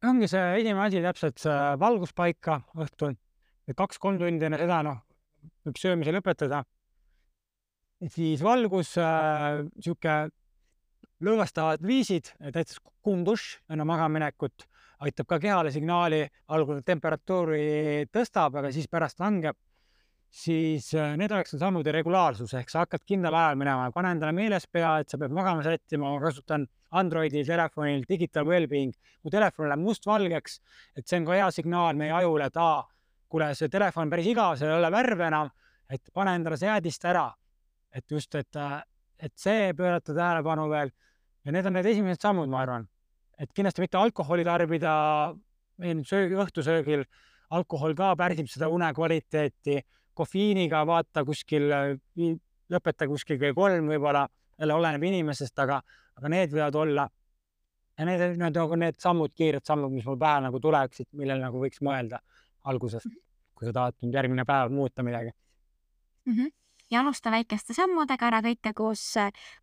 ongi 0.03 0.27
see 0.27 0.59
esimene 0.59 0.85
asi 0.87 1.01
täpselt 1.01 1.37
see 1.41 1.59
valguspaika 1.79 2.61
õhtul 2.77 3.15
kaks-kolm 3.75 4.19
tundi 4.19 4.45
enne 4.47 4.59
seda, 4.61 4.81
noh, 4.85 4.99
võib 5.65 5.79
söömise 5.79 6.13
lõpetada. 6.15 6.63
siis 8.13 8.43
valgus 8.43 8.93
äh,, 9.01 9.65
sihuke 9.81 10.29
lõõgastavad 11.23 11.81
viisid, 11.81 12.29
näiteks 12.39 12.79
kuum 13.01 13.23
dušš 13.25 13.57
enne 13.73 13.85
magamaminekut 13.89 14.67
aitab 15.01 15.27
ka 15.29 15.39
kehale 15.41 15.71
signaali, 15.73 16.23
algul 16.53 16.81
temperatuuri 16.85 18.05
tõstab, 18.13 18.55
aga 18.57 18.71
siis 18.73 18.87
pärast 18.87 19.19
langeb. 19.19 19.57
Siis 20.29 20.89
äh, 20.95 21.15
need 21.17 21.31
oleks 21.31 21.55
sammud 21.59 21.87
ja 21.87 21.93
regulaarsus 21.95 22.53
ehk 22.59 22.69
sa 22.71 22.83
hakkad 22.83 23.05
kindlal 23.07 23.35
ajal 23.35 23.59
minema, 23.59 23.87
pane 23.95 24.11
endale 24.15 24.33
meeles 24.35 24.67
pea, 24.71 24.97
et 25.01 25.09
sa 25.09 25.17
pead 25.17 25.33
magama 25.35 25.63
sättima, 25.65 26.11
ma 26.11 26.19
kasutan 26.21 26.67
Androidi 26.97 27.43
telefonil 27.47 28.05
digital 28.07 28.45
wellbeing, 28.47 28.93
kui 29.21 29.31
telefon 29.31 29.67
läheb 29.67 29.83
mustvalgeks, 29.83 30.59
et 30.95 31.07
see 31.07 31.19
on 31.19 31.25
ka 31.27 31.35
hea 31.35 31.47
signaal 31.51 31.97
meie 31.99 32.13
ajule, 32.15 32.47
et 32.47 32.59
aa 32.63 32.83
kuule, 33.27 33.49
see 33.59 33.71
telefon 33.71 34.11
päris 34.11 34.29
igav, 34.31 34.55
seal 34.59 34.71
ei 34.71 34.79
ole 34.79 34.91
värve 34.91 35.27
enam, 35.27 35.51
et 35.91 36.13
pane 36.15 36.35
endale 36.39 36.59
see 36.59 36.69
jäädist 36.69 37.05
ära. 37.05 37.29
et 37.91 38.11
just, 38.11 38.35
et, 38.35 38.55
et 39.17 39.33
see 39.35 39.73
pöörata 39.73 40.13
tähelepanu 40.13 40.67
veel 40.69 40.91
ja 41.45 41.53
need 41.55 41.65
on 41.65 41.73
need 41.73 41.87
esimesed 41.87 42.21
sammud, 42.21 42.49
ma 42.51 42.61
arvan. 42.61 42.87
et 43.39 43.51
kindlasti 43.53 43.81
mitte 43.81 43.97
alkoholi 43.97 44.43
tarbida, 44.45 44.93
söögi, 45.79 46.35
õhtusöögil, 46.43 47.05
alkohol 47.53 47.95
ka 47.95 48.15
pärsib 48.19 48.49
seda 48.51 48.69
une 48.73 48.89
kvaliteeti, 48.93 49.77
kofeiiniga 50.17 50.81
vaata 50.87 51.23
kuskil, 51.27 51.69
lõpeta 52.73 53.07
kuskil 53.09 53.39
kell 53.41 53.55
kolm 53.57 53.91
võib-olla, 53.93 54.25
jälle 54.57 54.75
oleneb 54.75 55.05
inimesest, 55.09 55.57
aga, 55.63 55.79
aga 56.17 56.33
need 56.33 56.53
võivad 56.55 56.75
olla 56.81 57.07
ja 57.97 58.05
need, 58.05 58.23
need, 58.41 58.59
need 58.83 58.99
sammud, 59.01 59.33
kiired 59.37 59.65
sammud, 59.65 59.93
mis 59.93 60.05
mul 60.05 60.19
pähe 60.21 60.43
nagu 60.47 60.61
tuleksid, 60.61 61.09
millele 61.17 61.43
nagu 61.45 61.61
võiks 61.61 61.81
mõelda 61.85 62.21
alguses, 62.69 63.05
mhm. 63.05 63.19
kui 63.57 63.69
sa 63.69 63.75
tahad 63.75 63.97
nüüd 64.03 64.17
järgmine 64.17 64.45
päev 64.45 64.73
muuta 64.73 65.05
midagi 65.05 65.33
mm. 66.25 66.33
-hmm 66.33 66.55
ja 66.91 67.01
alusta 67.01 67.31
väikeste 67.31 67.75
sammudega, 67.75 68.29
ära 68.29 68.39
kõike 68.45 68.73
koos 68.75 69.03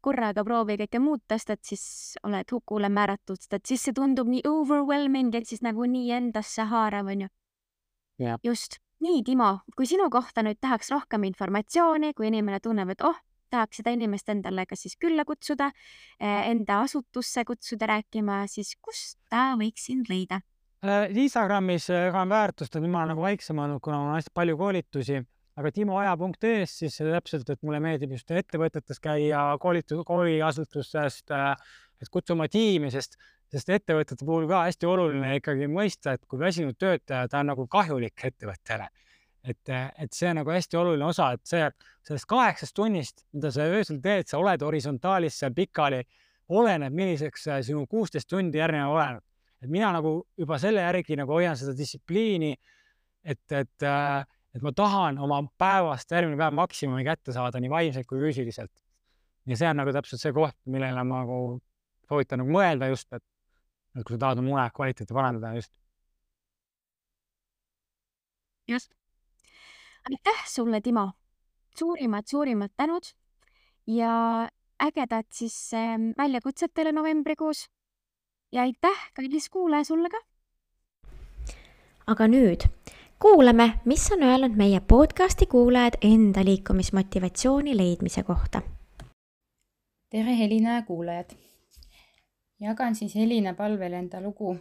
korraga 0.04 0.44
proovi 0.44 0.76
kõike 0.82 1.00
muuta, 1.00 1.38
sest 1.38 1.50
et 1.54 1.64
siis 1.64 1.84
oled 2.22 2.52
hukule 2.52 2.90
määratud, 2.92 3.40
sest 3.40 3.56
et 3.58 3.66
siis 3.66 3.84
see 3.86 3.96
tundub 3.96 4.28
nii 4.28 4.42
overwhelming, 4.48 5.34
et 5.34 5.48
siis 5.48 5.62
nagu 5.64 5.86
nii 5.88 6.12
endasse 6.18 6.66
haarav, 6.68 7.08
onju. 7.14 7.28
just. 8.44 8.83
Nii, 9.02 9.22
Timo, 9.26 9.58
kui 9.76 9.86
sinu 9.90 10.10
kohta 10.10 10.44
nüüd 10.46 10.60
tahaks 10.62 10.90
rohkem 10.94 11.26
informatsiooni, 11.30 12.14
kui 12.14 12.28
inimene 12.30 12.60
tunneb, 12.62 12.94
et 12.94 13.04
oh, 13.04 13.16
tahaks 13.50 13.80
seda 13.80 13.92
inimest 13.94 14.30
endale 14.32 14.66
kas 14.66 14.84
siis 14.86 14.96
külla 15.00 15.24
kutsuda, 15.28 15.70
eh, 16.20 16.50
enda 16.50 16.80
asutusse 16.84 17.44
kutsuda 17.44 17.90
rääkima, 17.94 18.44
siis 18.50 18.74
kust 18.80 19.18
ta 19.30 19.52
võiks 19.60 19.86
sind 19.90 20.10
leida? 20.12 20.40
Äh, 20.84 21.08
Instagramis 21.16 21.88
äh, 21.90 22.10
väärtust, 22.12 22.74
et 22.74 22.82
nüüd 22.82 22.92
ma 22.92 23.02
olen 23.02 23.14
nagu 23.14 23.22
väiksem 23.24 23.60
olnud, 23.62 23.80
kuna 23.84 24.02
mul 24.02 24.10
on 24.12 24.18
hästi 24.18 24.34
palju 24.36 24.56
koolitusi, 24.60 25.22
aga 25.56 25.70
timoaja.ee-s 25.72 26.74
siis 26.82 26.98
täpselt, 26.98 27.48
et 27.48 27.62
mulle 27.64 27.80
meeldib 27.80 28.12
just 28.12 28.30
ettevõtetes 28.30 29.00
käia, 29.00 29.46
koolitus, 29.62 30.02
kooliasutustest, 30.04 31.32
äh, 31.32 31.54
et 32.02 32.10
kutsuda 32.12 32.36
oma 32.36 32.50
tiimi, 32.52 32.90
sest, 32.92 33.16
sest 33.54 33.70
ettevõtete 33.70 34.26
puhul 34.26 34.48
ka 34.50 34.64
hästi 34.66 34.88
oluline 34.90 35.36
ikkagi 35.38 35.68
mõista, 35.70 36.16
et 36.16 36.24
kui 36.28 36.40
väsinud 36.40 36.78
töötaja, 36.78 37.28
ta 37.30 37.40
on 37.40 37.52
nagu 37.52 37.66
kahjulik 37.70 38.26
ettevõttele. 38.30 38.88
et, 39.44 39.68
et 39.68 40.12
see 40.12 40.30
on 40.30 40.38
nagu 40.40 40.50
hästi 40.50 40.76
oluline 40.80 41.04
osa, 41.04 41.32
et 41.36 41.46
see, 41.46 41.66
sellest 42.08 42.26
kaheksast 42.26 42.74
tunnist, 42.74 43.26
mida 43.32 43.50
sa 43.52 43.66
öösel 43.68 44.00
teed, 44.02 44.26
sa 44.28 44.38
oled 44.40 44.62
horisontaalis 44.64 45.38
seal 45.38 45.52
pikali, 45.54 46.00
oleneb, 46.48 46.92
milliseks 46.92 47.48
sinu 47.66 47.86
kuusteist 47.86 48.28
tundi 48.28 48.58
järgnev 48.58 48.92
oleneb 48.92 49.24
et 49.64 49.72
mina 49.72 49.90
nagu 49.96 50.14
juba 50.38 50.58
selle 50.60 50.84
järgi 50.84 51.16
nagu 51.18 51.32
hoian 51.32 51.56
seda 51.56 51.74
distsipliini, 51.76 52.52
et, 53.24 53.44
et, 53.56 53.86
et 54.54 54.64
ma 54.64 54.72
tahan 54.76 55.20
oma 55.24 55.40
päevast 55.60 56.12
järgmine 56.12 56.38
päev 56.40 56.56
maksimumi 56.58 57.04
kätte 57.06 57.32
saada 57.36 57.62
nii 57.62 57.72
vaimselt 57.72 58.08
kui 58.10 58.20
füüsiliselt. 58.20 58.72
ja 59.48 59.56
see 59.60 59.68
on 59.68 59.80
nagu 59.80 59.92
täpselt 59.92 60.20
see 60.20 60.32
koht, 60.36 60.56
millele 60.72 61.04
ma 61.04 61.22
nagu 61.24 61.38
soovitan 62.08 62.42
nagu 62.42 62.52
mõelda 62.52 62.90
just, 62.92 63.08
et, 63.12 63.24
et 63.94 64.04
kui 64.04 64.14
sa 64.14 64.18
tahad 64.26 64.38
oma 64.38 64.50
une 64.54 64.70
kvaliteeti 64.74 65.14
parandada 65.14 65.54
just. 65.54 65.72
just. 68.68 68.90
aitäh 70.10 70.46
sulle, 70.48 70.80
Timo. 70.80 71.10
suurimad, 71.78 72.26
suurimad 72.26 72.70
tänud 72.76 73.14
ja 73.86 74.48
ägedat 74.82 75.26
siis 75.32 75.74
ähm, 75.74 76.10
väljakutset 76.18 76.74
teile 76.74 76.92
novembrikuus 76.92 77.66
ja 78.52 78.62
aitäh, 78.62 79.10
kallis 79.14 79.50
kuulaja, 79.50 79.84
sulle 79.84 80.08
ka. 80.10 80.20
aga 82.06 82.26
nüüd 82.28 82.66
kuulame, 83.18 83.80
mis 83.84 84.04
on 84.12 84.22
öelnud 84.22 84.56
meie 84.56 84.80
podcasti 84.80 85.46
kuulajad 85.46 85.98
enda 86.02 86.44
liikumismotivatsiooni 86.44 87.76
leidmise 87.76 88.22
kohta. 88.22 88.62
tere, 90.10 90.38
Helina 90.38 90.74
ja 90.74 90.82
kuulajad. 90.82 91.36
Jagan 92.64 92.96
siis 92.98 93.14
Helina 93.14 93.54
palvel 93.54 93.92
enda 93.92 94.20
lugu. 94.20 94.56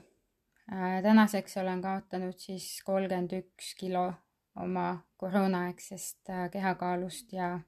tänaseks 1.03 1.57
olen 1.57 1.81
kaotanud 1.81 2.37
siis 2.39 2.81
kolmkümmend 2.85 3.33
üks 3.35 3.73
kilo 3.79 4.13
oma 4.55 5.03
koroonaaegsest 5.17 6.31
kehakaalust 6.51 7.33
ja, 7.33 7.59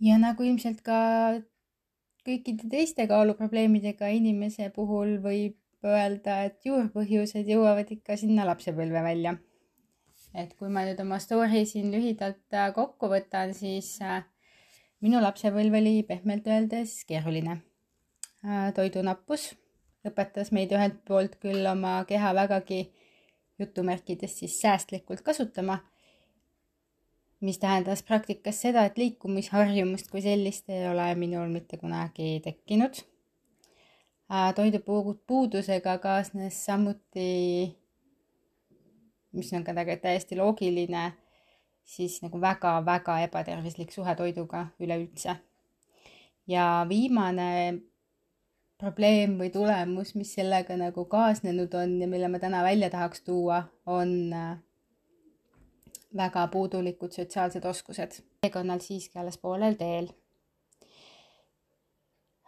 ja 0.00 0.18
nagu 0.18 0.42
ilmselt 0.42 0.80
ka 0.82 0.98
kõikide 2.26 2.68
teiste 2.70 3.06
kaaluprobleemidega 3.10 4.10
inimese 4.16 4.70
puhul 4.74 5.18
võib 5.22 5.56
öelda, 5.86 6.42
et 6.48 6.66
juurpõhjused 6.66 7.48
jõuavad 7.48 7.88
ikka 7.94 8.16
sinna 8.20 8.44
lapsepõlve 8.48 9.04
välja. 9.04 9.36
et 10.34 10.52
kui 10.58 10.68
ma 10.70 10.84
nüüd 10.86 11.00
oma 11.02 11.18
story 11.18 11.64
siin 11.66 11.88
lühidalt 11.90 12.54
äh, 12.54 12.68
kokku 12.74 13.08
võtan, 13.10 13.50
siis 13.54 13.96
äh, 14.02 14.22
minu 15.02 15.18
lapsepõlv 15.22 15.74
oli 15.80 16.02
pehmelt 16.06 16.46
öeldes 16.46 17.04
keeruline. 17.08 17.56
Äh, 18.44 18.70
toidunappus 18.74 19.50
õpetas 20.08 20.52
meid 20.56 20.72
ühelt 20.72 21.02
poolt 21.04 21.36
küll 21.42 21.66
oma 21.68 21.98
keha 22.08 22.32
vägagi 22.34 22.86
jutumärkides 23.60 24.38
siis 24.40 24.56
säästlikult 24.62 25.20
kasutama, 25.20 25.78
mis 27.44 27.60
tähendas 27.60 28.02
praktikas 28.02 28.62
seda, 28.64 28.86
et 28.88 28.96
liikumisharjumust 28.96 30.08
kui 30.08 30.24
sellist 30.24 30.72
ei 30.72 30.88
ole 30.88 31.12
minul 31.20 31.52
mitte 31.52 31.76
kunagi 31.80 32.38
tekkinud 32.44 33.02
Äh, 34.32 34.54
toidupuudusega 34.54 35.98
kaasnes 35.98 36.64
samuti, 36.64 37.78
mis 39.32 39.52
on 39.52 39.64
ka 39.64 39.72
täiesti 40.02 40.36
loogiline, 40.38 41.12
siis 41.84 42.20
nagu 42.22 42.38
väga-väga 42.40 43.16
ebatervislik 43.24 43.90
suhe 43.92 44.14
toiduga 44.14 44.66
üleüldse. 44.78 45.36
ja 46.46 46.86
viimane 46.88 47.74
probleem 48.80 49.36
või 49.40 49.50
tulemus, 49.52 50.14
mis 50.16 50.32
sellega 50.38 50.76
nagu 50.80 51.04
kaasnenud 51.10 51.74
on 51.76 51.98
ja 52.00 52.08
mille 52.08 52.28
ma 52.32 52.40
täna 52.42 52.62
välja 52.64 52.90
tahaks 52.90 53.22
tuua, 53.26 53.62
on 53.86 54.32
äh, 54.32 54.56
väga 56.16 56.46
puudulikud 56.52 57.12
sotsiaalsed 57.12 57.64
oskused. 57.64 58.22
teekonnal 58.40 58.80
siiski 58.80 59.18
alles 59.18 59.38
poolel 59.38 59.76
teel. 59.78 60.10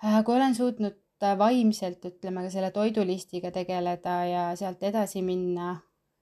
Äh, 0.04 0.24
kui 0.24 0.34
olen 0.34 0.54
suutnud 0.54 0.98
vaimselt, 1.38 2.04
ütleme, 2.04 2.42
ka 2.42 2.50
selle 2.50 2.70
toidulistiga 2.74 3.52
tegeleda 3.54 4.16
ja 4.26 4.46
sealt 4.58 4.82
edasi 4.82 5.22
minna 5.22 5.70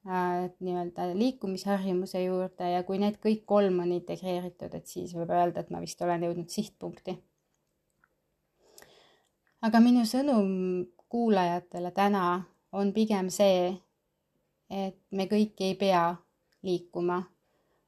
äh, 0.06 0.50
nii-öelda 0.60 1.10
liikumisharjumuse 1.14 2.24
juurde 2.24 2.74
ja 2.74 2.82
kui 2.82 2.98
need 3.00 3.16
kõik 3.24 3.46
kolm 3.46 3.80
on 3.86 3.94
integreeritud, 3.96 4.74
et 4.74 4.86
siis 4.86 5.14
võib 5.16 5.32
öelda, 5.32 5.64
et 5.64 5.70
ma 5.70 5.80
vist 5.80 6.02
olen 6.02 6.28
jõudnud 6.28 6.52
sihtpunkti. 6.52 7.16
Aga 9.62 9.80
minu 9.80 10.06
sõnum 10.08 10.48
kuulajatele 11.10 11.90
täna 11.96 12.24
on 12.72 12.92
pigem 12.96 13.28
see, 13.34 13.74
et 14.70 14.98
me 15.10 15.26
kõik 15.26 15.60
ei 15.60 15.74
pea 15.74 16.04
liikuma 16.62 17.22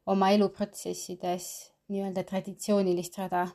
oma 0.06 0.30
eluprotsessides 0.34 1.48
nii-öelda 1.92 2.24
traditsioonilist 2.26 3.18
rada 3.20 3.46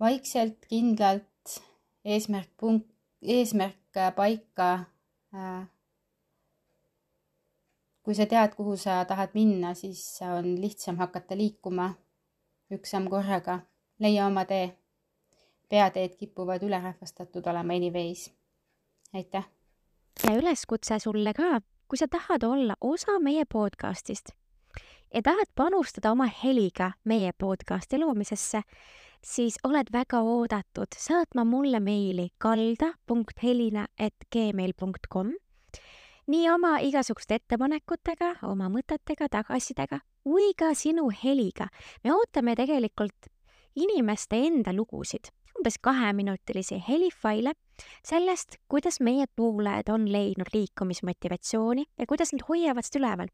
vaikselt, 0.00 0.66
kindlalt, 0.68 1.60
eesmärk 2.04 2.50
punkt, 2.60 2.90
eesmärk 3.22 4.00
paika. 4.16 4.70
Äh, 5.34 5.66
kui 8.04 8.14
sa 8.14 8.26
tead, 8.28 8.54
kuhu 8.58 8.76
sa 8.76 9.02
tahad 9.08 9.32
minna, 9.34 9.74
siis 9.74 10.02
on 10.22 10.54
lihtsam 10.60 10.98
hakata 11.00 11.36
liikuma 11.38 11.94
üks 12.74 12.90
samm 12.90 13.08
korraga. 13.10 13.60
leia 13.98 14.26
oma 14.26 14.44
tee. 14.44 14.83
Peateed 15.68 16.16
kipuvad 16.18 16.62
ülerahvastatud 16.62 17.46
olema 17.46 17.72
anyways. 17.72 18.32
aitäh. 19.14 19.44
ja 20.28 20.36
üleskutse 20.36 20.98
sulle 20.98 21.34
ka, 21.34 21.60
kui 21.88 21.98
sa 21.98 22.08
tahad 22.08 22.42
olla 22.42 22.74
osa 22.80 23.18
meie 23.18 23.44
podcastist 23.52 24.28
ja 25.14 25.22
tahad 25.22 25.46
panustada 25.54 26.12
oma 26.12 26.30
heliga 26.44 26.92
meie 27.04 27.32
podcasti 27.38 27.98
loomisesse 27.98 28.62
siis 29.24 29.58
oled 29.64 29.86
väga 29.92 30.20
oodatud 30.20 30.86
saatma 30.98 31.44
mulle 31.44 31.80
meili 31.80 32.28
kalda.helina.gmail.com 32.38 35.32
nii 36.26 36.50
oma 36.50 36.78
igasuguste 36.80 37.34
ettepanekutega, 37.34 38.34
oma 38.48 38.68
mõtetega, 38.72 39.28
tagasisidega 39.28 39.98
kui 40.24 40.54
ka 40.56 40.72
sinu 40.74 41.10
heliga. 41.12 41.68
me 42.04 42.12
ootame 42.12 42.54
tegelikult 42.56 43.26
inimeste 43.76 44.36
enda 44.46 44.72
lugusid, 44.72 45.24
umbes 45.58 45.78
kaheminutilisi 45.80 46.82
helifaile 46.88 47.54
sellest, 48.06 48.56
kuidas 48.68 49.00
meie 49.00 49.26
kuulajad 49.36 49.88
on 49.94 50.06
leidnud 50.12 50.50
liikumismotivatsiooni 50.54 51.84
ja 51.98 52.06
kuidas 52.06 52.32
nad 52.32 52.44
hoiavad 52.48 52.86
seda 52.86 53.00
üleval. 53.00 53.28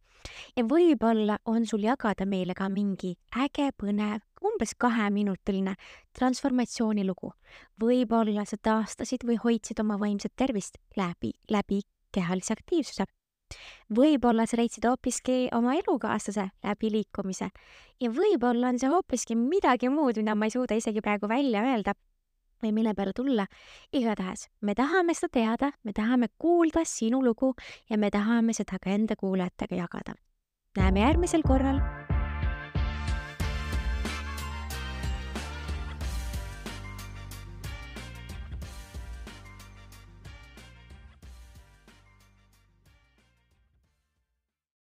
ja 0.56 0.64
võib-olla 0.64 1.38
on 1.44 1.66
sul 1.66 1.84
jagada 1.84 2.26
meile 2.26 2.54
ka 2.54 2.68
mingi 2.68 3.16
äge, 3.36 3.70
põnev 3.76 4.20
umbes 4.44 4.74
kaheminutiline 4.78 5.74
transformatsioonilugu. 6.18 7.32
võib-olla 7.80 8.44
sa 8.44 8.56
taastasid 8.56 9.24
või 9.24 9.38
hoidsid 9.44 9.80
oma 9.80 9.98
vaimset 9.98 10.32
tervist 10.36 10.78
läbi, 10.96 11.32
läbi 11.50 11.82
kehalise 12.12 12.52
aktiivsuse. 12.52 13.04
võib-olla 13.90 14.46
sa 14.46 14.56
leidsid 14.56 14.84
hoopiski 14.86 15.48
oma 15.52 15.74
elukaaslase 15.74 16.50
läbi 16.64 16.90
liikumise 16.90 17.50
ja 18.00 18.10
võib-olla 18.10 18.68
on 18.68 18.78
see 18.78 18.88
hoopiski 18.88 19.34
midagi 19.36 19.88
muud, 19.88 20.16
mida 20.16 20.34
ma 20.34 20.46
ei 20.46 20.54
suuda 20.54 20.78
isegi 20.78 21.00
praegu 21.00 21.28
välja 21.28 21.64
öelda 21.66 21.94
või 22.62 22.72
mille 22.72 22.94
peale 22.94 23.12
tulla. 23.16 23.46
igatahes, 23.92 24.48
me 24.60 24.74
tahame 24.74 25.14
seda 25.14 25.32
teada, 25.32 25.72
me 25.84 25.92
tahame 25.92 26.28
kuulda 26.38 26.84
sinu 26.84 27.22
lugu 27.24 27.54
ja 27.90 27.98
me 27.98 28.10
tahame 28.10 28.52
seda 28.52 28.78
ka 28.82 28.90
enda 28.90 29.16
kuulajatega 29.16 29.76
jagada. 29.76 30.14
näeme 30.76 31.00
järgmisel 31.00 31.42
korral 31.42 31.99